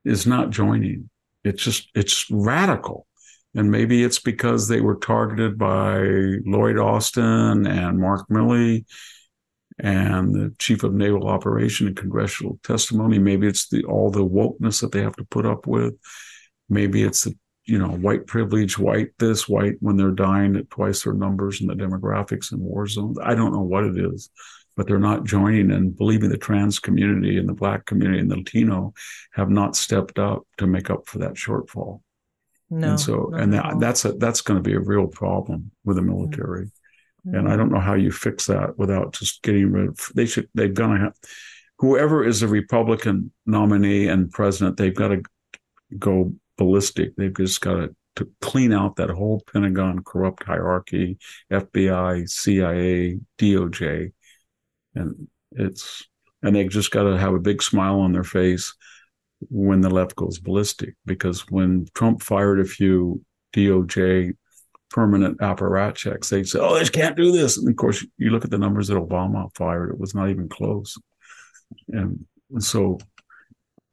is 0.06 0.26
not 0.26 0.50
joining. 0.50 1.10
It's 1.44 1.64
just 1.64 1.90
it's 1.96 2.30
radical. 2.32 3.08
And 3.54 3.70
maybe 3.70 4.04
it's 4.04 4.20
because 4.20 4.68
they 4.68 4.80
were 4.80 4.96
targeted 4.96 5.58
by 5.58 6.00
Lloyd 6.46 6.78
Austin 6.78 7.68
and 7.68 8.00
Mark 8.00 8.28
Milley 8.30 8.86
and 9.80 10.34
the 10.34 10.56
chief 10.60 10.84
of 10.84 10.94
naval 10.94 11.28
operation 11.28 11.88
and 11.88 11.96
congressional 11.96 12.60
testimony. 12.64 13.20
Maybe 13.20 13.48
it's 13.48 13.68
the 13.68 13.84
all 13.84 14.10
the 14.12 14.26
wokeness 14.26 14.82
that 14.82 14.92
they 14.92 15.02
have 15.02 15.16
to 15.18 15.26
put 15.26 15.46
up 15.46 15.68
with. 15.68 15.94
Maybe 16.70 17.04
it's 17.04 17.24
the 17.24 17.36
you 17.66 17.78
know 17.78 17.90
white 17.90 18.28
privilege, 18.28 18.78
white 18.78 19.10
this, 19.20 19.50
white 19.50 19.76
when 19.80 19.98
they're 19.98 20.12
dying 20.12 20.56
at 20.56 20.70
twice 20.70 21.04
their 21.04 21.14
numbers 21.14 21.62
and 21.62 21.70
the 21.70 21.74
demographics 21.74 22.52
in 22.52 22.60
war 22.60 22.88
zones. 22.88 23.18
I 23.22 23.36
don't 23.36 23.54
know 23.54 23.62
what 23.62 23.84
it 23.84 23.98
is, 23.98 24.30
but 24.78 24.88
they're 24.88 25.00
not 25.00 25.26
joining. 25.26 25.72
And 25.72 25.98
believe 25.98 26.22
me, 26.22 26.28
the 26.28 26.38
trans 26.38 26.80
community 26.80 27.38
and 27.38 27.50
the 27.50 27.54
black 27.54 27.86
community 27.86 28.20
and 28.20 28.32
the 28.32 28.38
Latino 28.38 28.94
have 29.34 29.50
not 29.50 29.76
stepped 29.76 30.20
up 30.20 30.44
to 30.58 30.68
make 30.68 30.90
up 30.90 31.08
for 31.08 31.20
that 31.20 31.34
shortfall. 31.34 32.02
No. 32.74 32.92
and 32.92 33.00
so 33.00 33.32
and 33.34 33.54
that, 33.54 33.80
that's 33.80 34.06
a 34.06 34.14
that's 34.14 34.42
going 34.42 34.58
to 34.58 34.68
be 34.68 34.76
a 34.76 34.80
real 34.80 35.06
problem 35.06 35.72
with 35.84 35.98
the 35.98 36.02
military 36.02 36.72
and 37.26 37.48
I 37.48 37.56
don't 37.56 37.72
know 37.72 37.80
how 37.80 37.94
you 37.94 38.12
fix 38.12 38.48
that 38.48 38.78
without 38.78 39.14
just 39.14 39.42
getting 39.44 39.72
rid 39.72 39.90
of. 39.90 40.10
They 40.16 40.26
should. 40.26 40.50
They've 40.56 40.74
got 40.74 40.94
to 40.94 41.00
have 41.00 41.14
whoever 41.78 42.24
is 42.24 42.40
the 42.40 42.48
Republican 42.48 43.32
nominee 43.46 44.08
and 44.08 44.32
president. 44.32 44.78
They've 44.78 44.96
got 44.96 45.10
to 45.10 45.22
go 45.98 46.34
ballistic. 46.58 47.16
They've 47.16 47.36
just 47.36 47.62
got 47.62 47.76
to 47.76 47.96
to 48.18 48.30
clean 48.42 48.74
out 48.74 48.98
that 48.98 49.10
whole 49.10 49.42
Pentagon 49.54 50.04
corrupt 50.04 50.44
hierarchy, 50.44 51.18
FBI, 51.50 52.30
CIA, 52.30 53.20
DOJ, 53.38 54.12
and 54.96 55.28
it's 55.52 56.08
and 56.44 56.56
they 56.56 56.68
just 56.68 56.92
got 56.92 57.04
to 57.04 57.18
have 57.18 57.34
a 57.34 57.40
big 57.40 57.62
smile 57.62 58.00
on 58.00 58.12
their 58.12 58.24
face 58.24 58.74
when 59.50 59.82
the 59.82 59.90
left 59.90 60.16
goes 60.16 60.40
ballistic 60.40 60.96
because 61.06 61.50
when 61.50 61.88
Trump 61.96 62.22
fired 62.22 62.60
a 62.60 62.66
few 62.66 63.24
DOJ 63.54 64.36
permanent 64.90 65.40
apparatchiks, 65.40 66.30
they 66.30 66.44
said, 66.44 66.62
"Oh, 66.62 66.78
they 66.78 66.86
can't 66.86 67.18
do 67.18 67.32
this." 67.32 67.58
And 67.58 67.68
of 67.68 67.76
course, 67.76 68.06
you 68.18 68.30
look 68.30 68.46
at 68.46 68.52
the 68.52 68.58
numbers 68.58 68.88
that 68.88 68.96
Obama 68.98 69.54
fired; 69.56 69.92
it 69.92 70.00
was 70.00 70.14
not 70.14 70.30
even 70.30 70.50
close. 70.50 70.98
And 71.90 72.26
so, 72.60 73.00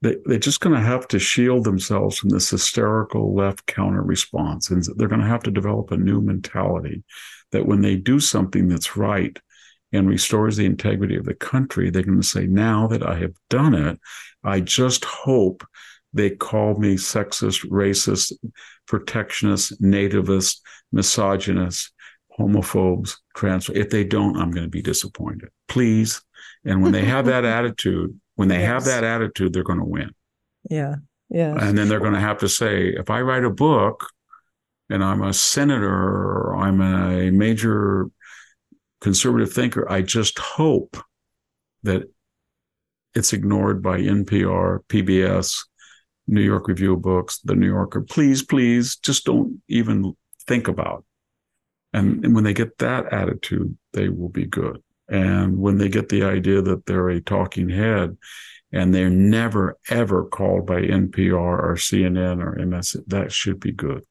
they 0.03 0.17
they're 0.27 0.39
just 0.39 0.61
going 0.61 0.75
to 0.75 0.83
have 0.83 1.09
to 1.09 1.19
shield 1.19 1.65
themselves 1.65 2.19
from 2.19 2.31
this 2.31 2.51
hysterical 2.51 3.35
left 3.35 3.67
counter 3.67 4.03
response, 4.03 4.71
and 4.71 4.85
they're 4.97 5.09
going 5.09 5.21
to 5.21 5.27
have 5.27 5.43
to 5.45 5.51
develop 5.51 5.91
a 5.91 5.97
new 5.97 6.21
mentality 6.21 7.05
that 7.53 7.67
when 7.67 7.81
they 7.81 7.97
do 7.97 8.21
something 8.21 8.69
that's 8.69 8.97
right 8.97 9.39
and 9.93 10.09
restores 10.09 10.57
the 10.57 10.67
integrity 10.67 11.17
of 11.17 11.25
the 11.25 11.35
country, 11.35 11.91
they're 11.91 12.03
going 12.03 12.21
to 12.21 12.27
say, 12.27 12.47
"Now 12.47 12.87
that 12.89 13.07
I 13.07 13.17
have 13.19 13.35
done 13.49 13.75
it, 13.75 13.99
I 14.45 14.61
just 14.61 15.05
hope." 15.05 15.65
They 16.15 16.31
call 16.31 16.75
me 16.77 16.95
sexist, 16.95 17.69
racist, 17.69 18.33
protectionist, 18.87 19.81
nativist, 19.83 20.61
misogynist, 20.91 21.93
homophobes, 22.39 23.17
trans. 23.37 23.69
If 23.69 23.91
they 23.91 24.05
don't, 24.05 24.37
I'm 24.37 24.51
going 24.51 24.65
to 24.65 24.71
be 24.71 24.83
disappointed. 24.83 25.51
Please. 25.69 26.23
And 26.65 26.83
when 26.83 26.93
they 26.93 27.05
have 27.05 27.27
that 27.27 27.45
attitude, 27.59 28.19
when 28.37 28.49
they 28.49 28.63
have 28.63 28.85
that 28.85 29.05
attitude, 29.05 29.53
they're 29.53 29.63
going 29.63 29.81
to 29.81 29.85
win. 29.85 30.11
Yeah. 30.71 30.97
Yeah. 31.29 31.57
And 31.61 31.77
then 31.77 31.89
they're 31.89 32.01
going 32.01 32.15
to 32.15 32.21
have 32.21 32.39
to 32.39 32.49
say, 32.49 32.89
if 32.89 33.11
I 33.11 33.21
write 33.21 33.45
a 33.45 33.51
book 33.51 34.09
and 34.89 35.05
I'm 35.05 35.23
a 35.23 35.35
senator 35.35 35.93
or 35.93 36.57
I'm 36.57 36.81
a 36.81 37.31
major 37.31 38.11
conservative 39.01 39.53
thinker, 39.53 39.91
I 39.91 40.03
just 40.03 40.39
hope 40.39 40.97
that 41.83 42.03
it's 43.15 43.33
ignored 43.33 43.83
by 43.83 44.01
NPR, 44.01 44.81
PBS, 44.89 45.57
New 46.27 46.43
York 46.43 46.69
Review 46.69 46.95
of 46.95 47.03
Books, 47.03 47.41
The 47.45 47.55
New 47.55 47.67
Yorker. 47.67 48.03
Please, 48.03 48.43
please, 48.43 48.97
just 48.97 49.25
don't 49.25 49.63
even 49.69 50.15
think 50.47 50.69
about. 50.69 51.05
And, 51.93 52.25
and 52.25 52.35
when 52.35 52.45
they 52.45 52.53
get 52.53 52.79
that 52.79 53.13
attitude, 53.13 53.77
they 53.93 54.09
will 54.09 54.29
be 54.29 54.47
good. 54.47 54.83
And 55.09 55.59
when 55.59 55.79
they 55.79 55.89
get 55.89 56.11
the 56.11 56.25
idea 56.25 56.61
that 56.61 56.85
they're 56.85 57.09
a 57.09 57.21
talking 57.21 57.71
head 57.71 58.17
and 58.73 58.95
they're 58.95 59.09
never, 59.09 59.79
ever 59.89 60.27
called 60.27 60.67
by 60.67 60.83
NPR 60.83 61.35
or 61.35 61.75
CNN 61.77 62.45
or 62.45 62.65
MS, 62.65 62.97
that 63.07 63.33
should 63.33 63.59
be 63.59 63.73
good. 63.73 64.05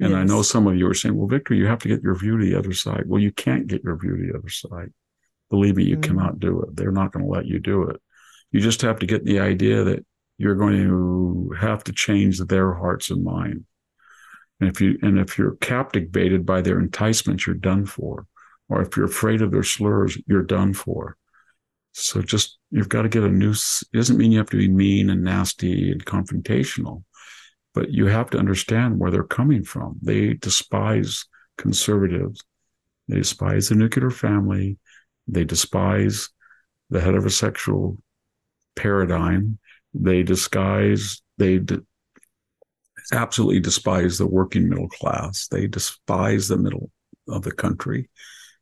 And 0.00 0.16
I 0.16 0.24
know 0.24 0.42
some 0.42 0.66
of 0.66 0.76
you 0.76 0.88
are 0.88 0.94
saying, 0.94 1.16
well, 1.16 1.28
Victor, 1.28 1.54
you 1.54 1.66
have 1.66 1.78
to 1.80 1.88
get 1.88 2.02
your 2.02 2.16
view 2.16 2.36
to 2.36 2.44
the 2.44 2.58
other 2.58 2.72
side. 2.72 3.04
Well, 3.06 3.20
you 3.20 3.30
can't 3.30 3.68
get 3.68 3.84
your 3.84 3.96
view 3.96 4.16
to 4.16 4.32
the 4.32 4.38
other 4.38 4.48
side. 4.48 4.92
Believe 5.50 5.76
me, 5.76 5.84
you 5.84 5.96
Mhm. 5.96 6.02
cannot 6.02 6.40
do 6.40 6.62
it. 6.62 6.74
They're 6.74 6.90
not 6.90 7.12
going 7.12 7.24
to 7.24 7.30
let 7.30 7.46
you 7.46 7.60
do 7.60 7.84
it. 7.84 8.00
You 8.50 8.60
just 8.60 8.82
have 8.82 8.98
to 9.00 9.06
get 9.06 9.24
the 9.24 9.38
idea 9.38 9.84
that 9.84 10.04
you're 10.36 10.56
going 10.56 10.76
to 10.88 11.54
have 11.60 11.84
to 11.84 11.92
change 11.92 12.40
their 12.40 12.74
hearts 12.74 13.10
and 13.10 13.22
minds. 13.22 13.64
And 14.60 14.68
if 14.68 14.80
you 14.80 14.98
and 15.02 15.18
if 15.18 15.38
you're 15.38 15.56
captivated 15.56 16.44
by 16.46 16.60
their 16.60 16.80
enticements, 16.80 17.46
you're 17.46 17.54
done 17.54 17.86
for. 17.86 18.26
Or 18.68 18.82
if 18.82 18.96
you're 18.96 19.06
afraid 19.06 19.42
of 19.42 19.52
their 19.52 19.62
slurs, 19.62 20.18
you're 20.26 20.42
done 20.42 20.72
for. 20.72 21.16
So 21.92 22.22
just 22.22 22.58
you've 22.70 22.88
got 22.88 23.02
to 23.02 23.08
get 23.08 23.22
a 23.22 23.28
new. 23.28 23.52
It 23.52 23.92
doesn't 23.92 24.16
mean 24.16 24.32
you 24.32 24.38
have 24.38 24.50
to 24.50 24.56
be 24.56 24.68
mean 24.68 25.10
and 25.10 25.22
nasty 25.22 25.92
and 25.92 26.04
confrontational, 26.04 27.04
but 27.74 27.90
you 27.90 28.06
have 28.06 28.30
to 28.30 28.38
understand 28.38 28.98
where 28.98 29.10
they're 29.10 29.24
coming 29.24 29.64
from. 29.64 29.98
They 30.00 30.34
despise 30.34 31.26
conservatives. 31.58 32.40
They 33.08 33.16
despise 33.16 33.68
the 33.68 33.74
nuclear 33.74 34.10
family. 34.10 34.78
They 35.26 35.44
despise 35.44 36.30
the 36.90 37.00
heterosexual 37.00 37.98
paradigm. 38.76 39.58
They 39.92 40.22
disguise. 40.22 41.20
They 41.38 41.58
de- 41.58 41.84
absolutely 43.12 43.60
despise 43.60 44.18
the 44.18 44.26
working 44.26 44.68
middle 44.68 44.88
class. 44.88 45.48
They 45.48 45.66
despise 45.66 46.48
the 46.48 46.56
middle 46.56 46.90
of 47.28 47.42
the 47.42 47.52
country, 47.52 48.10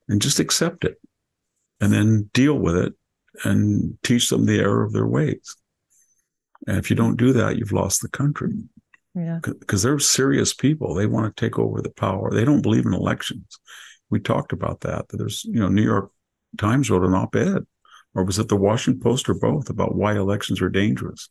and 0.09 0.23
just 0.23 0.41
accept 0.41 0.85
it, 0.85 1.01
and 1.81 1.93
then 1.93 2.31
deal 2.33 2.59
with 2.59 2.77
it 2.77 2.95
and 3.45 3.99
teach 4.03 4.29
them 4.29 4.47
the 4.47 4.59
error 4.59 4.85
of 4.85 4.93
their 4.93 5.07
ways. 5.07 5.57
And 6.67 6.79
if 6.79 6.91
you 6.91 6.97
don't 6.97 7.17
do 7.17 7.33
that, 7.33 7.57
you've 7.57 7.73
lost 7.73 8.03
the 8.03 8.09
country. 8.09 8.53
Yeah. 9.15 9.41
Because 9.43 9.83
they're 9.83 9.99
serious 9.99 10.55
people. 10.55 10.95
They 10.95 11.07
want 11.07 11.35
to 11.35 11.41
take 11.45 11.59
over 11.59 11.83
the 11.83 11.91
power. 11.91 12.31
They 12.31 12.45
don't 12.45 12.63
believe 12.63 12.87
in 12.87 12.95
elections. 12.95 13.59
We 14.11 14.21
talked 14.21 14.53
about 14.53 14.81
that. 14.81 15.09
That 15.09 15.17
there's, 15.17 15.45
you 15.45 15.61
know, 15.61 15.69
New 15.69 15.83
York 15.83 16.11
Times 16.59 16.91
wrote 16.91 17.05
an 17.05 17.15
op 17.15 17.35
ed, 17.35 17.67
or 18.15 18.25
was 18.25 18.39
it 18.39 18.49
the 18.49 18.57
Washington 18.57 19.03
Post 19.03 19.29
or 19.29 19.35
both, 19.35 19.71
about 19.71 19.95
why 19.95 20.15
elections 20.15 20.61
are 20.61 20.69
dangerous. 20.69 21.29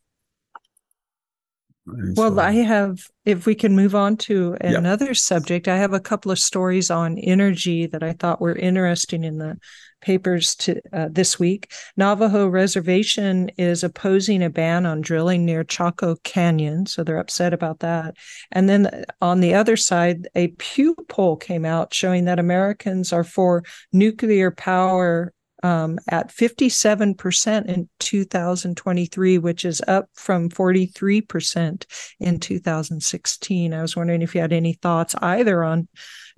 Well, 1.85 2.39
I 2.39 2.51
have, 2.51 2.99
if 3.25 3.45
we 3.45 3.55
can 3.55 3.75
move 3.75 3.95
on 3.95 4.15
to 4.17 4.55
another 4.61 5.13
subject, 5.15 5.67
I 5.67 5.77
have 5.77 5.93
a 5.93 5.99
couple 5.99 6.31
of 6.31 6.37
stories 6.37 6.91
on 6.91 7.17
energy 7.17 7.87
that 7.87 8.03
I 8.03 8.13
thought 8.13 8.39
were 8.39 8.55
interesting 8.55 9.23
in 9.23 9.39
the 9.39 9.57
papers 10.01 10.55
to 10.55 10.79
uh, 10.93 11.07
this 11.11 11.39
week. 11.39 11.71
Navajo 11.97 12.47
Reservation 12.47 13.49
is 13.57 13.83
opposing 13.83 14.43
a 14.43 14.49
ban 14.49 14.85
on 14.85 15.01
drilling 15.01 15.45
near 15.45 15.63
Chaco 15.63 16.15
Canyon, 16.23 16.85
so 16.85 17.03
they're 17.03 17.17
upset 17.17 17.53
about 17.53 17.79
that. 17.79 18.15
And 18.51 18.69
then 18.69 19.05
on 19.21 19.39
the 19.39 19.55
other 19.55 19.77
side, 19.77 20.27
a 20.35 20.49
Pew 20.49 20.95
poll 21.07 21.35
came 21.35 21.65
out 21.65 21.93
showing 21.93 22.25
that 22.25 22.39
Americans 22.39 23.11
are 23.11 23.23
for 23.23 23.63
nuclear 23.91 24.51
power 24.51 25.33
um, 25.63 25.99
at 26.09 26.29
57% 26.29 27.65
in 27.65 27.89
2023, 27.99 29.37
which 29.37 29.65
is 29.65 29.81
up 29.87 30.09
from 30.13 30.49
43% 30.49 31.85
in 32.19 32.39
2016. 32.39 33.73
I 33.73 33.81
was 33.81 33.95
wondering 33.95 34.21
if 34.21 34.33
you 34.35 34.41
had 34.41 34.53
any 34.53 34.73
thoughts 34.73 35.15
either 35.21 35.63
on 35.63 35.87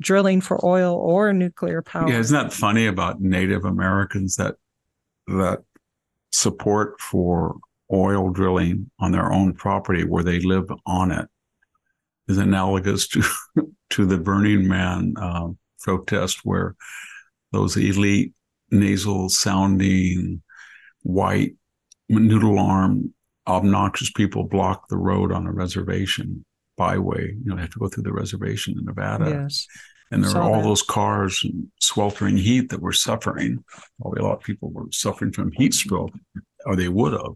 drilling 0.02 0.42
for 0.42 0.64
oil 0.66 0.96
or 0.96 1.34
nuclear 1.34 1.82
power. 1.82 2.10
Yeah, 2.10 2.20
isn't 2.20 2.38
that 2.38 2.54
funny 2.54 2.88
about 2.88 3.22
Native 3.22 3.66
Americans 3.66 4.36
that 4.36 4.56
that 5.28 5.64
support 6.32 7.00
for 7.00 7.56
oil 7.92 8.30
drilling 8.30 8.90
on 9.00 9.12
their 9.12 9.32
own 9.32 9.54
property 9.54 10.04
where 10.04 10.24
they 10.24 10.40
live 10.40 10.70
on 10.86 11.12
it 11.12 11.28
is 12.28 12.38
analogous 12.38 13.08
to 13.08 13.24
to 13.90 14.06
the 14.06 14.18
Burning 14.18 14.68
Man 14.68 15.14
uh, 15.18 15.50
protest 15.80 16.40
where 16.44 16.76
those 17.52 17.78
elite 17.78 18.34
nasal 18.74 19.30
sounding, 19.30 20.42
white, 21.04 21.56
noodle 22.10 22.60
arm, 22.60 23.14
obnoxious 23.48 24.12
people 24.12 24.44
block 24.44 24.88
the 24.90 24.98
road 24.98 25.32
on 25.32 25.46
a 25.46 25.52
reservation 25.52 26.46
byway. 26.78 27.28
You 27.28 27.46
know, 27.46 27.56
they 27.56 27.62
have 27.62 27.72
to 27.72 27.80
go 27.80 27.88
through 27.88 28.04
the 28.04 28.14
reservation 28.14 28.76
in 28.78 28.86
Nevada. 28.86 29.30
Yes. 29.30 29.68
And 30.12 30.24
there 30.24 30.34
were 30.34 30.42
all 30.42 30.58
that. 30.58 30.64
those 30.64 30.84
cars 30.84 31.42
and 31.44 31.68
sweltering 31.80 32.38
heat 32.38 32.70
that 32.70 32.82
were 32.82 32.94
suffering. 32.94 33.64
Probably 34.00 34.20
a 34.20 34.24
lot 34.24 34.38
of 34.38 34.44
people 34.44 34.70
were 34.72 34.86
suffering 34.92 35.32
from 35.32 35.52
heat 35.54 35.74
stroke, 35.74 36.14
or 36.66 36.76
they 36.76 36.90
would 36.90 37.14
have. 37.14 37.34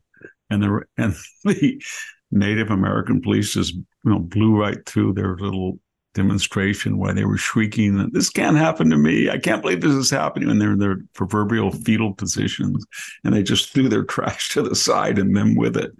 And 0.49 0.61
there 0.61 0.87
and 0.97 1.15
the 1.43 1.81
Native 2.29 2.69
American 2.69 3.21
police 3.21 3.53
just 3.53 3.73
you 3.73 3.85
know 4.03 4.19
blew 4.19 4.59
right 4.59 4.85
through 4.85 5.13
their 5.13 5.35
little 5.37 5.79
demonstration 6.17 6.97
why 6.97 7.13
they 7.13 7.23
were 7.23 7.37
shrieking, 7.37 8.09
This 8.11 8.29
can't 8.29 8.57
happen 8.57 8.89
to 8.89 8.97
me. 8.97 9.29
I 9.29 9.37
can't 9.37 9.61
believe 9.61 9.81
this 9.81 9.93
is 9.93 10.09
happening. 10.09 10.49
And 10.49 10.59
they're 10.59 10.73
in 10.73 10.79
their 10.79 10.97
proverbial 11.13 11.71
fetal 11.71 12.13
positions. 12.13 12.83
And 13.23 13.33
they 13.33 13.43
just 13.43 13.71
threw 13.71 13.87
their 13.87 14.03
trash 14.15 14.49
to 14.49 14.63
the 14.63 14.75
side 14.75 15.19
and 15.19 15.35
them 15.35 15.55
with 15.55 15.77
it. 15.77 15.91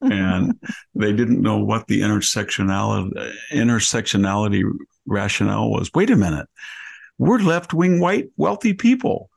And 0.00 0.58
they 0.94 1.12
didn't 1.12 1.42
know 1.42 1.58
what 1.58 1.86
the 1.86 2.00
intersectionality, 2.00 3.12
intersectionality 3.52 4.64
rationale 5.06 5.70
was. 5.70 5.90
Wait 5.94 6.10
a 6.10 6.16
minute. 6.16 6.48
We're 7.18 7.38
left 7.38 7.74
wing 7.74 8.00
white, 8.00 8.28
wealthy 8.36 8.72
people. 8.72 9.28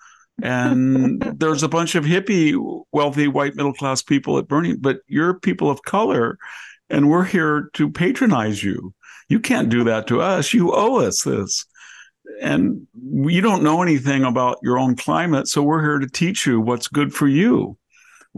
and 0.42 1.22
there's 1.40 1.64
a 1.64 1.70
bunch 1.70 1.96
of 1.96 2.06
hippie, 2.06 2.56
wealthy, 2.94 3.28
white, 3.28 3.56
middle 3.56 3.74
class 3.74 4.02
people 4.02 4.38
at 4.38 4.48
Burning, 4.48 4.78
but 4.80 5.00
you're 5.08 5.40
people 5.40 5.70
of 5.70 5.84
color, 5.84 6.38
and 6.90 7.10
we're 7.10 7.26
here 7.26 7.70
to 7.74 7.90
patronize 7.90 8.64
you. 8.64 8.94
You 9.32 9.40
can't 9.40 9.70
do 9.70 9.86
that 9.86 10.08
to 10.08 10.20
us. 10.20 10.54
You 10.54 10.74
owe 10.74 10.98
us 10.98 11.24
this. 11.24 11.66
And 12.42 12.86
you 12.94 13.40
don't 13.40 13.64
know 13.64 13.82
anything 13.82 14.26
about 14.26 14.58
your 14.62 14.78
own 14.78 14.98
climate. 14.98 15.48
So 15.48 15.64
we're 15.64 15.82
here 15.82 16.00
to 16.00 16.10
teach 16.10 16.46
you 16.46 16.60
what's 16.60 16.90
good 16.90 17.14
for 17.14 17.30
you 17.30 17.78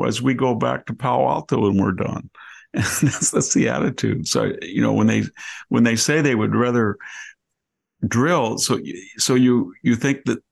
as 0.06 0.22
we 0.22 0.36
go 0.36 0.54
back 0.54 0.86
to 0.86 0.94
Palo 0.94 1.28
Alto 1.28 1.66
and 1.66 1.82
we're 1.82 1.94
done. 1.94 2.30
And 2.76 2.84
that's, 3.02 3.32
that's 3.32 3.56
the 3.56 3.70
attitude. 3.70 4.28
So, 4.28 4.54
you 4.62 4.84
know, 4.84 4.94
when 4.94 5.08
they, 5.08 5.24
when 5.70 5.84
they 5.84 5.96
say 5.96 6.22
they 6.22 6.36
would 6.36 6.54
rather 6.54 6.98
drill, 8.08 8.60
so, 8.60 8.80
so 9.18 9.34
you, 9.34 9.74
you 9.82 9.96
think 9.96 10.26
that 10.26 10.44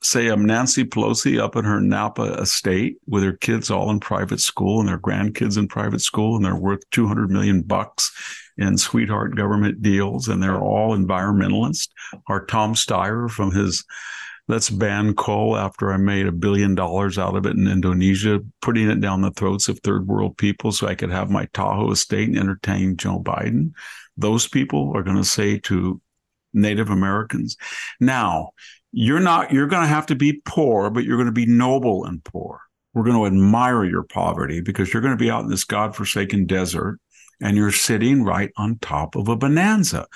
say 0.00 0.28
I'm 0.28 0.46
Nancy 0.46 0.84
Pelosi 0.84 1.38
up 1.38 1.54
in 1.54 1.66
her 1.66 1.82
Napa 1.82 2.40
estate 2.40 2.96
with 3.06 3.24
her 3.24 3.34
kids 3.34 3.70
all 3.70 3.90
in 3.90 4.00
private 4.00 4.40
school 4.40 4.80
and 4.80 4.88
their 4.88 4.98
grandkids 4.98 5.58
in 5.58 5.68
private 5.68 6.00
school 6.00 6.36
and 6.36 6.44
they're 6.44 6.56
worth 6.56 6.88
200 6.92 7.30
million 7.30 7.60
bucks 7.60 8.10
in 8.58 8.76
sweetheart 8.76 9.36
government 9.36 9.82
deals 9.82 10.28
and 10.28 10.42
they're 10.42 10.60
all 10.60 10.96
environmentalists 10.96 11.88
or 12.28 12.44
Tom 12.46 12.74
Steyer 12.74 13.30
from 13.30 13.52
his 13.52 13.84
let's 14.48 14.70
ban 14.70 15.14
coal 15.14 15.56
after 15.56 15.92
I 15.92 15.96
made 15.96 16.26
a 16.26 16.32
billion 16.32 16.74
dollars 16.74 17.18
out 17.18 17.36
of 17.36 17.46
it 17.46 17.56
in 17.56 17.68
Indonesia, 17.68 18.40
putting 18.60 18.90
it 18.90 19.00
down 19.00 19.22
the 19.22 19.30
throats 19.30 19.68
of 19.68 19.78
third 19.78 20.06
world 20.06 20.36
people 20.36 20.72
so 20.72 20.86
I 20.86 20.94
could 20.94 21.10
have 21.10 21.30
my 21.30 21.46
Tahoe 21.54 21.92
estate 21.92 22.28
and 22.28 22.38
entertain 22.38 22.96
Joe 22.96 23.22
Biden. 23.22 23.72
Those 24.16 24.48
people 24.48 24.92
are 24.94 25.02
going 25.02 25.16
to 25.16 25.24
say 25.24 25.58
to 25.60 26.00
Native 26.52 26.90
Americans, 26.90 27.56
now 28.00 28.50
you're 28.92 29.20
not 29.20 29.52
you're 29.52 29.66
going 29.66 29.82
to 29.82 29.88
have 29.88 30.06
to 30.06 30.14
be 30.14 30.40
poor 30.44 30.90
but 30.90 31.04
you're 31.04 31.16
going 31.16 31.26
to 31.26 31.32
be 31.32 31.46
noble 31.46 32.04
and 32.04 32.22
poor 32.22 32.60
we're 32.92 33.04
going 33.04 33.16
to 33.16 33.26
admire 33.26 33.84
your 33.84 34.02
poverty 34.02 34.60
because 34.60 34.92
you're 34.92 35.00
going 35.00 35.16
to 35.16 35.22
be 35.22 35.30
out 35.30 35.42
in 35.42 35.50
this 35.50 35.64
godforsaken 35.64 36.44
desert 36.44 37.00
and 37.42 37.56
you're 37.56 37.72
sitting 37.72 38.24
right 38.24 38.50
on 38.56 38.78
top 38.78 39.16
of 39.16 39.28
a 39.28 39.36
bonanza 39.36 40.06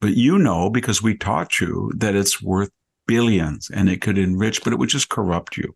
but 0.00 0.14
you 0.14 0.38
know 0.38 0.70
because 0.70 1.02
we 1.02 1.16
taught 1.16 1.60
you 1.60 1.90
that 1.96 2.14
it's 2.14 2.42
worth 2.42 2.70
billions 3.06 3.70
and 3.70 3.88
it 3.88 4.00
could 4.00 4.18
enrich 4.18 4.62
but 4.62 4.72
it 4.72 4.78
would 4.78 4.88
just 4.88 5.08
corrupt 5.08 5.56
you 5.56 5.74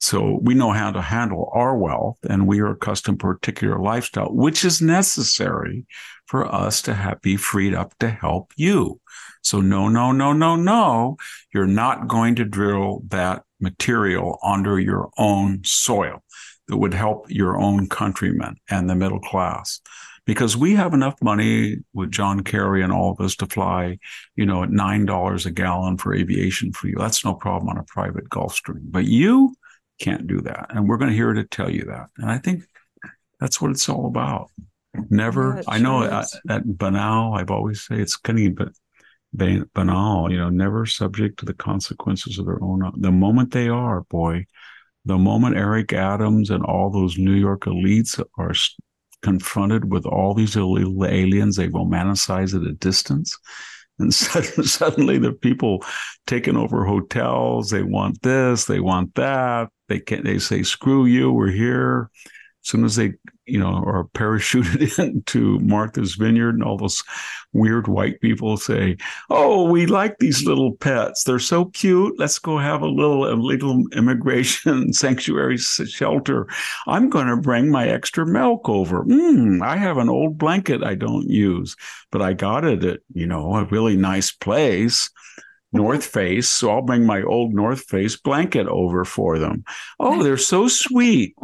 so 0.00 0.40
we 0.42 0.54
know 0.54 0.72
how 0.72 0.90
to 0.90 1.00
handle 1.00 1.48
our 1.52 1.76
wealth 1.76 2.18
and 2.28 2.46
we 2.46 2.60
are 2.60 2.72
accustomed 2.72 3.20
to 3.20 3.26
a 3.26 3.34
particular 3.34 3.78
lifestyle 3.78 4.32
which 4.32 4.64
is 4.64 4.82
necessary 4.82 5.86
for 6.26 6.46
us 6.52 6.82
to 6.82 6.94
have, 6.94 7.20
be 7.20 7.36
freed 7.36 7.74
up 7.74 7.96
to 7.98 8.08
help 8.08 8.52
you 8.56 9.00
so 9.42 9.60
no, 9.60 9.88
no, 9.88 10.12
no, 10.12 10.32
no, 10.32 10.56
no. 10.56 11.16
You're 11.52 11.66
not 11.66 12.08
going 12.08 12.36
to 12.36 12.44
drill 12.44 13.02
that 13.08 13.42
material 13.60 14.38
under 14.42 14.78
your 14.78 15.10
own 15.18 15.62
soil 15.64 16.22
that 16.68 16.76
would 16.76 16.94
help 16.94 17.26
your 17.28 17.60
own 17.60 17.88
countrymen 17.88 18.56
and 18.70 18.88
the 18.88 18.94
middle 18.94 19.20
class. 19.20 19.80
Because 20.24 20.56
we 20.56 20.76
have 20.76 20.94
enough 20.94 21.20
money 21.20 21.78
with 21.92 22.12
John 22.12 22.44
Kerry 22.44 22.82
and 22.82 22.92
all 22.92 23.10
of 23.10 23.20
us 23.20 23.34
to 23.36 23.46
fly, 23.46 23.98
you 24.36 24.46
know, 24.46 24.62
at 24.62 24.68
$9 24.68 25.46
a 25.46 25.50
gallon 25.50 25.96
for 25.96 26.14
aviation 26.14 26.72
fuel. 26.72 27.02
That's 27.02 27.24
no 27.24 27.34
problem 27.34 27.68
on 27.70 27.78
a 27.78 27.84
private 27.84 28.28
Gulfstream. 28.28 28.82
But 28.84 29.06
you 29.06 29.54
can't 30.00 30.28
do 30.28 30.40
that. 30.42 30.66
And 30.70 30.88
we're 30.88 30.98
going 30.98 31.10
to 31.10 31.16
hear 31.16 31.32
it 31.32 31.34
to 31.34 31.44
tell 31.44 31.70
you 31.70 31.86
that. 31.86 32.06
And 32.18 32.30
I 32.30 32.38
think 32.38 32.62
that's 33.40 33.60
what 33.60 33.72
it's 33.72 33.88
all 33.88 34.06
about. 34.06 34.50
Never, 35.10 35.56
yeah, 35.56 35.62
I 35.66 35.78
know 35.78 36.04
at, 36.04 36.12
uh, 36.12 36.24
at 36.48 36.78
Banal, 36.78 37.34
I've 37.34 37.50
always 37.50 37.84
say 37.84 37.96
it's 37.96 38.16
kind 38.16 38.38
of, 38.38 38.54
but 38.54 38.72
banal, 39.32 40.30
you 40.30 40.38
know, 40.38 40.50
never 40.50 40.86
subject 40.86 41.38
to 41.38 41.44
the 41.46 41.54
consequences 41.54 42.38
of 42.38 42.46
their 42.46 42.62
own. 42.62 42.92
The 42.98 43.10
moment 43.10 43.52
they 43.52 43.68
are, 43.68 44.02
boy, 44.02 44.46
the 45.04 45.18
moment 45.18 45.56
Eric 45.56 45.92
Adams 45.92 46.50
and 46.50 46.64
all 46.64 46.90
those 46.90 47.18
New 47.18 47.32
York 47.32 47.62
elites 47.62 48.22
are 48.38 48.52
confronted 49.22 49.90
with 49.90 50.04
all 50.04 50.34
these 50.34 50.56
illegal 50.56 51.04
aliens, 51.06 51.56
they 51.56 51.68
romanticize 51.68 52.54
at 52.54 52.66
a 52.66 52.72
distance. 52.72 53.38
And 53.98 54.12
suddenly 54.14 55.18
the 55.18 55.32
people 55.32 55.84
taking 56.26 56.56
over 56.56 56.84
hotels. 56.84 57.70
They 57.70 57.82
want 57.82 58.22
this, 58.22 58.64
they 58.64 58.80
want 58.80 59.14
that. 59.14 59.68
They 59.88 60.00
can 60.00 60.24
they 60.24 60.38
say, 60.38 60.62
screw 60.62 61.06
you, 61.06 61.32
we're 61.32 61.50
here. 61.50 62.10
As 62.24 62.68
soon 62.68 62.84
as 62.84 62.96
they, 62.96 63.14
you 63.46 63.58
know, 63.58 63.82
are 63.84 64.04
parachuted 64.14 64.98
into 65.04 65.58
Martha's 65.60 66.14
Vineyard 66.14 66.54
and 66.54 66.62
all 66.62 66.76
those 66.76 67.02
weird 67.52 67.88
white 67.88 68.20
people 68.20 68.56
say, 68.56 68.96
Oh, 69.30 69.70
we 69.70 69.86
like 69.86 70.18
these 70.18 70.44
little 70.44 70.74
pets. 70.76 71.24
They're 71.24 71.38
so 71.38 71.66
cute. 71.66 72.18
Let's 72.18 72.38
go 72.38 72.58
have 72.58 72.82
a 72.82 72.86
little 72.86 73.26
illegal 73.26 73.82
immigration 73.94 74.92
sanctuary 74.92 75.58
shelter. 75.58 76.46
I'm 76.86 77.08
going 77.10 77.26
to 77.26 77.36
bring 77.36 77.70
my 77.70 77.88
extra 77.88 78.26
milk 78.26 78.68
over. 78.68 79.04
Mm, 79.04 79.62
I 79.62 79.76
have 79.76 79.98
an 79.98 80.08
old 80.08 80.38
blanket 80.38 80.82
I 80.82 80.94
don't 80.94 81.28
use, 81.28 81.76
but 82.10 82.22
I 82.22 82.32
got 82.34 82.64
it 82.64 82.84
at, 82.84 83.00
you 83.12 83.26
know, 83.26 83.56
a 83.56 83.64
really 83.64 83.96
nice 83.96 84.30
place. 84.30 85.10
North 85.72 86.04
Face. 86.04 86.48
So 86.48 86.70
I'll 86.70 86.82
bring 86.82 87.06
my 87.06 87.22
old 87.22 87.54
North 87.54 87.84
Face 87.84 88.16
blanket 88.16 88.66
over 88.66 89.04
for 89.04 89.38
them. 89.38 89.64
Oh, 89.98 90.22
they're 90.22 90.36
so 90.36 90.68
sweet. 90.68 91.34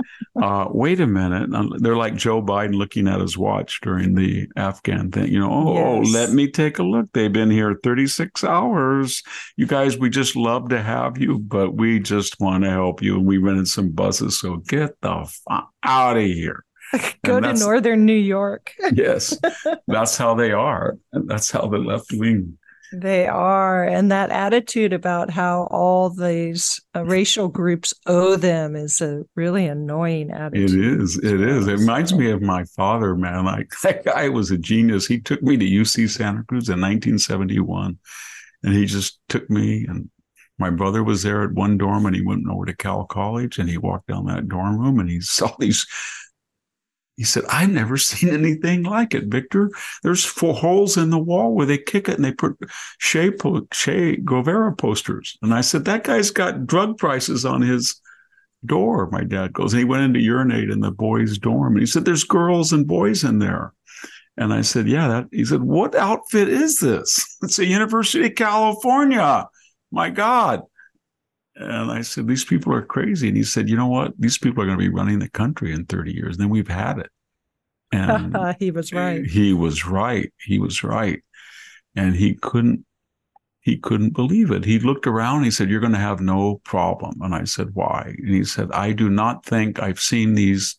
Uh, 0.41 0.68
wait 0.70 1.01
a 1.01 1.07
minute. 1.07 1.51
They're 1.79 1.97
like 1.97 2.14
Joe 2.14 2.43
Biden 2.43 2.74
looking 2.74 3.09
at 3.09 3.20
his 3.20 3.39
watch 3.39 3.81
during 3.81 4.14
the 4.14 4.49
Afghan 4.57 5.11
thing. 5.11 5.33
You 5.33 5.41
know, 5.41 5.51
oh, 5.51 6.03
yes. 6.03 6.12
let 6.12 6.31
me 6.31 6.51
take 6.51 6.79
a 6.79 6.83
look. 6.83 7.09
They've 7.12 7.33
been 7.33 7.51
here 7.51 7.79
36 7.83 8.45
hours. 8.45 9.22
You 9.57 9.66
guys, 9.66 9.99
we 9.99 10.11
just 10.11 10.37
love 10.37 10.68
to 10.70 10.83
have 10.83 11.18
you, 11.18 11.39
but 11.39 11.74
we 11.74 11.99
just 11.99 12.39
want 12.41 12.64
to 12.64 12.70
help 12.70 13.03
you. 13.03 13.16
And 13.16 13.26
we 13.26 13.39
rented 13.39 13.68
some 13.68 13.91
buses. 13.91 14.39
So 14.39 14.57
get 14.57 15.01
the 15.01 15.20
f- 15.20 15.66
out 15.83 16.16
of 16.16 16.22
here. 16.22 16.64
Go 17.24 17.41
to 17.41 17.53
northern 17.55 18.07
New 18.07 18.14
York. 18.14 18.72
yes, 18.93 19.39
that's 19.87 20.16
how 20.16 20.35
they 20.35 20.53
are. 20.53 20.97
And 21.12 21.29
that's 21.29 21.51
how 21.51 21.66
the 21.66 21.79
left 21.79 22.12
wing 22.12 22.57
they 22.93 23.26
are. 23.26 23.84
And 23.84 24.11
that 24.11 24.30
attitude 24.30 24.93
about 24.93 25.30
how 25.30 25.68
all 25.70 26.11
these 26.11 26.80
uh, 26.95 27.05
racial 27.05 27.49
groups 27.49 27.95
owe 28.07 28.36
them 28.36 28.76
is 28.76 29.01
a 29.01 29.24
really 29.34 29.66
annoying 29.66 30.30
attitude. 30.30 30.70
It 30.70 31.01
is. 31.03 31.18
It 31.18 31.41
is. 31.41 31.66
It 31.66 31.78
reminds 31.78 32.14
me 32.14 32.30
of 32.30 32.43
my 32.43 32.64
father, 32.76 33.14
man. 33.14 33.45
Like 33.45 33.70
that 33.82 34.05
guy 34.05 34.28
was 34.28 34.51
a 34.51 34.59
genius. 34.59 35.07
He 35.07 35.20
took 35.20 35.43
me 35.43 35.57
to 35.57 35.64
UC 35.64 36.11
Santa 36.11 36.45
Cruz 36.45 36.68
in 36.68 36.80
1971 36.80 37.99
and 38.62 38.74
he 38.74 38.86
just 38.86 39.20
took 39.28 39.49
me 39.49 39.86
and 39.89 40.11
my 40.59 40.70
brother 40.70 41.05
was 41.05 41.22
there 41.22 41.45
at 41.45 41.53
one 41.53 41.78
dorm 41.78 42.07
and 42.07 42.16
he 42.16 42.22
went 42.22 42.49
over 42.51 42.64
to 42.66 42.74
Cowell 42.74 43.07
College 43.07 43.59
and 43.59 43.68
he 43.68 43.78
walked 43.78 44.09
down 44.09 44.26
that 44.26 44.49
dorm 44.49 44.78
room 44.78 44.99
and 44.99 45.09
he 45.09 45.20
saw 45.20 45.55
these 45.59 45.86
he 47.19 47.25
said, 47.25 47.43
I've 47.51 47.71
never 47.71 47.97
seen 47.99 48.31
anything 48.31 48.85
like 48.85 49.12
it, 49.12 49.27
Victor. 49.27 49.71
There's 50.03 50.25
four 50.25 50.55
holes 50.55 50.97
in 50.97 51.11
the 51.11 51.19
wall 51.19 51.53
where 51.53 51.66
they 51.66 51.77
kick 51.77 52.09
it 52.09 52.14
and 52.14 52.25
they 52.25 52.33
put 52.33 52.57
Che, 53.01 53.33
che 53.73 54.16
Guevara 54.16 54.75
posters. 54.75 55.37
And 55.43 55.53
I 55.53 55.61
said, 55.61 55.85
that 55.85 56.05
guy's 56.05 56.31
got 56.31 56.66
drug 56.66 56.97
prices 56.97 57.45
on 57.45 57.61
his 57.61 58.01
door. 58.64 59.11
My 59.11 59.25
dad 59.25 59.53
goes, 59.53 59.73
and 59.73 59.81
he 59.81 59.85
went 59.85 60.05
in 60.05 60.14
to 60.14 60.21
urinate 60.21 60.71
in 60.71 60.81
the 60.81 60.93
boys' 60.93 61.39
dorm. 61.39 61.73
And 61.73 61.81
he 61.81 61.87
said, 61.87 62.05
there's 62.05 62.25
girls 62.25 62.73
and 62.73 62.87
boys 62.87 63.25
in 63.25 63.41
there. 63.41 63.75
And 64.37 64.55
I 64.55 64.61
said, 64.61 64.87
yeah, 64.87 65.09
that, 65.09 65.27
he 65.33 65.45
said, 65.45 65.62
what 65.62 65.97
outfit 65.97 66.49
is 66.49 66.79
this? 66.79 67.37
It's 67.43 67.57
the 67.57 67.66
University 67.66 68.27
of 68.27 68.37
California. 68.37 69.49
My 69.91 70.11
God. 70.11 70.62
And 71.59 71.90
I 71.90 72.02
said, 72.02 72.26
These 72.26 72.44
people 72.44 72.72
are 72.72 72.82
crazy. 72.82 73.28
And 73.28 73.36
he 73.36 73.42
said, 73.42 73.68
You 73.68 73.76
know 73.76 73.88
what? 73.88 74.12
These 74.18 74.38
people 74.38 74.62
are 74.62 74.66
going 74.66 74.78
to 74.78 74.84
be 74.84 74.94
running 74.94 75.18
the 75.18 75.28
country 75.30 75.72
in 75.72 75.86
30 75.86 76.12
years. 76.12 76.36
And 76.36 76.44
then 76.44 76.50
we've 76.50 76.68
had 76.68 76.98
it. 76.98 77.11
And 77.92 78.36
he 78.59 78.70
was 78.70 78.92
right. 78.92 79.24
He 79.26 79.52
was 79.52 79.86
right. 79.86 80.32
He 80.44 80.59
was 80.59 80.84
right. 80.84 81.22
And 81.96 82.14
he 82.14 82.34
couldn't 82.34 82.84
he 83.61 83.76
couldn't 83.76 84.14
believe 84.14 84.50
it. 84.50 84.64
He 84.64 84.78
looked 84.78 85.06
around, 85.06 85.44
he 85.44 85.50
said, 85.50 85.68
You're 85.68 85.80
going 85.80 85.92
to 85.92 85.98
have 85.98 86.20
no 86.20 86.61
problem. 86.64 87.20
And 87.20 87.34
I 87.34 87.44
said, 87.44 87.74
Why? 87.74 88.14
And 88.18 88.34
he 88.34 88.44
said, 88.44 88.70
I 88.72 88.92
do 88.92 89.11
not 89.11 89.44
think 89.44 89.82
I've 89.82 90.00
seen 90.00 90.34
these 90.34 90.78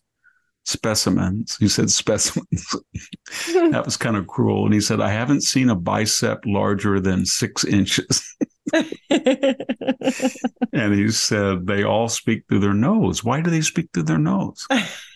specimens. 0.64 1.56
He 1.56 1.68
said 1.68 1.90
specimens. 1.90 2.74
that 3.70 3.82
was 3.84 3.96
kind 3.96 4.16
of 4.16 4.26
cruel. 4.26 4.64
And 4.64 4.74
he 4.74 4.80
said, 4.80 5.00
I 5.00 5.10
haven't 5.10 5.42
seen 5.42 5.70
a 5.70 5.76
bicep 5.76 6.42
larger 6.46 7.00
than 7.00 7.26
six 7.26 7.64
inches. 7.64 8.36
and 10.72 10.94
he 10.94 11.08
said, 11.10 11.66
they 11.66 11.82
all 11.82 12.08
speak 12.08 12.44
through 12.48 12.60
their 12.60 12.74
nose. 12.74 13.24
Why 13.24 13.40
do 13.40 13.50
they 13.50 13.60
speak 13.60 13.90
through 13.92 14.04
their 14.04 14.18
nose? 14.18 14.66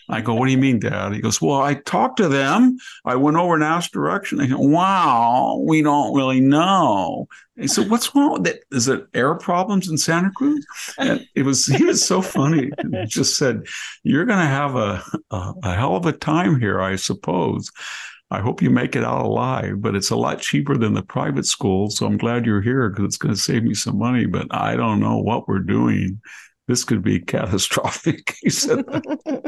I 0.07 0.21
go, 0.21 0.35
what 0.35 0.45
do 0.45 0.51
you 0.51 0.59
mean, 0.59 0.79
Dad? 0.79 1.13
He 1.13 1.19
goes, 1.19 1.41
well, 1.41 1.61
I 1.61 1.73
talked 1.73 2.17
to 2.17 2.27
them. 2.27 2.77
I 3.05 3.15
went 3.15 3.37
over 3.37 3.55
and 3.55 3.63
asked 3.63 3.91
direction. 3.91 4.37
They 4.37 4.47
go, 4.47 4.59
wow, 4.59 5.63
we 5.65 5.81
don't 5.81 6.15
really 6.15 6.41
know. 6.41 7.27
He 7.55 7.67
said, 7.67 7.89
what's 7.89 8.13
wrong 8.13 8.33
with 8.33 8.47
it? 8.47 8.65
Is 8.71 8.87
it 8.87 9.07
air 9.15 9.33
problems 9.33 9.89
in 9.89 9.97
Santa 9.97 10.29
Cruz? 10.35 10.63
And 10.99 11.27
it 11.33 11.41
was, 11.43 11.65
he 11.65 11.85
was 11.85 12.05
so 12.05 12.21
funny. 12.21 12.69
He 12.91 13.05
just 13.07 13.35
said, 13.37 13.65
you're 14.03 14.25
to 14.25 14.35
have 14.35 14.75
a, 14.75 15.01
a, 15.31 15.53
a 15.63 15.73
hell 15.73 15.95
of 15.95 16.05
a 16.05 16.11
time 16.11 16.59
here, 16.59 16.79
I 16.79 16.97
suppose. 16.97 17.71
I 18.31 18.39
hope 18.41 18.61
you 18.61 18.69
make 18.69 18.95
it 18.95 19.03
out 19.03 19.25
alive, 19.25 19.81
but 19.81 19.95
it's 19.95 20.09
a 20.09 20.15
lot 20.15 20.41
cheaper 20.41 20.77
than 20.77 20.93
the 20.93 21.03
private 21.03 21.45
school. 21.45 21.89
So 21.89 22.05
I'm 22.05 22.17
glad 22.17 22.45
you're 22.45 22.61
here 22.61 22.89
because 22.89 23.05
it's 23.05 23.17
going 23.17 23.35
to 23.35 23.39
save 23.39 23.63
me 23.63 23.75
some 23.75 23.99
money. 23.99 24.25
But 24.25 24.47
I 24.51 24.75
don't 24.75 24.99
know 24.99 25.17
what 25.17 25.47
we're 25.47 25.59
doing. 25.59 26.19
This 26.67 26.83
could 26.83 27.03
be 27.03 27.19
catastrophic. 27.33 28.35
he 28.41 28.49
said. 28.49 28.83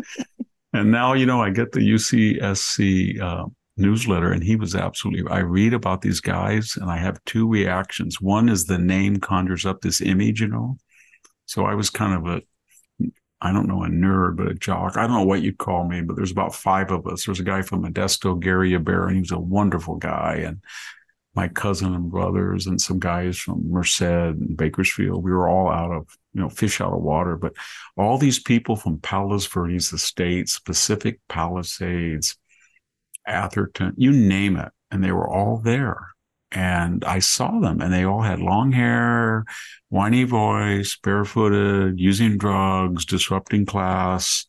and 0.73 0.91
now, 0.91 1.13
you 1.13 1.25
know, 1.25 1.41
I 1.41 1.49
get 1.49 1.71
the 1.71 1.79
UCSC 1.79 3.19
uh, 3.19 3.45
newsletter, 3.77 4.31
and 4.31 4.43
he 4.43 4.55
was 4.55 4.75
absolutely. 4.75 5.31
I 5.31 5.39
read 5.39 5.73
about 5.73 6.01
these 6.01 6.19
guys, 6.19 6.77
and 6.79 6.91
I 6.91 6.97
have 6.97 7.23
two 7.25 7.47
reactions. 7.49 8.21
One 8.21 8.47
is 8.47 8.65
the 8.65 8.77
name 8.77 9.17
conjures 9.17 9.65
up 9.65 9.81
this 9.81 10.01
image, 10.01 10.41
you 10.41 10.49
know. 10.49 10.77
So 11.45 11.65
I 11.65 11.73
was 11.73 11.89
kind 11.89 12.13
of 12.13 12.27
a 12.31 12.41
I 13.39 13.51
don't 13.51 13.67
know, 13.67 13.83
a 13.83 13.87
nerd, 13.87 14.37
but 14.37 14.47
a 14.47 14.53
jock. 14.55 14.97
I 14.97 15.01
don't 15.01 15.17
know 15.17 15.23
what 15.23 15.43
you'd 15.43 15.59
call 15.59 15.87
me, 15.87 16.01
but 16.01 16.15
there's 16.15 16.31
about 16.31 16.55
five 16.55 16.91
of 16.91 17.05
us. 17.05 17.25
There's 17.25 17.39
a 17.39 17.43
guy 17.43 17.61
from 17.61 17.83
Modesto, 17.83 18.39
Gary 18.39 18.73
Ybarra, 18.73 19.13
he 19.13 19.19
was 19.19 19.31
a 19.31 19.39
wonderful 19.39 19.95
guy. 19.95 20.41
And 20.45 20.61
my 21.35 21.47
cousin 21.47 21.93
and 21.93 22.09
brothers 22.09 22.65
and 22.65 22.81
some 22.81 22.97
guys 22.97 23.37
from 23.37 23.69
Merced 23.69 24.01
and 24.01 24.57
Bakersfield. 24.57 25.23
We 25.23 25.31
were 25.31 25.47
all 25.47 25.69
out 25.69 25.91
of, 25.91 26.07
you 26.33 26.41
know, 26.41 26.49
fish 26.49 26.81
out 26.81 26.93
of 26.93 27.01
water. 27.01 27.37
But 27.37 27.53
all 27.95 28.17
these 28.17 28.39
people 28.39 28.75
from 28.75 28.99
Palos 28.99 29.45
Verdes 29.45 29.93
Estates, 29.93 30.57
Pacific 30.57 31.19
Palisades, 31.29 32.37
Atherton, 33.27 33.93
you 33.97 34.11
name 34.11 34.57
it. 34.57 34.71
And 34.89 35.03
they 35.03 35.11
were 35.11 35.29
all 35.29 35.57
there 35.57 36.07
and 36.51 37.03
I 37.03 37.19
saw 37.19 37.59
them 37.59 37.81
and 37.81 37.93
they 37.93 38.05
all 38.05 38.21
had 38.21 38.39
long 38.39 38.71
hair, 38.71 39.45
whiny 39.89 40.23
voice, 40.23 40.97
barefooted, 41.01 41.99
using 41.99 42.37
drugs, 42.37 43.05
disrupting 43.05 43.65
class, 43.65 44.45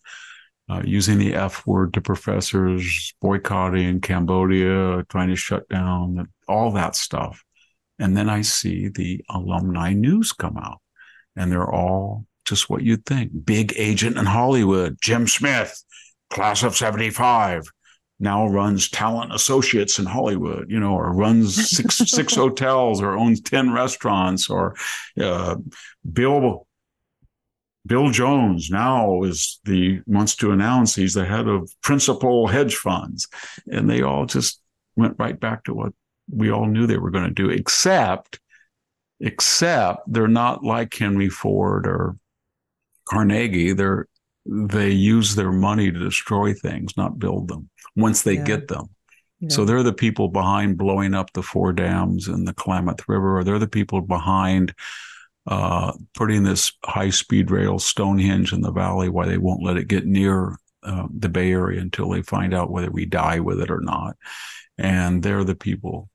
uh, 0.70 0.82
using 0.84 1.18
the 1.18 1.34
F 1.34 1.66
word 1.66 1.94
to 1.94 2.00
professors, 2.00 3.14
boycotting 3.20 4.00
Cambodia, 4.00 5.04
trying 5.08 5.28
to 5.28 5.36
shut 5.36 5.68
down 5.68 6.28
all 6.46 6.72
that 6.72 6.94
stuff. 6.94 7.42
And 7.98 8.16
then 8.16 8.28
I 8.28 8.42
see 8.42 8.88
the 8.88 9.24
alumni 9.28 9.92
news 9.92 10.32
come 10.32 10.56
out 10.56 10.80
and 11.34 11.50
they're 11.50 11.72
all 11.72 12.26
just 12.44 12.70
what 12.70 12.82
you'd 12.82 13.04
think. 13.04 13.44
Big 13.44 13.74
agent 13.76 14.16
in 14.16 14.24
Hollywood, 14.24 14.98
Jim 15.00 15.26
Smith, 15.26 15.82
class 16.30 16.62
of 16.62 16.76
75 16.76 17.68
now 18.20 18.46
runs 18.46 18.88
Talent 18.88 19.32
Associates 19.32 19.98
in 19.98 20.06
Hollywood, 20.06 20.70
you 20.70 20.80
know, 20.80 20.94
or 20.94 21.12
runs 21.12 21.70
six 21.70 21.96
six 21.98 22.34
hotels, 22.34 23.00
or 23.00 23.16
owns 23.16 23.40
ten 23.40 23.72
restaurants, 23.72 24.50
or 24.50 24.74
uh, 25.20 25.56
Bill 26.10 26.66
Bill 27.86 28.10
Jones 28.10 28.70
now 28.70 29.22
is 29.22 29.60
the 29.64 30.00
wants 30.06 30.36
to 30.36 30.52
announce 30.52 30.94
he's 30.94 31.14
the 31.14 31.24
head 31.24 31.48
of 31.48 31.70
principal 31.82 32.46
hedge 32.46 32.76
funds, 32.76 33.28
and 33.70 33.88
they 33.88 34.02
all 34.02 34.26
just 34.26 34.60
went 34.96 35.16
right 35.18 35.38
back 35.38 35.64
to 35.64 35.74
what 35.74 35.92
we 36.30 36.50
all 36.50 36.66
knew 36.66 36.86
they 36.86 36.98
were 36.98 37.10
going 37.10 37.24
to 37.24 37.30
do, 37.30 37.48
except 37.48 38.40
except 39.20 40.12
they're 40.12 40.28
not 40.28 40.62
like 40.62 40.94
Henry 40.94 41.28
Ford 41.28 41.86
or 41.86 42.16
Carnegie. 43.08 43.72
They're 43.72 44.06
they 44.48 44.90
use 44.90 45.34
their 45.34 45.52
money 45.52 45.92
to 45.92 45.98
destroy 45.98 46.54
things, 46.54 46.96
not 46.96 47.18
build 47.18 47.48
them 47.48 47.68
once 47.94 48.22
they 48.22 48.34
yeah. 48.34 48.44
get 48.44 48.68
them. 48.68 48.88
Yeah. 49.40 49.50
So 49.50 49.64
they're 49.64 49.82
the 49.82 49.92
people 49.92 50.28
behind 50.28 50.78
blowing 50.78 51.14
up 51.14 51.32
the 51.32 51.42
four 51.42 51.72
dams 51.72 52.28
in 52.28 52.44
the 52.44 52.54
Klamath 52.54 53.08
River, 53.08 53.38
or 53.38 53.44
they're 53.44 53.58
the 53.58 53.68
people 53.68 54.00
behind 54.00 54.74
uh, 55.46 55.92
putting 56.14 56.42
this 56.42 56.72
high 56.84 57.10
speed 57.10 57.50
rail 57.50 57.78
Stonehenge 57.78 58.52
in 58.52 58.62
the 58.62 58.72
valley, 58.72 59.08
why 59.08 59.26
they 59.26 59.38
won't 59.38 59.62
let 59.62 59.76
it 59.76 59.88
get 59.88 60.06
near 60.06 60.56
uh, 60.82 61.06
the 61.10 61.28
Bay 61.28 61.52
Area 61.52 61.80
until 61.80 62.08
they 62.10 62.22
find 62.22 62.54
out 62.54 62.70
whether 62.70 62.90
we 62.90 63.04
die 63.04 63.40
with 63.40 63.60
it 63.60 63.70
or 63.70 63.80
not. 63.80 64.16
And 64.76 65.22
they're 65.22 65.44
the 65.44 65.54
people 65.54 66.08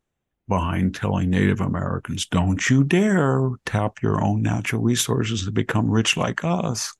behind 0.47 0.95
telling 0.95 1.29
Native 1.29 1.61
Americans, 1.61 2.25
don't 2.25 2.69
you 2.69 2.83
dare 2.83 3.49
tap 3.65 4.01
your 4.01 4.23
own 4.23 4.41
natural 4.41 4.81
resources 4.81 5.45
to 5.45 5.51
become 5.51 5.89
rich 5.89 6.17
like 6.17 6.43
us 6.43 6.93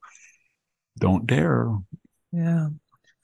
don't 0.98 1.28
dare. 1.28 1.70
Yeah. 2.32 2.70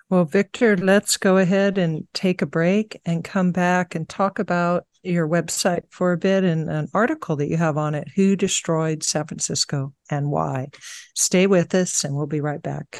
Well, 0.10 0.26
Victor, 0.26 0.76
let's 0.76 1.18
go 1.18 1.38
ahead 1.38 1.78
and 1.78 2.08
take 2.14 2.42
a 2.42 2.48
break 2.48 3.00
and 3.06 3.24
come 3.24 3.52
back 3.52 3.94
and 3.94 4.10
talk 4.10 4.40
about 4.40 4.86
your 5.04 5.28
website 5.28 5.84
for 5.90 6.12
a 6.12 6.18
bit 6.18 6.44
and 6.44 6.70
an 6.70 6.88
article 6.94 7.36
that 7.36 7.48
you 7.48 7.58
have 7.58 7.78
on 7.78 7.96
it 7.96 8.08
Who 8.16 8.36
Destroyed 8.36 9.04
San 9.04 9.28
Francisco 9.28 9.94
and 10.10 10.32
Why? 10.32 10.70
Stay 11.16 11.48
with 11.48 11.74
us, 11.76 12.04
and 12.04 12.16
we'll 12.16 12.26
be 12.26 12.42
right 12.42 12.62
back. 12.62 13.00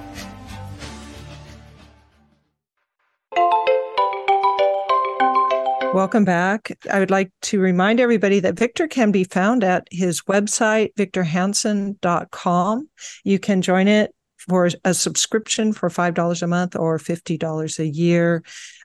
Welcome 5.93 6.23
back. 6.23 6.71
I 6.89 6.99
would 6.99 7.11
like 7.11 7.31
to 7.41 7.59
remind 7.59 7.99
everybody 7.99 8.39
that 8.39 8.57
Victor 8.57 8.87
can 8.87 9.11
be 9.11 9.25
found 9.25 9.61
at 9.61 9.89
his 9.91 10.21
website, 10.21 10.93
victorhanson.com. 10.95 12.89
You 13.25 13.39
can 13.39 13.61
join 13.61 13.89
it 13.89 14.15
for 14.37 14.69
a 14.85 14.93
subscription 14.93 15.73
for 15.73 15.89
$5 15.89 16.41
a 16.41 16.47
month 16.47 16.77
or 16.77 16.97
$50 16.97 17.79
a 17.79 17.85
year. 17.85 18.41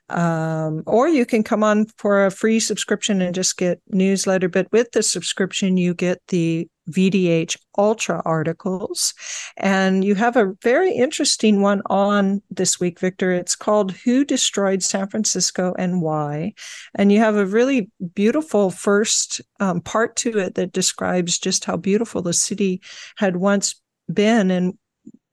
Um, 0.09 0.83
or 0.85 1.07
you 1.07 1.25
can 1.25 1.43
come 1.43 1.63
on 1.63 1.85
for 1.97 2.25
a 2.25 2.31
free 2.31 2.59
subscription 2.59 3.21
and 3.21 3.33
just 3.33 3.57
get 3.57 3.81
newsletter. 3.87 4.49
But 4.49 4.67
with 4.73 4.91
the 4.91 5.01
subscription, 5.01 5.77
you 5.77 5.93
get 5.93 6.21
the 6.27 6.67
VDH 6.89 7.57
Ultra 7.77 8.21
articles. 8.25 9.13
And 9.57 10.03
you 10.03 10.15
have 10.15 10.35
a 10.35 10.53
very 10.63 10.91
interesting 10.93 11.61
one 11.61 11.81
on 11.87 12.41
this 12.49 12.79
week, 12.79 12.99
Victor. 12.99 13.31
It's 13.31 13.55
called 13.55 13.91
Who 13.91 14.25
Destroyed 14.25 14.83
San 14.83 15.07
Francisco 15.07 15.73
and 15.77 16.01
Why? 16.01 16.53
And 16.95 17.11
you 17.11 17.19
have 17.19 17.35
a 17.35 17.45
really 17.45 17.91
beautiful 18.15 18.71
first 18.71 19.41
um, 19.59 19.81
part 19.81 20.15
to 20.17 20.37
it 20.39 20.55
that 20.55 20.73
describes 20.73 21.37
just 21.37 21.65
how 21.65 21.77
beautiful 21.77 22.21
the 22.21 22.33
city 22.33 22.81
had 23.17 23.37
once 23.37 23.81
been 24.11 24.51
and 24.51 24.77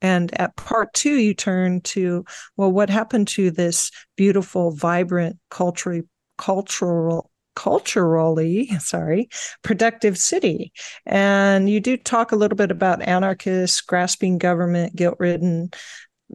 and 0.04 0.38
at 0.38 0.54
part 0.56 0.92
two, 0.92 1.14
you 1.14 1.32
turn 1.32 1.80
to, 1.80 2.26
well, 2.58 2.70
what 2.70 2.90
happened 2.90 3.26
to 3.28 3.50
this 3.50 3.90
beautiful, 4.18 4.70
vibrant, 4.70 5.38
culturally, 5.48 6.02
cultural, 6.36 7.30
culturally, 7.54 8.68
sorry, 8.78 9.28
productive 9.62 10.18
city. 10.18 10.72
And 11.06 11.68
you 11.68 11.80
do 11.80 11.96
talk 11.96 12.32
a 12.32 12.36
little 12.36 12.56
bit 12.56 12.70
about 12.70 13.02
anarchists, 13.02 13.80
grasping 13.80 14.38
government, 14.38 14.96
guilt 14.96 15.16
ridden, 15.18 15.70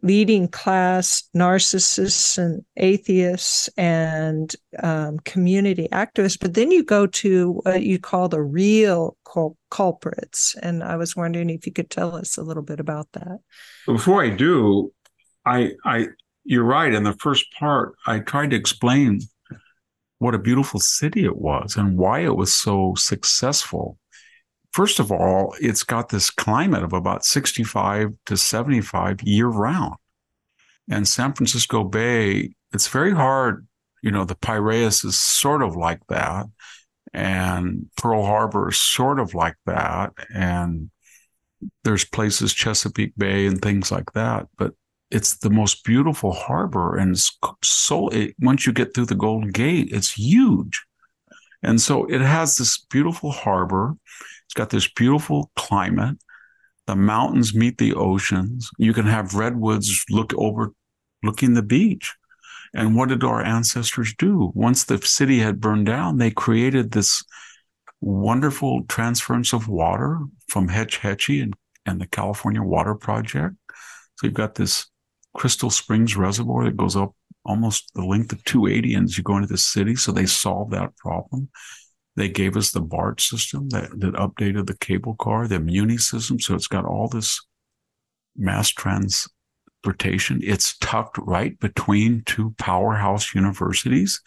leading 0.04 0.48
class 0.48 1.24
narcissists 1.36 2.38
and 2.38 2.64
atheists 2.78 3.70
and 3.78 4.56
um, 4.82 5.20
community 5.20 5.88
activists. 5.92 6.40
But 6.40 6.54
then 6.54 6.72
you 6.72 6.84
go 6.84 7.08
to 7.08 7.60
what 7.64 7.84
you 7.84 8.00
call 8.00 8.30
the 8.30 8.42
real 8.42 9.18
cul- 9.26 9.58
culprits. 9.72 10.56
And 10.62 10.84
I 10.84 10.96
was 10.96 11.16
wondering 11.16 11.50
if 11.50 11.66
you 11.66 11.74
could 11.74 11.90
tell 11.90 12.16
us 12.16 12.38
a 12.38 12.44
little 12.44 12.64
bit 12.64 12.80
about 12.80 13.08
that. 13.14 13.40
Before 13.86 14.24
I 14.24 14.30
do, 14.30 14.94
I, 15.46 15.72
I, 15.84 16.08
you're 16.44 16.64
right. 16.64 16.94
In 16.94 17.04
the 17.04 17.14
first 17.14 17.46
part, 17.58 17.96
I 18.06 18.20
tried 18.20 18.52
to 18.52 18.56
explain 18.56 19.22
what 20.20 20.36
a 20.36 20.40
beautiful 20.40 20.80
city 20.80 21.26
it 21.26 21.38
was 21.38 21.76
and 21.76 21.98
why 21.98 22.20
it 22.20 22.36
was 22.36 22.54
so 22.54 22.94
successful 22.96 23.98
first 24.72 25.00
of 25.00 25.12
all, 25.12 25.56
it's 25.60 25.84
got 25.84 26.10
this 26.10 26.30
climate 26.30 26.84
of 26.84 26.94
about 26.94 27.26
65 27.26 28.14
to 28.26 28.38
75 28.38 29.22
year 29.24 29.48
round. 29.48 29.96
And 30.90 31.08
San 31.08 31.34
Francisco 31.34 31.84
Bay, 31.84 32.54
it's 32.74 32.88
very 32.88 33.14
hard. 33.14 33.68
You 34.02 34.12
know, 34.12 34.26
the 34.26 34.36
Piraeus 34.36 35.04
is 35.04 35.18
sort 35.20 35.62
of 35.62 35.76
like 35.76 36.02
that. 36.08 36.48
And 37.14 37.90
Pearl 37.98 38.26
Harbor 38.26 38.70
is 38.70 38.78
sort 38.78 39.20
of 39.20 39.34
like 39.34 39.56
that. 39.66 40.14
And 40.34 40.90
there's 41.84 42.06
places, 42.06 42.54
Chesapeake 42.54 43.14
Bay 43.18 43.46
and 43.46 43.62
things 43.62 43.92
like 43.92 44.14
that. 44.14 44.48
But 44.58 44.74
it's 45.12 45.38
the 45.38 45.50
most 45.50 45.84
beautiful 45.84 46.32
harbor. 46.32 46.98
And 46.98 47.12
it's 47.12 47.36
so, 47.64 48.10
it, 48.10 48.36
once 48.40 48.66
you 48.66 48.74
get 48.74 48.94
through 48.94 49.08
the 49.08 49.16
Golden 49.16 49.52
Gate, 49.52 49.90
it's 49.92 50.14
huge. 50.14 50.84
And 51.64 51.82
so 51.82 52.06
it 52.06 52.22
has 52.22 52.58
this 52.58 52.78
beautiful 52.78 53.32
harbor. 53.32 53.96
It's 54.46 54.54
got 54.54 54.70
this 54.70 54.88
beautiful 54.88 55.52
climate. 55.56 56.18
The 56.88 56.96
mountains 56.96 57.54
meet 57.54 57.78
the 57.78 57.94
oceans. 57.94 58.70
You 58.78 58.94
can 58.94 59.06
have 59.06 59.36
redwoods 59.36 60.06
look 60.10 60.34
over, 60.36 60.74
looking 61.24 61.54
the 61.54 61.62
beach. 61.62 62.16
And 62.74 62.96
what 62.96 63.10
did 63.10 63.24
our 63.24 63.44
ancestors 63.44 64.14
do? 64.18 64.52
Once 64.54 64.84
the 64.84 65.00
city 65.00 65.40
had 65.40 65.60
burned 65.60 65.88
down, 65.88 66.18
they 66.18 66.32
created 66.32 66.92
this 66.92 67.24
wonderful 68.00 68.84
transference 68.88 69.54
of 69.54 69.68
water 69.68 70.20
from 70.48 70.68
Hetch 70.68 70.98
Hetchy 70.98 71.42
and, 71.42 71.56
and 71.86 72.00
the 72.00 72.08
California 72.08 72.62
Water 72.62 72.96
Project. 72.96 73.56
So 74.16 74.28
you've 74.28 74.34
got 74.34 74.56
this 74.56 74.88
Crystal 75.36 75.70
Springs 75.70 76.16
Reservoir 76.16 76.66
that 76.66 76.78
goes 76.78 76.96
up 76.96 77.14
almost 77.46 77.92
the 77.96 78.06
length 78.06 78.32
of 78.32 78.44
280 78.44 78.94
and 78.96 79.06
as 79.06 79.18
you 79.18 79.24
go 79.24 79.36
into 79.36 79.48
the 79.48 79.58
city. 79.58 79.96
So 79.96 80.12
they 80.12 80.26
solved 80.26 80.72
that 80.72 80.96
problem. 80.98 81.50
They 82.16 82.30
gave 82.30 82.58
us 82.58 82.72
the 82.72 82.82
BART 82.82 83.22
system 83.22 83.70
that, 83.70 83.92
that 84.00 84.14
updated 84.16 84.68
the 84.68 84.78
cable 84.78 85.16
car, 85.16 85.48
the 85.48 85.60
Muni 85.60 85.98
system. 85.98 86.40
So 86.40 86.54
it's 86.54 86.68
got 86.68 86.86
all 86.86 87.08
this 87.08 87.42
mass 88.36 88.70
transportation. 88.70 90.42
It's 90.44 90.78
tucked 90.80 91.18
right 91.20 91.58
between 91.60 92.24
two 92.26 92.54
powerhouse 92.58 93.34
universities, 93.34 94.22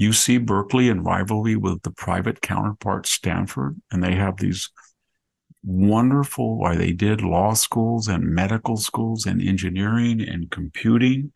UC 0.00 0.44
Berkeley 0.44 0.88
in 0.88 1.04
rivalry 1.04 1.56
with 1.56 1.82
the 1.82 1.90
private 1.90 2.42
counterpart 2.42 3.06
Stanford. 3.06 3.80
And 3.90 4.02
they 4.02 4.14
have 4.14 4.36
these 4.36 4.70
wonderful, 5.66 6.56
why 6.56 6.76
they 6.76 6.92
did 6.92 7.20
law 7.20 7.52
schools 7.52 8.06
and 8.08 8.24
medical 8.24 8.76
schools 8.76 9.26
and 9.26 9.42
engineering 9.42 10.20
and 10.22 10.50
computing. 10.50 11.32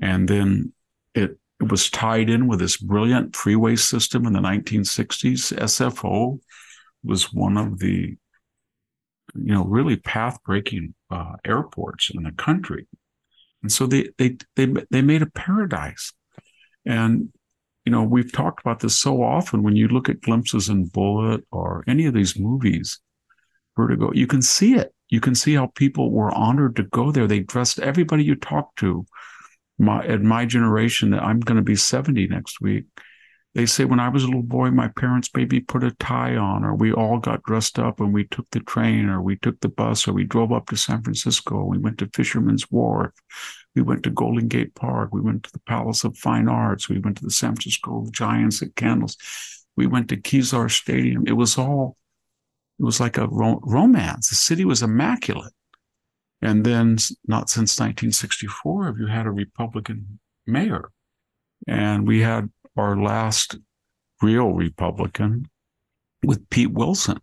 And 0.00 0.28
then 0.28 0.72
it 1.14 1.38
it 1.58 1.70
was 1.70 1.88
tied 1.88 2.28
in 2.28 2.46
with 2.46 2.60
this 2.60 2.76
brilliant 2.76 3.34
freeway 3.34 3.76
system 3.76 4.26
in 4.26 4.34
the 4.34 4.40
1960s. 4.40 5.56
SFO 5.56 6.38
was 7.02 7.32
one 7.32 7.56
of 7.56 7.78
the, 7.78 8.14
you 9.34 9.54
know, 9.54 9.64
really 9.64 9.96
path-breaking 9.96 10.94
uh, 11.10 11.36
airports 11.46 12.10
in 12.14 12.24
the 12.24 12.32
country, 12.32 12.86
and 13.62 13.72
so 13.72 13.86
they 13.86 14.10
they 14.18 14.36
they 14.54 14.66
they 14.90 15.02
made 15.02 15.22
a 15.22 15.26
paradise. 15.30 16.12
And 16.84 17.32
you 17.86 17.92
know, 17.92 18.02
we've 18.02 18.32
talked 18.32 18.60
about 18.60 18.80
this 18.80 18.98
so 18.98 19.22
often. 19.22 19.62
When 19.62 19.76
you 19.76 19.88
look 19.88 20.08
at 20.08 20.20
glimpses 20.20 20.68
in 20.68 20.88
Bullitt 20.88 21.44
or 21.50 21.84
any 21.86 22.04
of 22.06 22.14
these 22.14 22.38
movies, 22.38 23.00
Vertigo, 23.76 24.12
you 24.14 24.26
can 24.26 24.42
see 24.42 24.74
it. 24.74 24.92
You 25.08 25.20
can 25.20 25.34
see 25.34 25.54
how 25.54 25.66
people 25.66 26.10
were 26.10 26.32
honored 26.32 26.76
to 26.76 26.82
go 26.82 27.12
there. 27.12 27.26
They 27.26 27.40
dressed 27.40 27.78
everybody 27.78 28.24
you 28.24 28.34
talked 28.34 28.78
to 28.78 29.06
my 29.78 30.04
at 30.06 30.22
my 30.22 30.44
generation 30.44 31.14
i'm 31.14 31.40
going 31.40 31.56
to 31.56 31.62
be 31.62 31.76
70 31.76 32.26
next 32.28 32.60
week 32.60 32.84
they 33.54 33.66
say 33.66 33.84
when 33.84 34.00
i 34.00 34.08
was 34.08 34.22
a 34.22 34.26
little 34.26 34.42
boy 34.42 34.70
my 34.70 34.88
parents 34.88 35.30
maybe 35.34 35.60
put 35.60 35.84
a 35.84 35.90
tie 35.92 36.36
on 36.36 36.64
or 36.64 36.74
we 36.74 36.92
all 36.92 37.18
got 37.18 37.42
dressed 37.42 37.78
up 37.78 38.00
and 38.00 38.12
we 38.12 38.24
took 38.24 38.48
the 38.50 38.60
train 38.60 39.08
or 39.08 39.20
we 39.20 39.36
took 39.36 39.60
the 39.60 39.68
bus 39.68 40.08
or 40.08 40.12
we 40.12 40.24
drove 40.24 40.52
up 40.52 40.66
to 40.66 40.76
san 40.76 41.02
francisco 41.02 41.64
we 41.64 41.78
went 41.78 41.98
to 41.98 42.08
fisherman's 42.14 42.70
wharf 42.70 43.12
we 43.74 43.82
went 43.82 44.02
to 44.02 44.10
golden 44.10 44.48
gate 44.48 44.74
park 44.74 45.10
we 45.12 45.20
went 45.20 45.42
to 45.42 45.52
the 45.52 45.60
palace 45.60 46.04
of 46.04 46.16
fine 46.16 46.48
arts 46.48 46.88
we 46.88 46.98
went 46.98 47.16
to 47.16 47.24
the 47.24 47.30
san 47.30 47.54
francisco 47.54 48.06
giants 48.10 48.62
at 48.62 48.74
candles 48.76 49.16
we 49.76 49.86
went 49.86 50.08
to 50.08 50.16
kezar 50.16 50.70
stadium 50.70 51.26
it 51.26 51.34
was 51.34 51.58
all 51.58 51.96
it 52.78 52.84
was 52.84 53.00
like 53.00 53.18
a 53.18 53.28
ro- 53.28 53.60
romance 53.62 54.28
the 54.28 54.34
city 54.34 54.64
was 54.64 54.82
immaculate 54.82 55.52
and 56.42 56.64
then, 56.64 56.98
not 57.26 57.48
since 57.48 57.78
1964 57.78 58.86
have 58.86 58.98
you 58.98 59.06
had 59.06 59.26
a 59.26 59.30
Republican 59.30 60.18
mayor. 60.46 60.90
And 61.66 62.06
we 62.06 62.20
had 62.20 62.50
our 62.76 62.96
last 62.96 63.56
real 64.22 64.52
Republican 64.52 65.46
with 66.22 66.48
Pete 66.50 66.72
Wilson. 66.72 67.18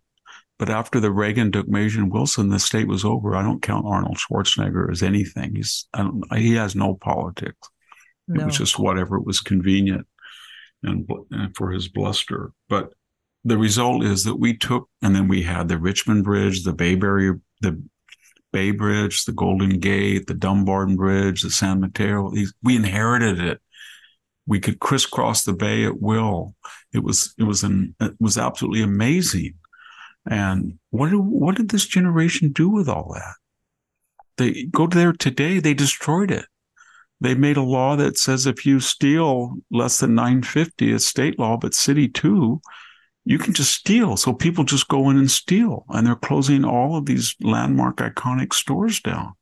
But 0.58 0.70
after 0.70 1.00
the 1.00 1.10
Reagan 1.10 1.50
Deukmejian 1.50 1.98
and 1.98 2.12
Wilson, 2.12 2.48
the 2.48 2.58
state 2.58 2.86
was 2.86 3.04
over. 3.04 3.34
I 3.34 3.42
don't 3.42 3.62
count 3.62 3.86
Arnold 3.86 4.18
Schwarzenegger 4.18 4.90
as 4.90 5.02
anything. 5.02 5.54
He's 5.54 5.88
he 6.36 6.54
has 6.54 6.76
no 6.76 6.94
politics. 6.94 7.68
No. 8.28 8.42
It 8.42 8.46
was 8.46 8.58
just 8.58 8.78
whatever 8.78 9.16
it 9.16 9.26
was 9.26 9.40
convenient 9.40 10.06
and, 10.82 11.08
and 11.30 11.56
for 11.56 11.70
his 11.70 11.88
bluster. 11.88 12.52
But 12.68 12.92
the 13.44 13.58
result 13.58 14.04
is 14.04 14.24
that 14.24 14.36
we 14.36 14.56
took, 14.56 14.88
and 15.02 15.14
then 15.14 15.28
we 15.28 15.42
had 15.42 15.68
the 15.68 15.78
Richmond 15.78 16.24
Bridge, 16.24 16.64
the 16.64 16.72
Bayberry, 16.72 17.38
the 17.60 17.82
Bay 18.52 18.70
Bridge, 18.70 19.24
the 19.24 19.32
Golden 19.32 19.80
Gate, 19.80 20.26
the 20.26 20.34
Dumbarton 20.34 20.96
Bridge, 20.96 21.42
the 21.42 21.50
San 21.50 21.80
Mateo. 21.80 22.32
We 22.62 22.76
inherited 22.76 23.40
it. 23.40 23.60
We 24.46 24.60
could 24.60 24.78
crisscross 24.78 25.44
the 25.44 25.54
bay 25.54 25.84
at 25.84 26.00
will. 26.00 26.54
It 26.92 27.02
was 27.02 27.34
it 27.38 27.44
was 27.44 27.64
an 27.64 27.94
it 28.00 28.14
was 28.20 28.38
absolutely 28.38 28.82
amazing. 28.82 29.54
And 30.26 30.78
what 30.90 31.10
did, 31.10 31.18
what 31.18 31.56
did 31.56 31.70
this 31.70 31.86
generation 31.86 32.52
do 32.52 32.68
with 32.68 32.88
all 32.88 33.12
that? 33.14 33.34
They 34.36 34.64
go 34.64 34.86
there 34.86 35.12
today. 35.12 35.58
They 35.58 35.74
destroyed 35.74 36.30
it. 36.30 36.46
They 37.20 37.34
made 37.34 37.56
a 37.56 37.62
law 37.62 37.96
that 37.96 38.18
says 38.18 38.46
if 38.46 38.66
you 38.66 38.80
steal 38.80 39.56
less 39.70 40.00
than 40.00 40.14
950, 40.14 40.92
it's 40.92 41.06
state 41.06 41.38
law, 41.38 41.56
but 41.56 41.74
city 41.74 42.08
too, 42.08 42.60
you 43.24 43.38
can 43.38 43.54
just 43.54 43.74
steal. 43.74 44.16
So 44.16 44.32
people 44.32 44.64
just 44.64 44.88
go 44.88 45.10
in 45.10 45.16
and 45.16 45.30
steal, 45.30 45.84
and 45.88 46.06
they're 46.06 46.14
closing 46.14 46.64
all 46.64 46.96
of 46.96 47.06
these 47.06 47.34
landmark 47.40 47.96
iconic 47.96 48.52
stores 48.52 49.00
down. 49.00 49.32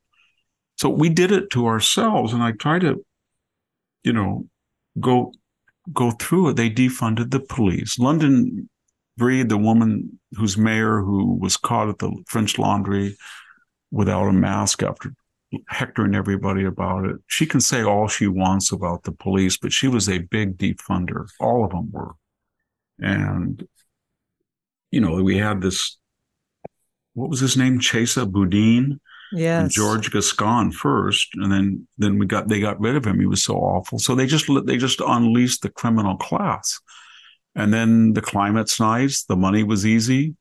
So 0.77 0.89
we 0.89 1.09
did 1.09 1.33
it 1.33 1.51
to 1.51 1.67
ourselves, 1.67 2.33
and 2.33 2.43
I 2.43 2.53
try 2.53 2.79
to, 2.79 3.05
you 4.05 4.13
know, 4.13 4.47
go 5.01 5.33
go 5.93 6.13
through 6.13 6.51
it. 6.51 6.57
They 6.57 6.71
defunded 6.71 7.31
the 7.31 7.41
police. 7.41 7.99
London 7.99 8.69
Breed, 9.17 9.49
the 9.49 9.59
woman 9.59 10.19
who's 10.33 10.57
mayor 10.57 11.01
who 11.01 11.35
was 11.35 11.57
caught 11.57 11.89
at 11.89 11.99
the 11.99 12.13
French 12.27 12.59
Laundry 12.59 13.17
without 13.91 14.29
a 14.29 14.33
mask 14.33 14.83
after 14.83 15.13
hectoring 15.69 16.15
everybody 16.15 16.65
about 16.65 17.05
it. 17.05 17.17
She 17.27 17.45
can 17.45 17.61
say 17.61 17.83
all 17.83 18.09
she 18.09 18.27
wants 18.27 18.73
about 18.73 19.03
the 19.03 19.13
police, 19.13 19.59
but 19.59 19.73
she 19.73 19.87
was 19.87 20.09
a 20.09 20.19
big 20.19 20.57
defunder. 20.57 21.27
All 21.41 21.65
of 21.65 21.71
them 21.71 21.91
were. 21.93 22.15
And, 23.03 23.67
you 24.91 25.01
know, 25.01 25.23
we 25.23 25.37
had 25.37 25.61
this, 25.61 25.99
what 27.15 27.29
was 27.29 27.41
his 27.41 27.57
name? 27.57 27.81
Chesa 27.81 28.31
Boudin. 28.31 29.01
Yes. 29.35 29.73
George 29.73 30.11
Gascon 30.11 30.73
first, 30.73 31.29
and 31.37 31.51
then 31.51 31.89
then 31.97 32.19
we 32.19 32.27
got 32.27 32.49
they 32.49 32.61
got 32.61 32.79
rid 32.79 32.97
of 32.97 33.07
him. 33.07 33.19
He 33.19 33.25
was 33.25 33.43
so 33.43 33.55
awful. 33.55 33.99
So 33.99 34.15
they 34.15 34.27
just 34.27 34.47
they 34.67 34.77
just 34.77 35.01
unleashed 35.01 35.63
the 35.63 35.71
criminal 35.71 36.19
class, 36.19 36.79
and 37.55 37.73
then 37.73 38.13
the 38.13 38.21
climate's 38.21 38.79
nice, 38.79 39.25
the 39.25 39.37
money 39.37 39.63
was 39.63 39.87
easy, 39.87 40.37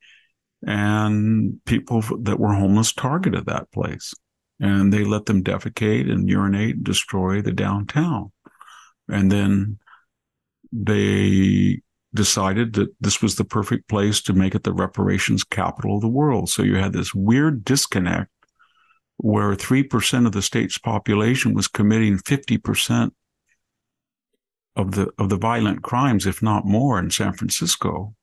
and 0.67 1.63
people 1.65 2.03
that 2.23 2.37
were 2.37 2.53
homeless 2.53 2.91
targeted 2.91 3.45
that 3.45 3.71
place, 3.71 4.13
and 4.59 4.91
they 4.91 5.05
let 5.05 5.25
them 5.25 5.41
defecate 5.41 6.11
and 6.11 6.27
urinate 6.27 6.75
and 6.75 6.83
destroy 6.83 7.41
the 7.41 7.53
downtown, 7.53 8.33
and 9.07 9.31
then 9.31 9.79
they 10.73 11.81
decided 12.13 12.73
that 12.73 12.89
this 12.99 13.21
was 13.21 13.35
the 13.35 13.45
perfect 13.45 13.87
place 13.87 14.21
to 14.21 14.33
make 14.33 14.55
it 14.55 14.63
the 14.63 14.73
reparations 14.73 15.43
capital 15.43 15.95
of 15.95 16.01
the 16.01 16.07
world. 16.07 16.49
So 16.49 16.63
you 16.63 16.75
had 16.75 16.93
this 16.93 17.13
weird 17.13 17.63
disconnect 17.63 18.29
where 19.17 19.53
3% 19.53 20.25
of 20.25 20.31
the 20.31 20.41
state's 20.41 20.77
population 20.77 21.53
was 21.53 21.67
committing 21.67 22.17
50% 22.17 23.11
of 24.75 24.91
the 24.93 25.09
of 25.17 25.29
the 25.29 25.37
violent 25.37 25.83
crimes 25.83 26.25
if 26.25 26.41
not 26.41 26.65
more 26.65 26.97
in 26.97 27.11
San 27.11 27.33
Francisco 27.33 28.15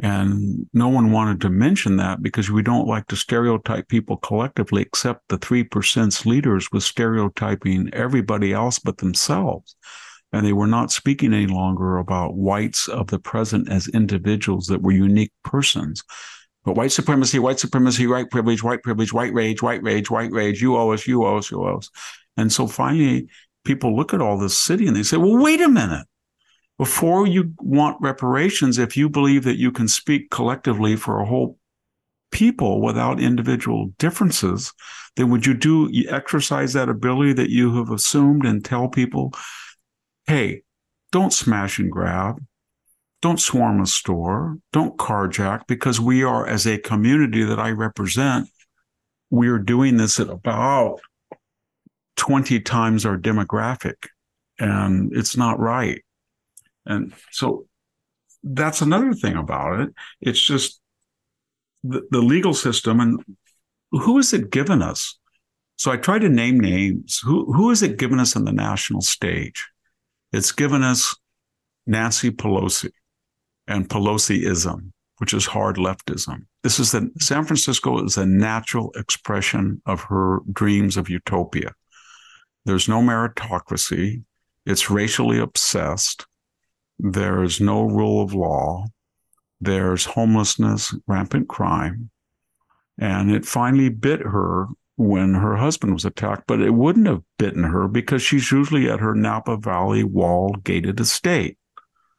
and 0.00 0.66
no 0.72 0.88
one 0.88 1.12
wanted 1.12 1.40
to 1.40 1.48
mention 1.48 1.96
that 1.96 2.20
because 2.20 2.50
we 2.50 2.62
don't 2.62 2.88
like 2.88 3.06
to 3.06 3.16
stereotype 3.16 3.86
people 3.86 4.16
collectively 4.16 4.82
except 4.82 5.28
the 5.28 5.38
3%'s 5.38 6.26
leaders 6.26 6.68
was 6.72 6.84
stereotyping 6.84 7.88
everybody 7.94 8.52
else 8.52 8.80
but 8.80 8.98
themselves 8.98 9.76
and 10.34 10.44
they 10.44 10.52
were 10.52 10.66
not 10.66 10.90
speaking 10.90 11.32
any 11.32 11.46
longer 11.46 11.98
about 11.98 12.34
whites 12.34 12.88
of 12.88 13.06
the 13.06 13.20
present 13.20 13.70
as 13.70 13.86
individuals 13.88 14.66
that 14.66 14.82
were 14.82 14.90
unique 14.90 15.32
persons. 15.44 16.02
But 16.64 16.74
white 16.74 16.90
supremacy, 16.90 17.38
white 17.38 17.60
supremacy, 17.60 18.08
white 18.08 18.30
privilege, 18.30 18.62
white 18.62 18.82
privilege, 18.82 19.12
white 19.12 19.32
rage, 19.32 19.62
white 19.62 19.82
rage, 19.84 20.10
white 20.10 20.32
rage, 20.32 20.60
you 20.60 20.76
owe 20.76 20.92
us, 20.92 21.06
you 21.06 21.24
owe 21.24 21.36
us, 21.36 21.52
you 21.52 21.62
owe 21.62 21.76
us. 21.76 21.88
And 22.36 22.52
so 22.52 22.66
finally, 22.66 23.28
people 23.64 23.94
look 23.94 24.12
at 24.12 24.20
all 24.20 24.36
this 24.36 24.58
city 24.58 24.88
and 24.88 24.96
they 24.96 25.04
say, 25.04 25.18
well, 25.18 25.40
wait 25.40 25.60
a 25.60 25.68
minute. 25.68 26.06
Before 26.78 27.28
you 27.28 27.52
want 27.58 27.98
reparations, 28.00 28.78
if 28.78 28.96
you 28.96 29.08
believe 29.08 29.44
that 29.44 29.58
you 29.58 29.70
can 29.70 29.86
speak 29.86 30.30
collectively 30.30 30.96
for 30.96 31.20
a 31.20 31.26
whole 31.26 31.58
people 32.32 32.80
without 32.80 33.20
individual 33.20 33.92
differences, 34.00 34.72
then 35.14 35.30
would 35.30 35.46
you 35.46 35.54
do 35.54 35.88
exercise 36.08 36.72
that 36.72 36.88
ability 36.88 37.34
that 37.34 37.50
you 37.50 37.76
have 37.76 37.90
assumed 37.90 38.44
and 38.44 38.64
tell 38.64 38.88
people 38.88 39.32
hey, 40.26 40.62
don't 41.12 41.32
smash 41.32 41.78
and 41.78 41.90
grab. 41.90 42.42
Don't 43.22 43.40
swarm 43.40 43.80
a 43.80 43.86
store. 43.86 44.58
Don't 44.72 44.98
carjack 44.98 45.66
because 45.66 46.00
we 46.00 46.22
are, 46.22 46.46
as 46.46 46.66
a 46.66 46.78
community 46.78 47.42
that 47.44 47.58
I 47.58 47.70
represent, 47.70 48.48
we 49.30 49.48
are 49.48 49.58
doing 49.58 49.96
this 49.96 50.20
at 50.20 50.28
about 50.28 51.00
20 52.16 52.60
times 52.60 53.06
our 53.06 53.16
demographic. 53.16 54.08
And 54.58 55.16
it's 55.16 55.36
not 55.36 55.58
right. 55.58 56.02
And 56.86 57.14
so 57.30 57.66
that's 58.42 58.82
another 58.82 59.14
thing 59.14 59.36
about 59.36 59.80
it. 59.80 59.94
It's 60.20 60.40
just 60.40 60.80
the, 61.82 62.06
the 62.10 62.20
legal 62.20 62.54
system 62.54 63.00
and 63.00 63.24
who 63.90 64.18
is 64.18 64.32
it 64.32 64.50
given 64.50 64.82
us? 64.82 65.18
So 65.76 65.90
I 65.90 65.96
try 65.96 66.18
to 66.18 66.28
name 66.28 66.58
names. 66.60 67.20
Who 67.24 67.52
who 67.52 67.70
is 67.70 67.82
it 67.82 67.98
given 67.98 68.20
us 68.20 68.36
on 68.36 68.44
the 68.44 68.52
national 68.52 69.00
stage? 69.00 69.66
It's 70.34 70.50
given 70.50 70.82
us 70.82 71.14
Nancy 71.86 72.32
Pelosi 72.32 72.90
and 73.68 73.88
Pelosiism, 73.88 74.90
which 75.18 75.32
is 75.32 75.46
hard 75.46 75.76
leftism. 75.76 76.46
This 76.64 76.80
is 76.80 76.90
the 76.90 77.08
San 77.20 77.44
Francisco 77.44 78.04
is 78.04 78.16
a 78.16 78.26
natural 78.26 78.90
expression 78.96 79.80
of 79.86 80.00
her 80.00 80.40
dreams 80.52 80.96
of 80.96 81.08
utopia. 81.08 81.72
There's 82.64 82.88
no 82.88 83.00
meritocracy. 83.00 84.24
It's 84.66 84.90
racially 84.90 85.38
obsessed. 85.38 86.26
There's 86.98 87.60
no 87.60 87.84
rule 87.84 88.20
of 88.20 88.34
law. 88.34 88.86
There's 89.60 90.04
homelessness, 90.04 90.96
rampant 91.06 91.48
crime. 91.48 92.10
And 92.98 93.30
it 93.30 93.46
finally 93.46 93.88
bit 93.88 94.22
her 94.22 94.66
when 94.96 95.34
her 95.34 95.56
husband 95.56 95.92
was 95.92 96.04
attacked, 96.04 96.44
but 96.46 96.60
it 96.60 96.70
wouldn't 96.70 97.06
have 97.06 97.22
bitten 97.38 97.64
her 97.64 97.88
because 97.88 98.22
she's 98.22 98.52
usually 98.52 98.88
at 98.88 99.00
her 99.00 99.14
Napa 99.14 99.56
Valley 99.56 100.04
walled 100.04 100.62
gated 100.64 101.00
estate. 101.00 101.58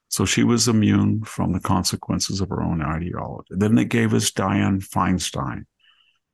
So 0.10 0.26
she 0.26 0.44
was 0.44 0.68
immune 0.68 1.24
from 1.24 1.54
the 1.54 1.60
consequences 1.60 2.42
of 2.42 2.50
her 2.50 2.62
own 2.62 2.82
ideology. 2.82 3.50
Then 3.52 3.78
it 3.78 3.90
gave 3.90 4.14
us 4.14 4.32
Dianne 4.32 4.88
Feinstein. 4.88 5.66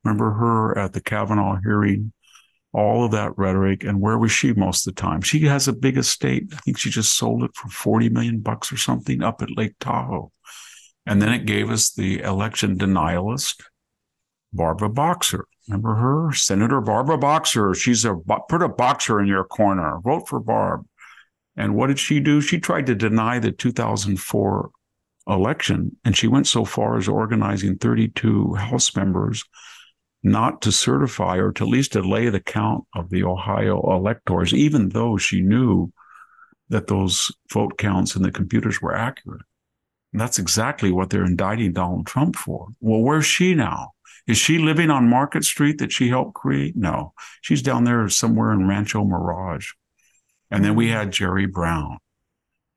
Remember 0.03 0.31
her 0.31 0.77
at 0.77 0.93
the 0.93 1.01
Kavanaugh 1.01 1.59
hearing? 1.63 2.13
All 2.73 3.03
of 3.03 3.11
that 3.11 3.37
rhetoric. 3.37 3.83
And 3.83 3.99
where 3.99 4.17
was 4.17 4.31
she 4.31 4.53
most 4.53 4.87
of 4.87 4.95
the 4.95 5.01
time? 5.01 5.21
She 5.21 5.41
has 5.41 5.67
a 5.67 5.73
big 5.73 5.97
estate. 5.97 6.53
I 6.53 6.57
think 6.57 6.77
she 6.77 6.89
just 6.89 7.17
sold 7.17 7.43
it 7.43 7.51
for 7.53 7.69
40 7.69 8.09
million 8.09 8.39
bucks 8.39 8.71
or 8.71 8.77
something 8.77 9.21
up 9.21 9.41
at 9.41 9.57
Lake 9.57 9.75
Tahoe. 9.79 10.31
And 11.05 11.21
then 11.21 11.33
it 11.33 11.45
gave 11.45 11.69
us 11.69 11.91
the 11.91 12.21
election 12.21 12.77
denialist, 12.77 13.61
Barbara 14.53 14.89
Boxer. 14.89 15.45
Remember 15.67 15.95
her? 15.95 16.33
Senator 16.33 16.81
Barbara 16.81 17.17
Boxer. 17.17 17.73
She's 17.73 18.03
a 18.05 18.15
put 18.49 18.61
a 18.61 18.69
boxer 18.69 19.19
in 19.19 19.27
your 19.27 19.43
corner. 19.43 19.99
Vote 20.03 20.27
for 20.27 20.39
Barb. 20.39 20.85
And 21.55 21.75
what 21.75 21.87
did 21.87 21.99
she 21.99 22.19
do? 22.19 22.41
She 22.41 22.59
tried 22.59 22.85
to 22.87 22.95
deny 22.95 23.39
the 23.39 23.51
2004 23.51 24.71
election, 25.27 25.95
and 26.03 26.17
she 26.17 26.27
went 26.27 26.47
so 26.47 26.65
far 26.65 26.97
as 26.97 27.07
organizing 27.07 27.77
32 27.77 28.55
House 28.55 28.95
members 28.95 29.43
not 30.23 30.61
to 30.61 30.71
certify 30.71 31.37
or 31.37 31.51
to 31.51 31.63
at 31.63 31.69
least 31.69 31.93
delay 31.93 32.29
the 32.29 32.39
count 32.39 32.85
of 32.95 33.09
the 33.09 33.23
Ohio 33.23 33.81
electors, 33.91 34.53
even 34.53 34.89
though 34.89 35.17
she 35.17 35.41
knew 35.41 35.91
that 36.69 36.87
those 36.87 37.31
vote 37.51 37.77
counts 37.77 38.15
in 38.15 38.21
the 38.21 38.31
computers 38.31 38.81
were 38.81 38.95
accurate. 38.95 39.41
And 40.13 40.21
that's 40.21 40.39
exactly 40.39 40.91
what 40.91 41.09
they're 41.09 41.25
indicting 41.25 41.73
Donald 41.73 42.05
Trump 42.05 42.35
for. 42.35 42.67
Well, 42.79 43.01
where's 43.01 43.25
she 43.25 43.55
now? 43.55 43.91
Is 44.27 44.37
she 44.37 44.59
living 44.59 44.89
on 44.89 45.09
Market 45.09 45.43
Street 45.43 45.79
that 45.79 45.91
she 45.91 46.09
helped 46.09 46.35
create? 46.35 46.75
No, 46.75 47.13
she's 47.41 47.61
down 47.61 47.83
there 47.83 48.07
somewhere 48.09 48.51
in 48.51 48.67
Rancho 48.67 49.03
Mirage. 49.03 49.71
And 50.49 50.63
then 50.63 50.75
we 50.75 50.87
mm-hmm. 50.87 50.97
had 50.97 51.11
Jerry 51.11 51.45
Brown. 51.45 51.97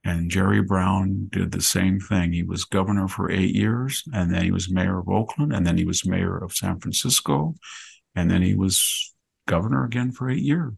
And 0.04 0.30
Jerry 0.30 0.62
Brown 0.62 1.28
did 1.30 1.50
the 1.50 1.62
same 1.62 1.98
thing. 1.98 2.32
He 2.32 2.42
was 2.42 2.64
governor 2.64 3.08
for 3.08 3.30
eight 3.30 3.54
years, 3.54 4.04
and 4.12 4.32
then 4.32 4.42
he 4.42 4.50
was 4.50 4.70
mayor 4.70 4.98
of 4.98 5.08
Oakland, 5.08 5.52
and 5.52 5.66
then 5.66 5.78
he 5.78 5.86
was 5.86 6.06
mayor 6.06 6.36
of 6.36 6.52
San 6.52 6.78
Francisco, 6.78 7.54
and 8.14 8.30
then 8.30 8.42
he 8.42 8.54
was 8.54 9.14
governor 9.48 9.84
again 9.84 10.12
for 10.12 10.28
eight 10.28 10.42
years. 10.42 10.74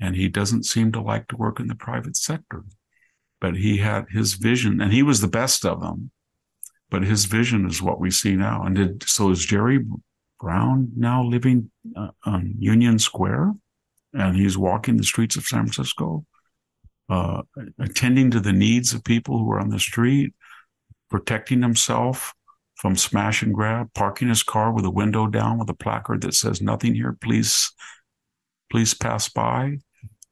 And 0.00 0.16
he 0.16 0.28
doesn't 0.28 0.64
seem 0.64 0.90
to 0.92 1.00
like 1.00 1.28
to 1.28 1.36
work 1.36 1.60
in 1.60 1.68
the 1.68 1.76
private 1.76 2.16
sector, 2.16 2.64
but 3.40 3.56
he 3.56 3.78
had 3.78 4.06
his 4.10 4.34
vision, 4.34 4.80
and 4.80 4.92
he 4.92 5.04
was 5.04 5.20
the 5.20 5.28
best 5.28 5.64
of 5.64 5.80
them 5.80 6.10
but 6.90 7.02
his 7.02 7.24
vision 7.24 7.66
is 7.66 7.82
what 7.82 8.00
we 8.00 8.10
see 8.10 8.36
now. 8.36 8.62
And 8.64 8.76
did, 8.76 9.02
so 9.08 9.30
is 9.30 9.44
Jerry 9.44 9.84
Brown 10.40 10.90
now 10.96 11.22
living 11.24 11.70
uh, 11.96 12.10
on 12.24 12.54
Union 12.58 12.98
Square, 12.98 13.54
and 14.12 14.36
he's 14.36 14.58
walking 14.58 14.96
the 14.96 15.04
streets 15.04 15.36
of 15.36 15.44
San 15.44 15.66
Francisco, 15.66 16.24
uh, 17.08 17.42
attending 17.78 18.30
to 18.30 18.40
the 18.40 18.52
needs 18.52 18.92
of 18.92 19.04
people 19.04 19.38
who 19.38 19.50
are 19.50 19.60
on 19.60 19.70
the 19.70 19.78
street, 19.78 20.34
protecting 21.10 21.62
himself 21.62 22.34
from 22.76 22.96
smash 22.96 23.42
and 23.42 23.54
grab, 23.54 23.88
parking 23.94 24.28
his 24.28 24.42
car 24.42 24.72
with 24.72 24.84
a 24.84 24.90
window 24.90 25.26
down 25.26 25.58
with 25.58 25.70
a 25.70 25.74
placard 25.74 26.20
that 26.22 26.34
says 26.34 26.60
"Nothing 26.60 26.94
here, 26.94 27.16
please, 27.20 27.72
please 28.70 28.94
pass 28.94 29.28
by." 29.28 29.78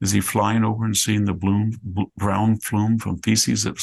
Is 0.03 0.11
he 0.11 0.21
flying 0.21 0.65
over 0.65 0.85
and 0.85 0.97
seeing 0.97 1.25
the 1.25 1.33
bloom, 1.33 1.73
brown 2.17 2.59
flume 2.59 2.99
from 2.99 3.23
feces 3.23 3.63
that 3.63 3.81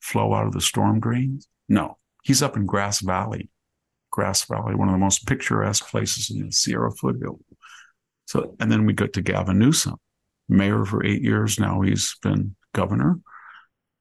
flow 0.00 0.34
out 0.34 0.46
of 0.46 0.52
the 0.52 0.60
storm 0.60 1.00
drains? 1.00 1.48
No, 1.70 1.98
he's 2.24 2.42
up 2.42 2.56
in 2.56 2.66
Grass 2.66 3.00
Valley, 3.00 3.48
Grass 4.10 4.44
Valley, 4.44 4.74
one 4.74 4.88
of 4.88 4.92
the 4.92 4.98
most 4.98 5.26
picturesque 5.26 5.88
places 5.88 6.28
in 6.28 6.44
the 6.44 6.52
Sierra 6.52 6.90
foothill. 6.90 7.38
So, 8.26 8.56
and 8.60 8.70
then 8.70 8.84
we 8.84 8.92
get 8.92 9.12
to 9.14 9.22
Gavin 9.22 9.58
Newsom, 9.58 9.96
mayor 10.48 10.84
for 10.84 11.06
eight 11.06 11.22
years 11.22 11.60
now. 11.60 11.80
He's 11.80 12.16
been 12.22 12.56
governor. 12.74 13.20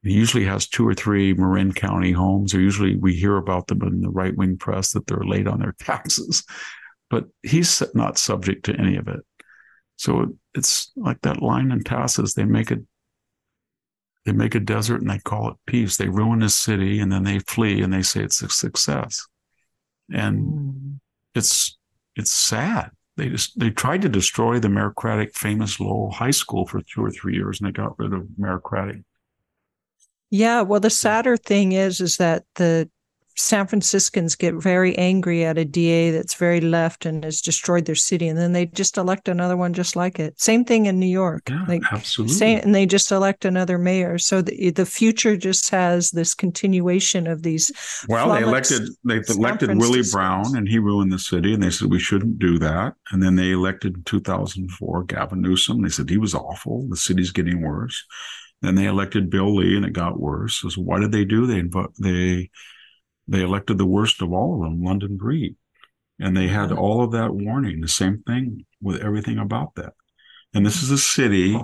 He 0.01 0.13
usually 0.13 0.45
has 0.45 0.67
two 0.67 0.87
or 0.87 0.95
three 0.95 1.33
Marin 1.33 1.71
County 1.71 2.11
homes, 2.11 2.55
or 2.55 2.59
usually 2.59 2.95
we 2.95 3.15
hear 3.15 3.37
about 3.37 3.67
them 3.67 3.83
in 3.83 4.01
the 4.01 4.09
right 4.09 4.35
wing 4.35 4.57
press 4.57 4.93
that 4.93 5.05
they're 5.05 5.23
late 5.23 5.47
on 5.47 5.59
their 5.59 5.75
taxes. 5.79 6.43
But 7.11 7.25
he's 7.43 7.83
not 7.93 8.17
subject 8.17 8.65
to 8.65 8.75
any 8.75 8.95
of 8.95 9.07
it. 9.07 9.19
So 9.97 10.37
it's 10.55 10.91
like 10.95 11.21
that 11.21 11.41
line 11.41 11.71
in 11.71 11.83
Tacitus. 11.83 12.33
They 12.33 12.45
make 12.45 12.71
it 12.71 12.79
they 14.29 14.37
make 14.37 14.53
a 14.53 14.59
desert 14.59 15.01
and 15.01 15.09
they 15.09 15.17
call 15.17 15.49
it 15.49 15.57
peace. 15.65 15.97
They 15.97 16.07
ruin 16.07 16.43
a 16.43 16.49
city 16.49 16.99
and 16.99 17.11
then 17.11 17.23
they 17.23 17.39
flee 17.39 17.81
and 17.81 17.91
they 17.91 18.03
say 18.03 18.21
it's 18.21 18.43
a 18.43 18.49
success. 18.49 19.25
And 20.13 20.45
mm. 20.45 20.99
it's 21.33 21.77
it's 22.15 22.31
sad. 22.31 22.91
They 23.17 23.29
just 23.29 23.57
they 23.57 23.71
tried 23.71 24.03
to 24.03 24.09
destroy 24.09 24.59
the 24.59 24.67
meritocratic 24.67 25.33
famous 25.33 25.79
Lowell 25.79 26.11
High 26.11 26.29
School 26.29 26.67
for 26.67 26.81
two 26.81 27.03
or 27.03 27.09
three 27.09 27.33
years 27.33 27.59
and 27.59 27.67
they 27.67 27.71
got 27.71 27.97
rid 27.97 28.13
of 28.13 28.27
meritocratic. 28.39 29.03
Yeah, 30.29 30.61
well 30.61 30.79
the 30.79 30.91
sadder 30.91 31.35
thing 31.35 31.71
is 31.71 31.99
is 31.99 32.17
that 32.17 32.45
the 32.55 32.87
San 33.39 33.67
Franciscans 33.67 34.35
get 34.35 34.53
very 34.55 34.97
angry 34.97 35.45
at 35.45 35.57
a 35.57 35.63
DA 35.63 36.11
that's 36.11 36.35
very 36.35 36.59
left 36.59 37.05
and 37.05 37.23
has 37.23 37.41
destroyed 37.41 37.85
their 37.85 37.95
city, 37.95 38.27
and 38.27 38.37
then 38.37 38.51
they 38.51 38.65
just 38.65 38.97
elect 38.97 39.29
another 39.29 39.55
one 39.55 39.73
just 39.73 39.95
like 39.95 40.19
it. 40.19 40.39
Same 40.39 40.65
thing 40.65 40.87
in 40.87 40.99
New 40.99 41.07
York. 41.07 41.49
Yeah, 41.49 41.65
like, 41.67 41.81
absolutely. 41.91 42.35
Same, 42.35 42.59
and 42.59 42.75
they 42.75 42.85
just 42.85 43.11
elect 43.11 43.45
another 43.45 43.77
mayor. 43.77 44.17
So 44.17 44.41
the, 44.41 44.71
the 44.71 44.85
future 44.85 45.37
just 45.37 45.69
has 45.69 46.11
this 46.11 46.33
continuation 46.33 47.27
of 47.27 47.41
these. 47.43 47.71
Well, 48.09 48.29
they 48.33 48.43
elected 48.43 48.89
they 49.05 49.21
elected 49.29 49.77
Willie 49.77 50.03
Brown, 50.11 50.57
and 50.57 50.67
he 50.67 50.77
ruined 50.77 51.11
the 51.11 51.19
city, 51.19 51.53
and 51.53 51.63
they 51.63 51.71
said 51.71 51.89
we 51.89 51.99
shouldn't 51.99 52.39
do 52.39 52.59
that. 52.59 52.93
And 53.11 53.23
then 53.23 53.35
they 53.35 53.51
elected 53.51 53.95
in 53.95 54.03
2004 54.03 55.03
Gavin 55.05 55.41
Newsom. 55.41 55.81
They 55.81 55.89
said 55.89 56.09
he 56.09 56.17
was 56.17 56.35
awful. 56.35 56.87
The 56.89 56.97
city's 56.97 57.31
getting 57.31 57.61
worse. 57.61 58.05
Then 58.61 58.75
they 58.75 58.85
elected 58.85 59.29
Bill 59.29 59.55
Lee, 59.55 59.77
and 59.77 59.85
it 59.85 59.93
got 59.93 60.19
worse. 60.19 60.61
So 60.67 60.81
why 60.81 60.99
did 60.99 61.13
they 61.13 61.23
do? 61.23 61.47
They 61.47 61.63
they 61.99 62.49
they 63.29 63.41
elected 63.41 63.77
the 63.77 63.85
worst 63.85 64.21
of 64.21 64.33
all 64.33 64.55
of 64.55 64.61
them, 64.61 64.83
London 64.83 65.17
Breed. 65.17 65.55
And 66.19 66.35
they 66.35 66.47
had 66.47 66.69
mm-hmm. 66.69 66.79
all 66.79 67.03
of 67.03 67.11
that 67.11 67.33
warning, 67.33 67.81
the 67.81 67.87
same 67.87 68.23
thing 68.25 68.65
with 68.81 69.01
everything 69.01 69.37
about 69.37 69.75
that. 69.75 69.93
And 70.53 70.65
this 70.65 70.81
is 70.81 70.91
a 70.91 70.97
city 70.97 71.59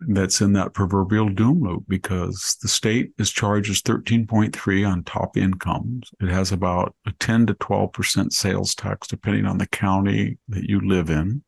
that's 0.00 0.40
in 0.40 0.52
that 0.52 0.74
proverbial 0.74 1.30
doom 1.30 1.62
loop 1.62 1.84
because 1.88 2.56
the 2.60 2.68
state 2.68 3.12
is 3.18 3.30
charges 3.30 3.80
13.3 3.82 4.88
on 4.88 5.02
top 5.02 5.36
incomes. 5.36 6.10
It 6.20 6.28
has 6.28 6.52
about 6.52 6.94
a 7.06 7.12
10 7.12 7.46
to 7.46 7.54
12% 7.54 8.32
sales 8.32 8.74
tax, 8.74 9.08
depending 9.08 9.46
on 9.46 9.56
the 9.56 9.66
county 9.66 10.38
that 10.48 10.64
you 10.64 10.80
live 10.80 11.08
in. 11.08 11.42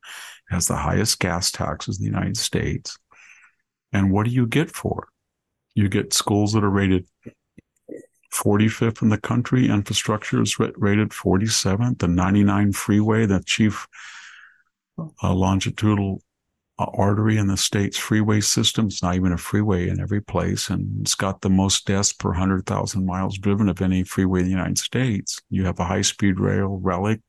It 0.49 0.53
has 0.53 0.67
the 0.67 0.77
highest 0.77 1.19
gas 1.19 1.51
taxes 1.51 1.99
in 1.99 2.05
the 2.05 2.11
United 2.11 2.37
States. 2.37 2.97
And 3.93 4.11
what 4.11 4.25
do 4.25 4.31
you 4.31 4.47
get 4.47 4.71
for 4.71 5.03
it? 5.03 5.79
You 5.79 5.89
get 5.89 6.13
schools 6.13 6.53
that 6.53 6.63
are 6.63 6.69
rated 6.69 7.05
45th 8.33 9.01
in 9.01 9.09
the 9.09 9.19
country. 9.19 9.69
Infrastructure 9.69 10.41
is 10.41 10.59
rated 10.59 11.09
47th. 11.09 11.99
The 11.99 12.07
99 12.07 12.73
freeway, 12.73 13.25
the 13.25 13.41
chief 13.45 13.87
uh, 14.97 15.33
longitudinal 15.33 16.21
uh, 16.79 16.85
artery 16.93 17.37
in 17.37 17.47
the 17.47 17.57
state's 17.57 17.97
freeway 17.97 18.41
system. 18.41 18.87
It's 18.87 19.01
not 19.01 19.15
even 19.15 19.31
a 19.31 19.37
freeway 19.37 19.89
in 19.89 19.99
every 19.99 20.21
place. 20.21 20.69
And 20.69 21.01
it's 21.01 21.15
got 21.15 21.41
the 21.41 21.49
most 21.49 21.85
deaths 21.87 22.13
per 22.13 22.29
100,000 22.29 23.05
miles 23.05 23.37
driven 23.37 23.69
of 23.69 23.81
any 23.81 24.03
freeway 24.03 24.41
in 24.41 24.45
the 24.45 24.51
United 24.51 24.77
States. 24.77 25.39
You 25.49 25.65
have 25.65 25.79
a 25.79 25.85
high 25.85 26.01
speed 26.01 26.39
rail 26.39 26.79
relic, 26.81 27.21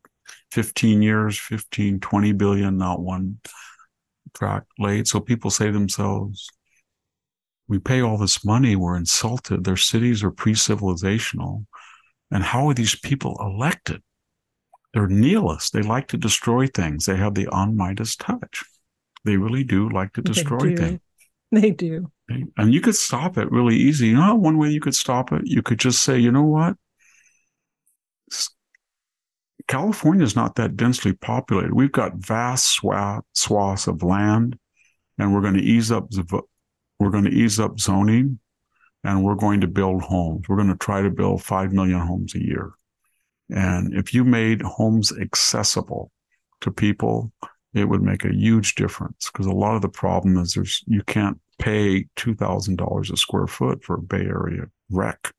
15 0.53 1.03
years, 1.03 1.39
15, 1.39 2.01
20 2.01 2.33
billion, 2.33 2.77
not 2.77 3.01
one 3.01 3.41
track 4.35 4.65
laid. 4.79 5.09
So 5.09 5.21
people 5.21 5.51
say 5.51 5.67
to 5.67 5.73
themselves, 5.73 6.49
we 7.69 7.79
pay 7.79 8.01
all 8.01 8.17
this 8.17 8.45
money, 8.45 8.77
we're 8.77 8.97
insulted. 8.97 9.65
Their 9.65 9.77
cities 9.77 10.25
are 10.25 10.31
pre 10.31 10.55
civilizational. 10.55 11.67
And 12.31 12.43
how 12.43 12.69
are 12.69 12.75
these 12.75 12.99
people 12.99 13.37
elected? 13.41 14.03
They're 14.95 15.07
nihilists. 15.07 15.71
They 15.71 15.83
like 15.83 16.09
to 16.09 16.17
destroy 16.17 16.67
things. 16.67 17.05
They 17.05 17.17
have 17.17 17.35
the 17.35 17.47
on 17.49 17.77
Midas 17.77 18.17
touch. 18.17 18.65
They 19.25 19.37
really 19.37 19.65
do 19.65 19.89
like 19.91 20.15
to 20.15 20.23
destroy 20.23 20.71
they 20.71 20.77
things. 20.77 21.01
They 21.53 21.71
do. 21.71 22.11
And 22.57 22.75
you 22.75 22.81
could 22.81 22.95
stop 22.95 23.39
it 23.39 23.51
really 23.51 23.77
easy. 23.77 24.09
You 24.09 24.17
know 24.17 24.35
one 24.35 24.59
way 24.59 24.71
you 24.71 24.81
could 24.81 24.95
stop 24.95 25.33
it? 25.33 25.43
You 25.45 25.63
could 25.63 25.79
just 25.79 26.03
say, 26.03 26.19
you 26.19 26.31
know 26.31 26.45
what? 26.45 26.77
California 29.67 30.25
is 30.25 30.37
not 30.37 30.55
that 30.57 30.77
densely 30.77 31.13
populated. 31.13 31.75
We've 31.75 31.93
got 31.93 32.17
vast 32.17 32.81
swaths 33.35 33.87
of 33.87 34.03
land, 34.03 34.59
and 35.19 35.35
we're 35.35 35.43
going 35.43 35.57
to 35.57 35.63
ease 35.63 35.91
up 35.91 36.11
the 36.11 36.43
we're 36.99 37.11
going 37.11 37.25
to 37.25 37.31
ease 37.31 37.61
up 37.61 37.79
zoning 37.81 38.39
and 39.05 39.25
we're 39.25 39.35
going 39.35 39.61
to 39.61 39.69
build 39.69 40.03
homes. 40.03 40.49
We're 40.49 40.57
going 40.57 40.69
to 40.69 40.77
try 40.77 41.03
to 41.03 41.11
build 41.11 41.43
5 41.43 41.73
million 41.73 42.01
homes 42.01 42.35
a 42.35 42.45
year. 42.45 42.73
And 43.51 43.95
if 43.95 44.13
you 44.13 44.25
made 44.25 44.63
homes 44.63 45.13
accessible 45.19 46.11
to 46.61 46.71
people, 46.71 47.33
it 47.75 47.89
would 47.89 48.03
make 48.03 48.25
a 48.25 48.35
huge 48.35 48.75
difference 48.75 49.31
because 49.31 49.47
a 49.47 49.53
lot 49.53 49.77
of 49.77 49.83
the 49.83 49.89
problem 49.89 50.37
is 50.39 50.55
there's 50.55 50.83
you 50.87 51.03
can't 51.05 51.41
pay 51.59 52.07
$2,000 52.17 53.13
a 53.13 53.17
square 53.17 53.47
foot 53.47 53.83
for 53.83 53.97
a 53.97 54.03
Bay 54.03 54.23
Area 54.23 54.67
wreck 54.91 55.33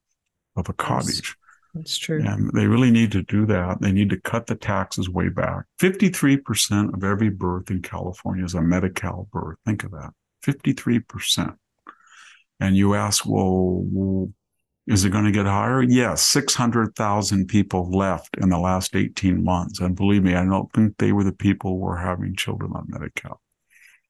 of 0.55 0.69
a 0.69 0.73
cottage. 0.73 1.35
That's 1.73 1.97
true. 1.97 2.21
And 2.23 2.51
they 2.53 2.65
really 2.65 2.91
need 2.91 3.11
to 3.11 3.21
do 3.21 3.45
that. 3.45 3.81
They 3.81 3.91
need 3.91 4.09
to 4.09 4.19
cut 4.19 4.47
the 4.47 4.55
taxes 4.55 5.07
way 5.09 5.29
back. 5.29 5.65
53% 5.79 6.93
of 6.93 7.03
every 7.03 7.29
birth 7.29 7.69
in 7.69 7.81
California 7.81 8.43
is 8.43 8.55
a 8.55 8.61
Medi-Cal 8.61 9.27
birth. 9.31 9.57
Think 9.65 9.83
of 9.83 9.91
that. 9.91 10.11
53%. 10.49 11.55
And 12.59 12.75
you 12.75 12.93
ask, 12.95 13.23
well, 13.25 14.29
is 14.87 15.05
it 15.05 15.11
going 15.11 15.25
to 15.25 15.31
get 15.31 15.45
higher? 15.45 15.81
Yes, 15.81 16.25
600,000 16.25 17.47
people 17.47 17.89
left 17.91 18.35
in 18.37 18.49
the 18.49 18.57
last 18.57 18.95
18 18.95 19.43
months. 19.43 19.79
And 19.79 19.95
believe 19.95 20.23
me, 20.23 20.35
I 20.35 20.45
don't 20.45 20.71
think 20.73 20.97
they 20.97 21.11
were 21.11 21.23
the 21.23 21.31
people 21.31 21.71
who 21.71 21.77
were 21.77 21.97
having 21.97 22.35
children 22.35 22.71
on 22.73 22.87
Medi-Cal. 22.89 23.39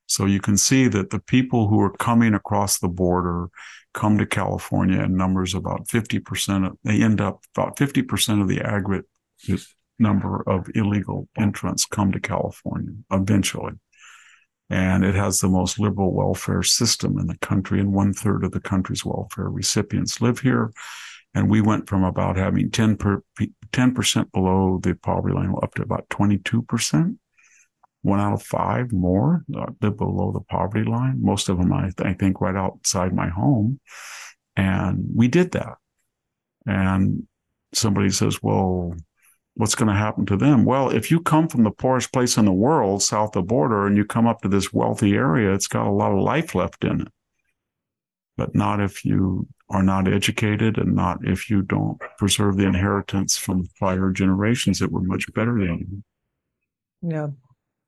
So 0.07 0.25
you 0.25 0.39
can 0.39 0.57
see 0.57 0.87
that 0.87 1.11
the 1.11 1.19
people 1.19 1.67
who 1.67 1.79
are 1.81 1.91
coming 1.91 2.33
across 2.33 2.79
the 2.79 2.87
border 2.87 3.49
come 3.93 4.17
to 4.17 4.25
California 4.25 5.01
in 5.03 5.15
numbers 5.15 5.53
about 5.53 5.87
50%. 5.87 6.65
Of, 6.65 6.77
they 6.83 7.01
end 7.01 7.21
up 7.21 7.43
about 7.55 7.77
50% 7.77 8.41
of 8.41 8.47
the 8.47 8.61
aggregate 8.61 9.05
number 9.99 10.43
of 10.47 10.69
illegal 10.75 11.27
entrants 11.37 11.85
come 11.85 12.11
to 12.11 12.19
California 12.19 12.93
eventually 13.11 13.73
and 14.69 15.03
it 15.03 15.15
has 15.15 15.39
the 15.39 15.47
most 15.47 15.79
liberal 15.79 16.13
welfare 16.13 16.63
system 16.63 17.17
in 17.17 17.27
the 17.27 17.37
country, 17.37 17.79
and 17.79 17.91
one 17.93 18.13
third 18.13 18.43
of 18.43 18.51
the 18.51 18.59
country's 18.59 19.03
welfare 19.03 19.49
recipients 19.49 20.21
live 20.21 20.39
here. 20.39 20.71
And 21.33 21.49
we 21.49 21.61
went 21.61 21.87
from 21.87 22.03
about 22.03 22.37
having 22.37 22.71
10 22.71 22.97
per, 22.97 23.23
10% 23.71 24.31
below 24.31 24.79
the 24.81 24.95
poverty 24.95 25.35
line 25.35 25.53
up 25.61 25.73
to 25.75 25.83
about 25.83 26.09
22%. 26.09 27.17
One 28.01 28.19
out 28.19 28.33
of 28.33 28.43
five 28.43 28.91
more 28.93 29.43
uh, 29.55 29.67
live 29.81 29.97
below 29.97 30.31
the 30.31 30.41
poverty 30.41 30.89
line. 30.89 31.21
Most 31.21 31.49
of 31.49 31.57
them, 31.57 31.73
I, 31.73 31.91
I 31.99 32.13
think, 32.13 32.41
right 32.41 32.55
outside 32.55 33.13
my 33.13 33.27
home. 33.27 33.79
And 34.55 35.05
we 35.13 35.27
did 35.27 35.51
that. 35.51 35.75
And 36.65 37.27
somebody 37.73 38.09
says, 38.09 38.41
well, 38.41 38.95
what's 39.59 39.75
going 39.75 39.89
to 39.89 39.93
happen 39.93 40.25
to 40.25 40.37
them? 40.37 40.63
Well, 40.63 40.89
if 40.89 41.11
you 41.11 41.19
come 41.19 41.49
from 41.49 41.65
the 41.65 41.71
poorest 41.71 42.13
place 42.13 42.37
in 42.37 42.45
the 42.45 42.53
world, 42.53 43.03
south 43.03 43.35
of 43.35 43.43
the 43.43 43.47
border, 43.47 43.85
and 43.85 43.97
you 43.97 44.05
come 44.05 44.25
up 44.25 44.41
to 44.41 44.47
this 44.47 44.71
wealthy 44.71 45.15
area, 45.15 45.53
it's 45.53 45.67
got 45.67 45.85
a 45.85 45.91
lot 45.91 46.13
of 46.13 46.19
life 46.19 46.55
left 46.55 46.85
in 46.85 47.01
it. 47.01 47.07
But 48.37 48.55
not 48.55 48.79
if 48.79 49.03
you 49.03 49.49
are 49.69 49.83
not 49.83 50.07
educated 50.07 50.77
and 50.77 50.95
not 50.95 51.27
if 51.27 51.49
you 51.49 51.61
don't 51.61 51.99
preserve 52.17 52.55
the 52.55 52.67
inheritance 52.67 53.35
from 53.35 53.67
prior 53.77 54.11
generations 54.11 54.79
that 54.79 54.93
were 54.93 55.01
much 55.01 55.25
better 55.33 55.59
than 55.59 56.03
you. 57.01 57.09
Yeah. 57.11 57.27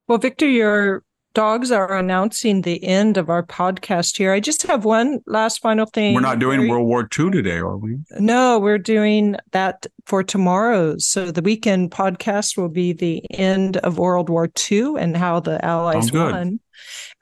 Well, 0.10 0.18
Victor, 0.18 0.50
your 0.50 1.06
dogs 1.34 1.72
are 1.72 1.98
announcing 1.98 2.62
the 2.62 2.84
end 2.84 3.18
of 3.18 3.30
our 3.30 3.44
podcast 3.44 4.18
here. 4.18 4.34
I 4.34 4.40
just 4.40 4.64
have 4.64 4.86
one 4.86 5.20
last 5.26 5.60
final 5.60 5.86
thing. 5.86 6.14
We're 6.14 6.22
not 6.22 6.40
doing 6.40 6.68
World 6.68 6.88
War 6.88 7.02
II 7.04 7.32
today, 7.32 7.58
are 7.58 7.78
we? 7.78 7.98
No, 8.20 8.60
we're 8.60 8.78
doing 8.78 9.38
that 9.52 9.86
for 10.06 10.24
tomorrow. 10.24 10.98
So 10.98 11.32
the 11.32 11.42
weekend 11.42 11.92
podcast 11.92 12.58
will 12.58 12.70
be 12.70 12.94
the 12.94 13.24
end 13.32 13.78
of 13.78 13.98
World 13.98 14.30
War 14.30 14.50
II 14.72 14.96
and 14.98 15.16
how 15.16 15.40
the 15.40 15.64
Allies 15.64 16.12
won. 16.12 16.60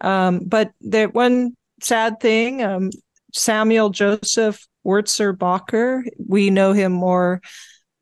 Um, 0.02 0.42
but 0.46 0.72
the 0.82 1.06
one 1.06 1.56
sad 1.82 2.20
thing, 2.20 2.64
um, 2.64 2.90
Samuel 3.34 3.90
Joseph 3.90 4.66
Wurzelbacher, 4.86 6.04
we 6.28 6.50
know 6.50 6.74
him 6.74 6.94
more 6.94 7.42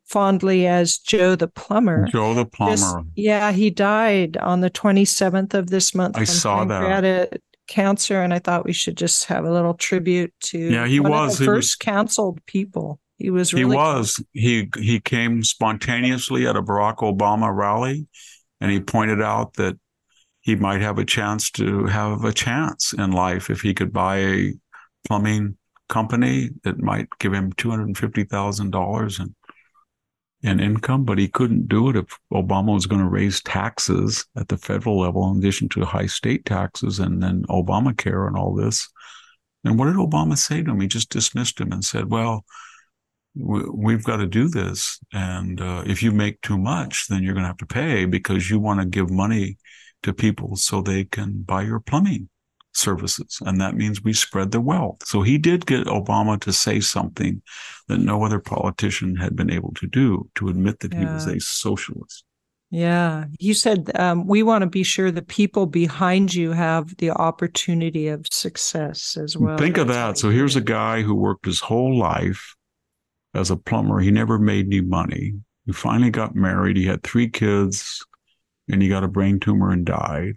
fondly 0.08 0.66
as 0.66 0.98
Joe 0.98 1.36
the 1.36 1.48
plumber. 1.48 2.06
Joe 2.10 2.34
the 2.34 2.46
plumber. 2.46 2.74
This, 2.74 2.94
yeah, 3.14 3.52
he 3.52 3.70
died 3.70 4.36
on 4.38 4.60
the 4.60 4.70
27th 4.70 5.54
of 5.54 5.70
this 5.70 5.94
month. 5.94 6.16
I 6.16 6.24
saw 6.24 6.64
that. 6.64 7.40
Cancer, 7.68 8.22
and 8.22 8.32
I 8.32 8.38
thought 8.38 8.64
we 8.64 8.72
should 8.72 8.96
just 8.96 9.26
have 9.26 9.44
a 9.44 9.52
little 9.52 9.74
tribute 9.74 10.32
to. 10.44 10.58
Yeah, 10.58 10.86
he 10.86 11.00
was 11.00 11.36
the 11.36 11.44
first 11.44 11.72
was, 11.72 11.76
canceled 11.76 12.40
people. 12.46 12.98
He 13.18 13.28
was. 13.28 13.52
Really 13.52 13.70
he 13.70 13.76
was. 13.76 14.24
He 14.32 14.70
he 14.78 15.00
came 15.00 15.44
spontaneously 15.44 16.46
at 16.46 16.56
a 16.56 16.62
Barack 16.62 17.00
Obama 17.00 17.54
rally, 17.54 18.06
and 18.62 18.70
he 18.70 18.80
pointed 18.80 19.20
out 19.20 19.52
that 19.54 19.78
he 20.40 20.56
might 20.56 20.80
have 20.80 20.96
a 20.96 21.04
chance 21.04 21.50
to 21.50 21.84
have 21.84 22.24
a 22.24 22.32
chance 22.32 22.94
in 22.94 23.12
life 23.12 23.50
if 23.50 23.60
he 23.60 23.74
could 23.74 23.92
buy 23.92 24.16
a 24.16 24.54
plumbing 25.06 25.58
company 25.90 26.48
that 26.64 26.78
might 26.78 27.08
give 27.18 27.34
him 27.34 27.52
two 27.52 27.68
hundred 27.68 27.88
and 27.88 27.98
fifty 27.98 28.24
thousand 28.24 28.70
dollars 28.70 29.18
and 29.18 29.34
in 30.42 30.60
income, 30.60 31.04
but 31.04 31.18
he 31.18 31.28
couldn't 31.28 31.68
do 31.68 31.90
it 31.90 31.96
if 31.96 32.16
Obama 32.32 32.74
was 32.74 32.86
going 32.86 33.00
to 33.00 33.08
raise 33.08 33.42
taxes 33.42 34.24
at 34.36 34.48
the 34.48 34.56
federal 34.56 35.00
level 35.00 35.30
in 35.30 35.38
addition 35.38 35.68
to 35.70 35.84
high 35.84 36.06
state 36.06 36.44
taxes 36.44 37.00
and 37.00 37.22
then 37.22 37.42
Obamacare 37.48 38.28
and 38.28 38.36
all 38.36 38.54
this. 38.54 38.88
And 39.64 39.78
what 39.78 39.86
did 39.86 39.96
Obama 39.96 40.38
say 40.38 40.62
to 40.62 40.70
him? 40.70 40.80
He 40.80 40.86
just 40.86 41.10
dismissed 41.10 41.60
him 41.60 41.72
and 41.72 41.84
said, 41.84 42.10
well, 42.10 42.44
we've 43.34 44.04
got 44.04 44.18
to 44.18 44.26
do 44.26 44.48
this. 44.48 45.00
And 45.12 45.60
uh, 45.60 45.82
if 45.86 46.02
you 46.02 46.12
make 46.12 46.40
too 46.40 46.58
much, 46.58 47.08
then 47.08 47.22
you're 47.22 47.34
going 47.34 47.44
to 47.44 47.48
have 47.48 47.56
to 47.58 47.66
pay 47.66 48.04
because 48.04 48.48
you 48.48 48.60
want 48.60 48.80
to 48.80 48.86
give 48.86 49.10
money 49.10 49.58
to 50.04 50.12
people 50.12 50.54
so 50.54 50.80
they 50.80 51.04
can 51.04 51.42
buy 51.42 51.62
your 51.62 51.80
plumbing 51.80 52.28
services. 52.78 53.38
And 53.44 53.60
that 53.60 53.74
means 53.74 54.02
we 54.02 54.12
spread 54.12 54.52
the 54.52 54.60
wealth. 54.60 55.06
So 55.06 55.22
he 55.22 55.36
did 55.38 55.66
get 55.66 55.86
Obama 55.86 56.40
to 56.40 56.52
say 56.52 56.80
something 56.80 57.42
that 57.88 57.98
no 57.98 58.24
other 58.24 58.38
politician 58.38 59.16
had 59.16 59.36
been 59.36 59.50
able 59.50 59.72
to 59.74 59.86
do 59.86 60.28
to 60.36 60.48
admit 60.48 60.80
that 60.80 60.92
yeah. 60.92 61.00
he 61.00 61.04
was 61.06 61.26
a 61.26 61.40
socialist. 61.40 62.24
Yeah. 62.70 63.24
You 63.38 63.54
said 63.54 63.90
um, 63.98 64.26
we 64.26 64.42
want 64.42 64.62
to 64.62 64.68
be 64.68 64.82
sure 64.82 65.10
the 65.10 65.22
people 65.22 65.66
behind 65.66 66.34
you 66.34 66.52
have 66.52 66.96
the 66.98 67.10
opportunity 67.10 68.08
of 68.08 68.26
success 68.30 69.16
as 69.16 69.36
well. 69.36 69.56
Think 69.56 69.76
That's 69.76 69.88
of 69.88 69.94
that. 69.94 70.18
So 70.18 70.30
here's 70.30 70.56
a 70.56 70.60
guy 70.60 71.02
who 71.02 71.14
worked 71.14 71.46
his 71.46 71.60
whole 71.60 71.98
life 71.98 72.54
as 73.34 73.50
a 73.50 73.56
plumber. 73.56 74.00
He 74.00 74.10
never 74.10 74.38
made 74.38 74.66
any 74.66 74.82
money. 74.82 75.34
He 75.64 75.72
finally 75.72 76.10
got 76.10 76.34
married. 76.34 76.76
He 76.76 76.86
had 76.86 77.02
three 77.02 77.28
kids 77.28 78.04
and 78.70 78.82
he 78.82 78.88
got 78.88 79.04
a 79.04 79.08
brain 79.08 79.40
tumor 79.40 79.70
and 79.70 79.86
died 79.86 80.34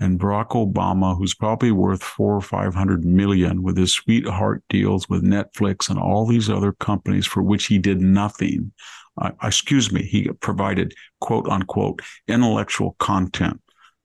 and 0.00 0.18
Barack 0.18 0.50
Obama, 0.50 1.16
who's 1.16 1.34
probably 1.34 1.70
worth 1.70 2.02
four 2.02 2.34
or 2.34 2.40
five 2.40 2.74
hundred 2.74 3.04
million 3.04 3.62
with 3.62 3.76
his 3.76 3.92
sweetheart 3.92 4.62
deals 4.68 5.08
with 5.08 5.22
Netflix 5.22 5.88
and 5.88 5.98
all 5.98 6.26
these 6.26 6.50
other 6.50 6.72
companies 6.72 7.26
for 7.26 7.42
which 7.42 7.66
he 7.66 7.78
did 7.78 8.00
nothing. 8.00 8.72
Uh, 9.20 9.30
excuse 9.42 9.92
me, 9.92 10.02
he 10.02 10.28
provided 10.40 10.92
quote 11.20 11.48
unquote 11.48 12.02
intellectual 12.26 12.96
content 12.98 13.60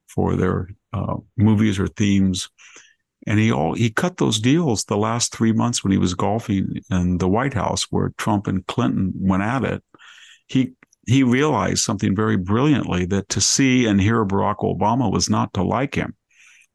for 0.07 0.35
their 0.35 0.69
uh, 0.93 1.15
movies 1.37 1.79
or 1.79 1.87
themes. 1.87 2.49
And 3.27 3.39
he 3.39 3.51
all 3.51 3.73
he 3.73 3.89
cut 3.89 4.17
those 4.17 4.39
deals 4.39 4.85
the 4.85 4.97
last 4.97 5.33
three 5.33 5.51
months 5.51 5.83
when 5.83 5.91
he 5.91 5.97
was 5.97 6.13
golfing 6.13 6.81
in 6.89 7.17
the 7.17 7.27
White 7.27 7.53
House, 7.53 7.87
where 7.89 8.13
Trump 8.17 8.47
and 8.47 8.65
Clinton 8.67 9.11
went 9.15 9.43
at 9.43 9.63
it. 9.63 9.83
He 10.47 10.73
he 11.09 11.23
realized 11.23 11.83
something 11.83 12.15
very 12.15 12.37
brilliantly 12.37 13.05
that 13.07 13.29
to 13.29 13.41
see 13.41 13.85
and 13.85 13.99
hear 13.99 14.25
Barack 14.25 14.57
Obama 14.57 15.11
was 15.11 15.29
not 15.29 15.53
to 15.55 15.63
like 15.63 15.95
him. 15.95 16.15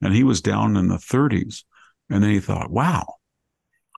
And 0.02 0.14
he 0.14 0.24
was 0.24 0.40
down 0.40 0.76
in 0.76 0.88
the 0.88 0.96
30s. 0.96 1.62
And 2.10 2.22
then 2.22 2.30
he 2.30 2.40
thought, 2.40 2.70
wow, 2.70 3.14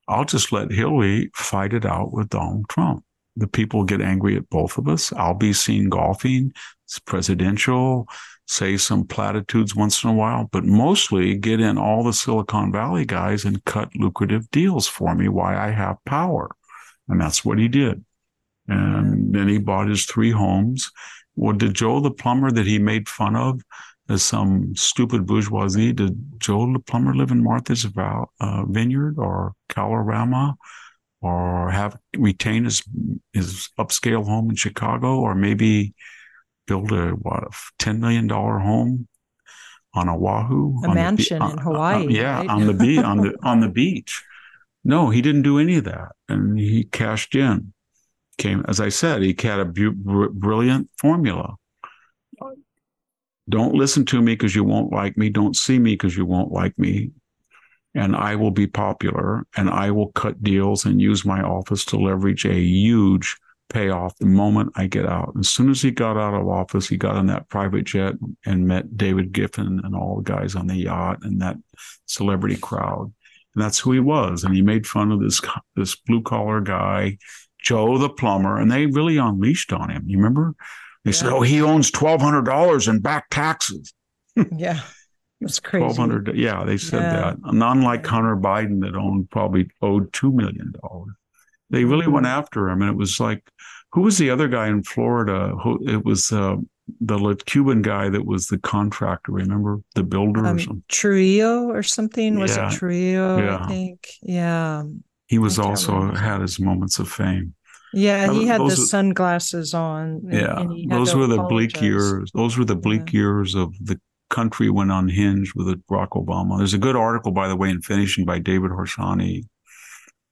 I'll 0.09 0.25
just 0.25 0.53
let 0.53 0.71
Hillary 0.71 1.31
fight 1.35 1.73
it 1.73 1.85
out 1.85 2.13
with 2.13 2.29
Donald 2.29 2.69
Trump. 2.69 3.05
The 3.37 3.49
people 3.49 3.85
get 3.85 4.01
angry 4.01 4.37
at 4.37 4.49
both 4.49 4.79
of 4.79 4.89
us. 4.89 5.13
I'll 5.13 5.35
be 5.35 5.53
seen 5.53 5.89
golfing. 5.89 6.53
It's 6.85 6.99
presidential, 7.01 8.09
say 8.47 8.77
some 8.77 9.07
platitudes 9.07 9.75
once 9.75 10.05
in 10.05 10.11
a 10.11 10.15
while, 10.15 10.49
but 10.53 10.65
mostly 10.65 11.37
get 11.37 11.61
in 11.61 11.77
all 11.77 12.05
the 12.05 12.13
Silicon 12.13 12.73
Valley 12.73 13.05
guys 13.05 13.45
and 13.45 13.65
cut 13.65 13.95
lucrative 13.97 14.51
deals 14.51 14.87
for 14.87 15.15
me 15.15 15.29
why 15.29 15.57
I 15.57 15.71
have 15.71 15.97
power. 16.05 16.51
And 17.09 17.21
that's 17.21 17.45
what 17.45 17.59
he 17.59 17.69
did. 17.69 18.05
And 18.69 19.35
then 19.35 19.49
he 19.49 19.59
bought 19.59 19.89
his 19.89 20.05
three 20.05 20.31
homes. 20.31 20.91
Well, 21.37 21.55
did 21.55 21.75
Joe 21.75 22.01
the 22.01 22.11
plumber 22.11 22.51
that 22.51 22.67
he 22.67 22.79
made 22.79 23.09
fun 23.09 23.37
of 23.37 23.63
as 24.09 24.23
some 24.23 24.75
stupid 24.77 25.27
bourgeoisie, 25.27 25.93
did 25.93 26.17
Joe 26.39 26.73
the 26.73 26.79
plumber 26.79 27.15
live 27.15 27.31
in 27.31 27.43
Martha's 27.43 27.87
uh, 27.97 28.65
Vineyard 28.67 29.19
or 29.19 29.55
Kalorama 29.69 30.55
or 31.21 31.71
have 31.71 31.97
retain 32.17 32.65
his, 32.65 32.83
his 33.33 33.69
upscale 33.79 34.25
home 34.25 34.51
in 34.51 34.57
Chicago 34.57 35.19
or 35.19 35.35
maybe 35.35 35.95
build 36.67 36.93
a, 36.93 37.11
what, 37.11 37.43
a 37.43 37.51
$10 37.83 37.99
million 37.99 38.29
home 38.29 39.09
on 39.95 40.09
Oahu? 40.09 40.85
A 40.85 40.95
mansion 40.95 41.41
the, 41.41 41.51
in 41.51 41.59
Hawaii. 41.59 42.05
Uh, 42.05 42.07
uh, 42.07 42.09
yeah, 42.09 42.39
right? 42.39 42.49
on 42.49 42.67
the 42.67 42.75
beach, 42.75 42.99
on 43.05 43.17
the, 43.19 43.35
on 43.43 43.61
the 43.61 43.69
beach. 43.69 44.23
No, 44.85 45.11
he 45.11 45.21
didn't 45.21 45.43
do 45.43 45.59
any 45.59 45.77
of 45.79 45.85
that. 45.85 46.13
And 46.29 46.59
he 46.59 46.85
cashed 46.85 47.35
in 47.35 47.73
came, 48.39 48.65
as 48.69 48.81
I 48.81 48.89
said, 48.89 49.23
he 49.23 49.35
had 49.39 49.61
a 49.61 49.65
bu- 49.65 49.93
br- 49.93 50.29
brilliant 50.29 50.91
formula. 50.99 51.57
Don't 53.49 53.75
listen 53.75 54.05
to 54.07 54.21
me 54.21 54.33
because 54.33 54.55
you 54.55 54.65
won't 54.65 54.93
like 54.93 55.17
me. 55.17 55.29
Don't 55.31 55.55
see 55.55 55.79
me 55.79 55.93
because 55.93 56.17
you 56.17 56.27
won't 56.27 56.51
like 56.51 56.77
me. 56.79 57.13
And 57.95 58.15
I 58.15 58.35
will 58.35 58.51
be 58.51 58.67
popular 58.67 59.47
and 59.57 59.71
I 59.71 59.91
will 59.91 60.13
cut 60.13 60.43
deals 60.43 60.85
and 60.85 61.01
use 61.01 61.25
my 61.25 61.43
office 61.43 61.85
to 61.87 61.97
leverage 61.97 62.45
a 62.45 62.55
huge 62.55 63.37
payoff 63.69 64.17
the 64.19 64.27
moment 64.27 64.73
I 64.77 64.87
get 64.87 65.07
out. 65.07 65.33
As 65.39 65.49
soon 65.49 65.71
as 65.71 65.81
he 65.81 65.91
got 65.91 66.17
out 66.17 66.35
of 66.35 66.49
office, 66.49 66.89
he 66.89 66.97
got 66.97 67.17
on 67.17 67.27
that 67.27 67.49
private 67.49 67.85
jet 67.85 68.15
and 68.45 68.67
met 68.67 68.97
David 68.97 69.33
Geffen 69.33 69.85
and 69.85 69.95
all 69.95 70.17
the 70.17 70.31
guys 70.31 70.55
on 70.55 70.67
the 70.67 70.77
yacht 70.77 71.19
and 71.23 71.41
that 71.41 71.57
celebrity 72.07 72.57
crowd. 72.57 73.13
And 73.55 73.65
that's 73.65 73.79
who 73.79 73.93
he 73.93 74.01
was. 74.01 74.45
And 74.45 74.55
he 74.55 74.63
made 74.63 74.87
fun 74.87 75.11
of 75.13 75.21
this 75.21 75.41
this 75.77 75.97
blue 75.97 76.23
collar 76.23 76.61
guy 76.61 77.19
Joe 77.67 77.99
the 77.99 78.09
plumber, 78.09 78.59
and 78.59 78.71
they 78.71 78.87
really 78.87 79.17
unleashed 79.17 79.73
on 79.73 79.91
him. 79.91 80.05
You 80.07 80.19
remember? 80.19 80.55
They 81.05 81.11
yeah. 81.11 81.17
said, 81.17 81.33
"Oh, 81.33 81.43
he 81.43 81.61
owns 81.61 81.91
twelve 81.91 82.21
hundred 82.21 82.43
dollars 82.43 82.87
in 82.87 83.01
back 83.01 83.27
taxes." 83.29 83.93
yeah, 84.57 84.83
it's 85.41 85.59
crazy. 85.59 85.83
Twelve 85.83 85.97
hundred. 85.97 86.31
Yeah, 86.37 86.65
they 86.65 86.77
said 86.77 87.03
yeah. 87.03 87.17
that. 87.17 87.37
And 87.43 87.63
unlike 87.63 88.07
Hunter 88.07 88.37
Biden, 88.37 88.83
that 88.83 88.95
owned 88.95 89.31
probably 89.31 89.69
owed 89.83 90.13
two 90.13 90.31
million 90.31 90.75
dollars, 90.81 91.15
they 91.71 91.85
really 91.85 92.05
mm-hmm. 92.05 92.13
went 92.13 92.27
after 92.27 92.69
him, 92.69 92.83
and 92.83 92.91
it 92.91 92.97
was 92.97 93.19
like, 93.19 93.51
who 93.91 94.03
was 94.03 94.17
the 94.17 94.31
other 94.31 94.47
guy 94.47 94.69
in 94.69 94.85
Florida? 94.85 95.53
Who 95.63 95.81
it 95.89 96.05
was. 96.05 96.31
Uh, 96.31 96.57
the 97.01 97.37
Cuban 97.47 97.83
guy 97.83 98.09
that 98.09 98.25
was 98.25 98.47
the 98.47 98.59
contractor, 98.59 99.33
remember 99.33 99.81
the 99.97 100.05
builder 100.05 100.47
um, 100.47 100.55
or 100.55 100.59
something? 100.61 100.85
Trujillo 100.87 101.69
or 101.69 101.83
something? 101.83 102.39
Was 102.39 102.57
yeah. 102.57 102.69
it 102.69 102.75
Trujillo? 102.77 103.39
Yeah. 103.39 103.59
I 103.61 103.67
think. 103.67 104.09
Yeah. 104.23 104.85
He 105.27 105.39
was 105.39 105.59
also 105.59 105.95
remember. 105.95 106.21
had 106.21 106.41
his 106.41 106.61
moments 106.61 107.01
of 107.01 107.09
fame. 107.09 107.56
Yeah, 107.97 108.31
he 108.31 108.47
had 108.47 108.61
those 108.61 108.77
the 108.77 108.87
sunglasses 108.87 109.73
on. 109.73 110.21
And, 110.31 110.33
yeah, 110.33 110.61
and 110.61 110.93
those 110.93 111.15
were 111.15 111.27
the 111.27 111.43
bleak 111.45 111.81
years. 111.81 112.31
Those 112.35 112.59
were 112.59 112.67
the 112.67 112.77
bleak 112.77 113.11
yeah. 113.11 113.21
years 113.21 113.55
of 113.55 113.75
the 113.81 113.99
country 114.29 114.69
went 114.69 114.91
unhinged 114.91 115.55
with 115.55 115.67
Barack 115.87 116.11
Obama. 116.11 116.59
There's 116.59 116.75
a 116.75 116.79
good 116.79 116.95
article, 116.95 117.33
by 117.33 117.49
the 117.49 117.57
way, 117.57 117.71
in 117.71 117.81
Finishing 117.81 118.27
by 118.27 118.39
David 118.39 118.71
Harsanyi 118.71 119.45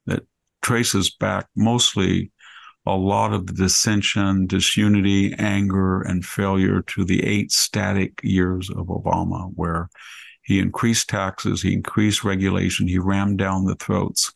that 0.05 0.24
traces 0.61 1.11
back 1.11 1.47
mostly 1.57 2.31
a 2.85 2.95
lot 2.95 3.32
of 3.32 3.47
the 3.47 3.55
dissension, 3.55 4.47
disunity, 4.47 5.32
anger, 5.39 6.03
and 6.03 6.23
failure 6.23 6.82
to 6.82 7.03
the 7.03 7.24
eight 7.24 7.51
static 7.51 8.20
years 8.23 8.69
of 8.69 8.89
Obama, 8.89 9.51
where 9.55 9.89
he 10.43 10.59
increased 10.59 11.09
taxes, 11.09 11.62
he 11.62 11.73
increased 11.73 12.24
regulation, 12.24 12.86
he 12.86 12.99
rammed 12.99 13.39
down 13.39 13.65
the 13.65 13.77
throats 13.77 14.34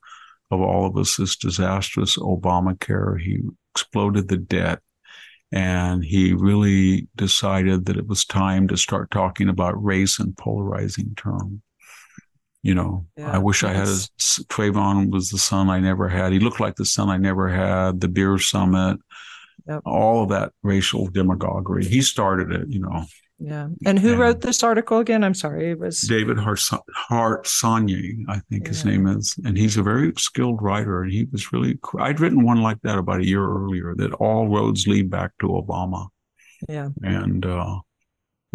of 0.50 0.60
all 0.60 0.86
of 0.86 0.96
us 0.96 1.16
this 1.16 1.36
disastrous 1.36 2.16
Obamacare. 2.16 3.20
He 3.20 3.40
exploded 3.74 4.28
the 4.28 4.36
debt 4.36 4.80
and 5.50 6.04
he 6.04 6.34
really 6.34 7.08
decided 7.16 7.86
that 7.86 7.96
it 7.96 8.06
was 8.06 8.24
time 8.24 8.68
to 8.68 8.76
start 8.76 9.10
talking 9.10 9.48
about 9.48 9.82
race 9.82 10.18
in 10.18 10.34
polarizing 10.34 11.14
terms. 11.16 11.60
You 12.62 12.74
know, 12.74 13.06
yeah, 13.16 13.30
I 13.30 13.38
wish 13.38 13.62
I 13.62 13.72
had 13.72 13.86
a, 13.86 13.96
Trayvon 14.18 15.10
was 15.10 15.30
the 15.30 15.38
son 15.38 15.70
I 15.70 15.78
never 15.78 16.08
had. 16.08 16.32
He 16.32 16.40
looked 16.40 16.60
like 16.60 16.74
the 16.74 16.84
son 16.84 17.08
I 17.08 17.16
never 17.16 17.48
had. 17.48 18.00
The 18.00 18.08
beer 18.08 18.36
summit, 18.38 18.98
yep. 19.66 19.80
all 19.86 20.24
of 20.24 20.30
that 20.30 20.52
racial 20.62 21.06
demagoguery. 21.06 21.84
He 21.84 22.02
started 22.02 22.50
it. 22.50 22.68
You 22.68 22.80
know, 22.80 23.04
Yeah. 23.40 23.68
And 23.86 23.98
who 23.98 24.12
and 24.12 24.20
wrote 24.20 24.40
this 24.40 24.62
article 24.64 24.98
again? 24.98 25.22
I'm 25.22 25.34
sorry. 25.34 25.70
It 25.70 25.78
was 25.78 26.00
David 26.00 26.38
Harsanyi, 26.38 28.24
I 28.28 28.40
think 28.50 28.64
yeah. 28.64 28.68
his 28.68 28.84
name 28.84 29.06
is. 29.06 29.36
And 29.44 29.56
he's 29.56 29.76
a 29.76 29.82
very 29.82 30.12
skilled 30.16 30.60
writer. 30.60 31.02
And 31.02 31.12
he 31.12 31.28
was 31.30 31.52
really, 31.52 31.78
I'd 31.98 32.18
written 32.18 32.44
one 32.44 32.62
like 32.62 32.80
that 32.82 32.98
about 32.98 33.20
a 33.20 33.26
year 33.26 33.44
earlier 33.44 33.94
that 33.96 34.12
all 34.14 34.48
roads 34.48 34.88
lead 34.88 35.08
back 35.08 35.30
to 35.40 35.48
Obama. 35.48 36.08
Yeah. 36.68 36.88
And 37.02 37.46
uh, 37.46 37.78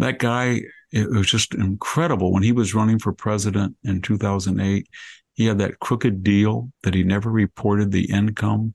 that 0.00 0.18
guy, 0.18 0.60
it 0.92 1.08
was 1.08 1.28
just 1.30 1.54
incredible. 1.54 2.32
When 2.32 2.42
he 2.42 2.52
was 2.52 2.74
running 2.74 2.98
for 2.98 3.12
president 3.12 3.76
in 3.84 4.02
2008, 4.02 4.86
he 5.32 5.46
had 5.46 5.58
that 5.58 5.80
crooked 5.80 6.22
deal 6.22 6.70
that 6.82 6.94
he 6.94 7.02
never 7.02 7.30
reported 7.30 7.90
the 7.90 8.10
income 8.10 8.74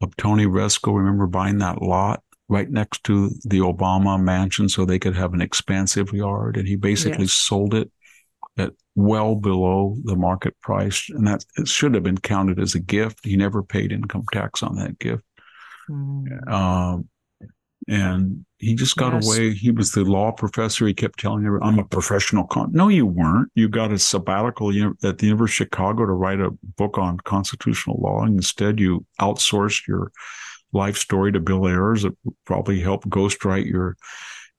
of 0.00 0.16
Tony 0.16 0.46
Rezko. 0.46 0.96
Remember 0.96 1.28
buying 1.28 1.58
that 1.58 1.80
lot 1.80 2.22
right 2.50 2.68
next 2.68 3.04
to 3.04 3.30
the 3.44 3.60
Obama 3.60 4.20
mansion 4.20 4.68
so 4.68 4.84
they 4.84 4.98
could 4.98 5.14
have 5.14 5.32
an 5.32 5.40
expansive 5.40 6.12
yard. 6.12 6.56
And 6.56 6.66
he 6.66 6.74
basically 6.74 7.24
yes. 7.24 7.32
sold 7.32 7.74
it 7.74 7.90
at 8.58 8.72
well 8.96 9.36
below 9.36 9.96
the 10.02 10.16
market 10.16 10.60
price. 10.60 11.08
And 11.10 11.28
that 11.28 11.44
it 11.56 11.68
should 11.68 11.94
have 11.94 12.02
been 12.02 12.18
counted 12.18 12.58
as 12.58 12.74
a 12.74 12.80
gift. 12.80 13.24
He 13.24 13.36
never 13.36 13.62
paid 13.62 13.92
income 13.92 14.24
tax 14.32 14.64
on 14.64 14.74
that 14.76 14.98
gift. 14.98 15.22
Mm. 15.88 16.50
Um, 16.50 17.08
and 17.88 18.44
he 18.58 18.74
just 18.74 18.96
got 18.96 19.14
yes. 19.14 19.26
away. 19.26 19.54
He 19.54 19.70
was 19.70 19.92
the 19.92 20.04
law 20.04 20.32
professor. 20.32 20.88
He 20.88 20.92
kept 20.92 21.20
telling 21.20 21.46
everyone, 21.46 21.68
I'm 21.68 21.78
a 21.78 21.84
professional. 21.84 22.48
Con-. 22.48 22.72
No, 22.72 22.88
you 22.88 23.06
weren't. 23.06 23.48
You 23.54 23.68
got 23.68 23.92
a 23.92 23.98
sabbatical 23.98 24.70
at 25.04 25.18
the 25.18 25.26
University 25.26 25.64
of 25.64 25.68
Chicago 25.68 26.04
to 26.04 26.12
write 26.12 26.40
a 26.40 26.50
book 26.76 26.98
on 26.98 27.18
constitutional 27.18 28.00
law. 28.02 28.22
And 28.24 28.34
instead, 28.34 28.80
you 28.80 29.06
outsourced 29.20 29.86
your 29.86 30.10
life 30.72 30.96
story 30.96 31.32
to 31.32 31.40
Bill 31.40 31.66
Ayers 31.66 32.02
that 32.02 32.16
probably 32.44 32.80
helped 32.80 33.08
ghostwrite 33.08 33.66
your 33.66 33.96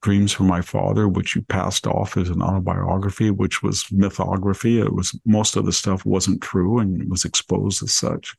Dreams 0.01 0.31
from 0.31 0.47
My 0.47 0.61
Father, 0.61 1.07
which 1.07 1.35
you 1.35 1.43
passed 1.43 1.85
off 1.85 2.17
as 2.17 2.29
an 2.29 2.41
autobiography, 2.41 3.29
which 3.29 3.61
was 3.61 3.83
mythography. 3.91 4.83
It 4.83 4.93
was 4.93 5.17
most 5.25 5.55
of 5.55 5.65
the 5.65 5.71
stuff 5.71 6.05
wasn't 6.05 6.41
true 6.41 6.79
and 6.79 7.07
was 7.09 7.23
exposed 7.23 7.83
as 7.83 7.93
such. 7.93 8.35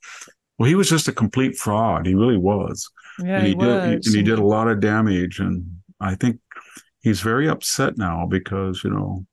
Well, 0.59 0.69
he 0.69 0.75
was 0.75 0.91
just 0.91 1.07
a 1.07 1.13
complete 1.13 1.57
fraud. 1.57 2.07
He 2.07 2.15
really 2.15 2.37
was. 2.37 2.91
Yeah, 3.21 3.37
and 3.37 3.47
he, 3.47 3.53
he 3.53 3.55
did, 3.55 4.07
and 4.07 4.15
he 4.15 4.23
did 4.23 4.41
a 4.41 4.45
lot 4.45 4.67
of 4.67 4.81
damage. 4.81 5.39
And 5.39 5.65
I 6.01 6.17
think 6.17 6.41
he's 7.01 7.21
very 7.21 7.49
upset 7.49 7.97
now 7.97 8.27
because 8.27 8.83
you 8.83 8.91
know 8.91 9.25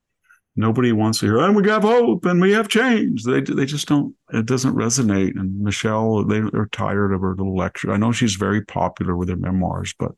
nobody 0.56 0.92
wants 0.92 1.20
to 1.20 1.28
hear, 1.28 1.40
and 1.40 1.56
we 1.56 1.68
have 1.70 1.84
hope 1.84 2.26
and 2.26 2.42
we 2.42 2.52
have 2.52 2.68
change. 2.68 3.24
They 3.24 3.42
they 3.42 3.66
just 3.66 3.88
don't. 3.88 4.16
It 4.34 4.46
doesn't 4.46 4.76
resonate. 4.76 5.40
And 5.40 5.60
Michelle, 5.62 6.24
they 6.26 6.40
are 6.40 6.70
tired 6.72 7.14
of 7.14 7.22
her 7.22 7.36
little 7.36 7.56
lecture. 7.56 7.92
I 7.92 7.98
know 7.98 8.12
she's 8.12 8.36
very 8.36 8.64
popular 8.64 9.16
with 9.16 9.30
her 9.30 9.36
memoirs, 9.36 9.94
but 9.98 10.12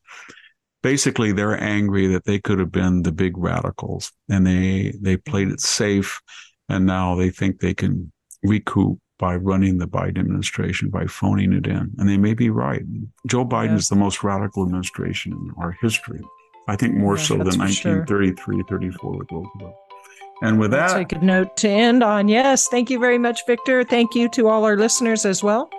basically 0.83 1.31
they're 1.31 1.61
angry 1.61 2.07
that 2.07 2.25
they 2.25 2.39
could 2.39 2.59
have 2.59 2.71
been 2.71 3.03
the 3.03 3.11
big 3.11 3.37
radicals 3.37 4.11
and 4.29 4.45
they 4.45 4.93
they 4.99 5.17
played 5.17 5.49
it 5.49 5.61
safe, 5.61 6.21
and 6.69 6.85
now 6.85 7.15
they 7.15 7.29
think 7.29 7.59
they 7.59 7.73
can 7.73 8.11
recoup 8.43 8.99
by 9.21 9.35
running 9.35 9.77
the 9.77 9.87
Biden 9.87 10.17
administration 10.17 10.89
by 10.89 11.05
phoning 11.05 11.53
it 11.53 11.67
in. 11.67 11.93
And 11.99 12.09
they 12.09 12.17
may 12.17 12.33
be 12.33 12.49
right. 12.49 12.81
Joe 13.27 13.45
Biden 13.45 13.69
yeah. 13.69 13.75
is 13.75 13.87
the 13.87 13.95
most 13.95 14.23
radical 14.23 14.63
administration 14.63 15.33
in 15.33 15.53
our 15.63 15.77
history. 15.79 16.21
I 16.67 16.75
think 16.75 16.95
more 16.95 17.17
yeah, 17.17 17.23
so 17.23 17.37
than 17.37 17.59
1933, 17.59 18.55
sure. 18.57 18.65
34 18.67 19.17
with 19.17 19.31
Roosevelt. 19.31 19.75
And 20.41 20.59
with 20.59 20.71
that, 20.71 20.95
take 20.95 21.11
a 21.11 21.23
note 21.23 21.55
to 21.57 21.69
end 21.69 22.03
on. 22.03 22.27
Yes, 22.27 22.67
thank 22.67 22.89
you 22.89 22.99
very 22.99 23.19
much, 23.19 23.45
Victor. 23.45 23.83
Thank 23.83 24.15
you 24.15 24.27
to 24.29 24.47
all 24.47 24.65
our 24.65 24.75
listeners 24.75 25.23
as 25.23 25.43
well. 25.43 25.69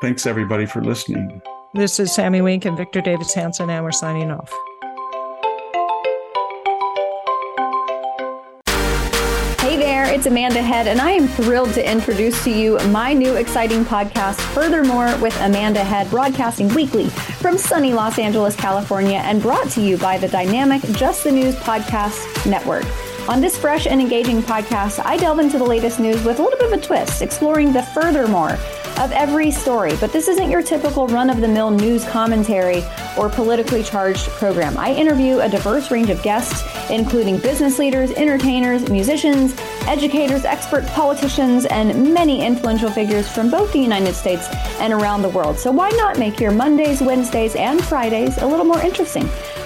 Thanks, 0.00 0.24
everybody, 0.24 0.64
for 0.64 0.82
listening. 0.82 1.42
This 1.74 2.00
is 2.00 2.14
Sami 2.14 2.40
Winc 2.40 2.64
and 2.64 2.76
Victor 2.76 3.00
Davis 3.00 3.34
Hanson, 3.34 3.68
and 3.68 3.84
we're 3.84 3.92
signing 3.92 4.30
off. 4.30 4.50
Hey 9.60 9.76
there, 9.76 10.10
it's 10.12 10.26
Amanda 10.26 10.62
Head, 10.62 10.86
and 10.86 11.00
I 11.00 11.10
am 11.10 11.28
thrilled 11.28 11.74
to 11.74 11.90
introduce 11.90 12.42
to 12.44 12.50
you 12.50 12.78
my 12.88 13.12
new 13.12 13.34
exciting 13.34 13.84
podcast, 13.84 14.40
Furthermore 14.54 15.14
with 15.18 15.38
Amanda 15.42 15.84
Head, 15.84 16.08
broadcasting 16.08 16.68
weekly 16.74 17.08
from 17.08 17.58
sunny 17.58 17.92
Los 17.92 18.18
Angeles, 18.18 18.56
California, 18.56 19.18
and 19.18 19.42
brought 19.42 19.68
to 19.70 19.82
you 19.82 19.98
by 19.98 20.16
the 20.16 20.28
dynamic 20.28 20.82
Just 20.92 21.24
the 21.24 21.32
News 21.32 21.54
Podcast 21.56 22.48
Network. 22.50 22.86
On 23.28 23.40
this 23.40 23.56
fresh 23.56 23.86
and 23.86 24.00
engaging 24.00 24.42
podcast, 24.42 25.04
I 25.04 25.16
delve 25.16 25.38
into 25.38 25.58
the 25.58 25.64
latest 25.64 26.00
news 26.00 26.24
with 26.24 26.40
a 26.40 26.42
little 26.42 26.58
bit 26.58 26.72
of 26.72 26.78
a 26.78 26.82
twist, 26.82 27.22
exploring 27.22 27.72
the 27.72 27.82
furthermore 27.82 28.58
of 28.98 29.12
every 29.12 29.50
story. 29.50 29.94
But 30.00 30.12
this 30.12 30.26
isn't 30.26 30.50
your 30.50 30.62
typical 30.62 31.06
run 31.06 31.30
of 31.30 31.40
the 31.40 31.46
mill 31.48 31.70
news 31.70 32.04
commentary 32.04 32.82
or 33.16 33.28
politically 33.28 33.82
charged 33.82 34.26
program. 34.30 34.76
I 34.76 34.94
interview 34.94 35.40
a 35.40 35.48
diverse 35.48 35.90
range 35.90 36.10
of 36.10 36.22
guests, 36.22 36.64
including 36.90 37.38
business 37.38 37.78
leaders, 37.78 38.10
entertainers, 38.12 38.88
musicians, 38.90 39.54
educators, 39.86 40.44
experts, 40.44 40.90
politicians, 40.90 41.66
and 41.66 42.12
many 42.12 42.44
influential 42.44 42.90
figures 42.90 43.30
from 43.30 43.50
both 43.50 43.72
the 43.72 43.78
United 43.78 44.14
States 44.14 44.48
and 44.80 44.92
around 44.92 45.22
the 45.22 45.28
world. 45.28 45.58
So 45.58 45.70
why 45.70 45.90
not 45.90 46.18
make 46.18 46.40
your 46.40 46.50
Mondays, 46.50 47.00
Wednesdays, 47.00 47.54
and 47.54 47.82
Fridays 47.84 48.38
a 48.38 48.46
little 48.46 48.66
more 48.66 48.80
interesting? 48.80 49.28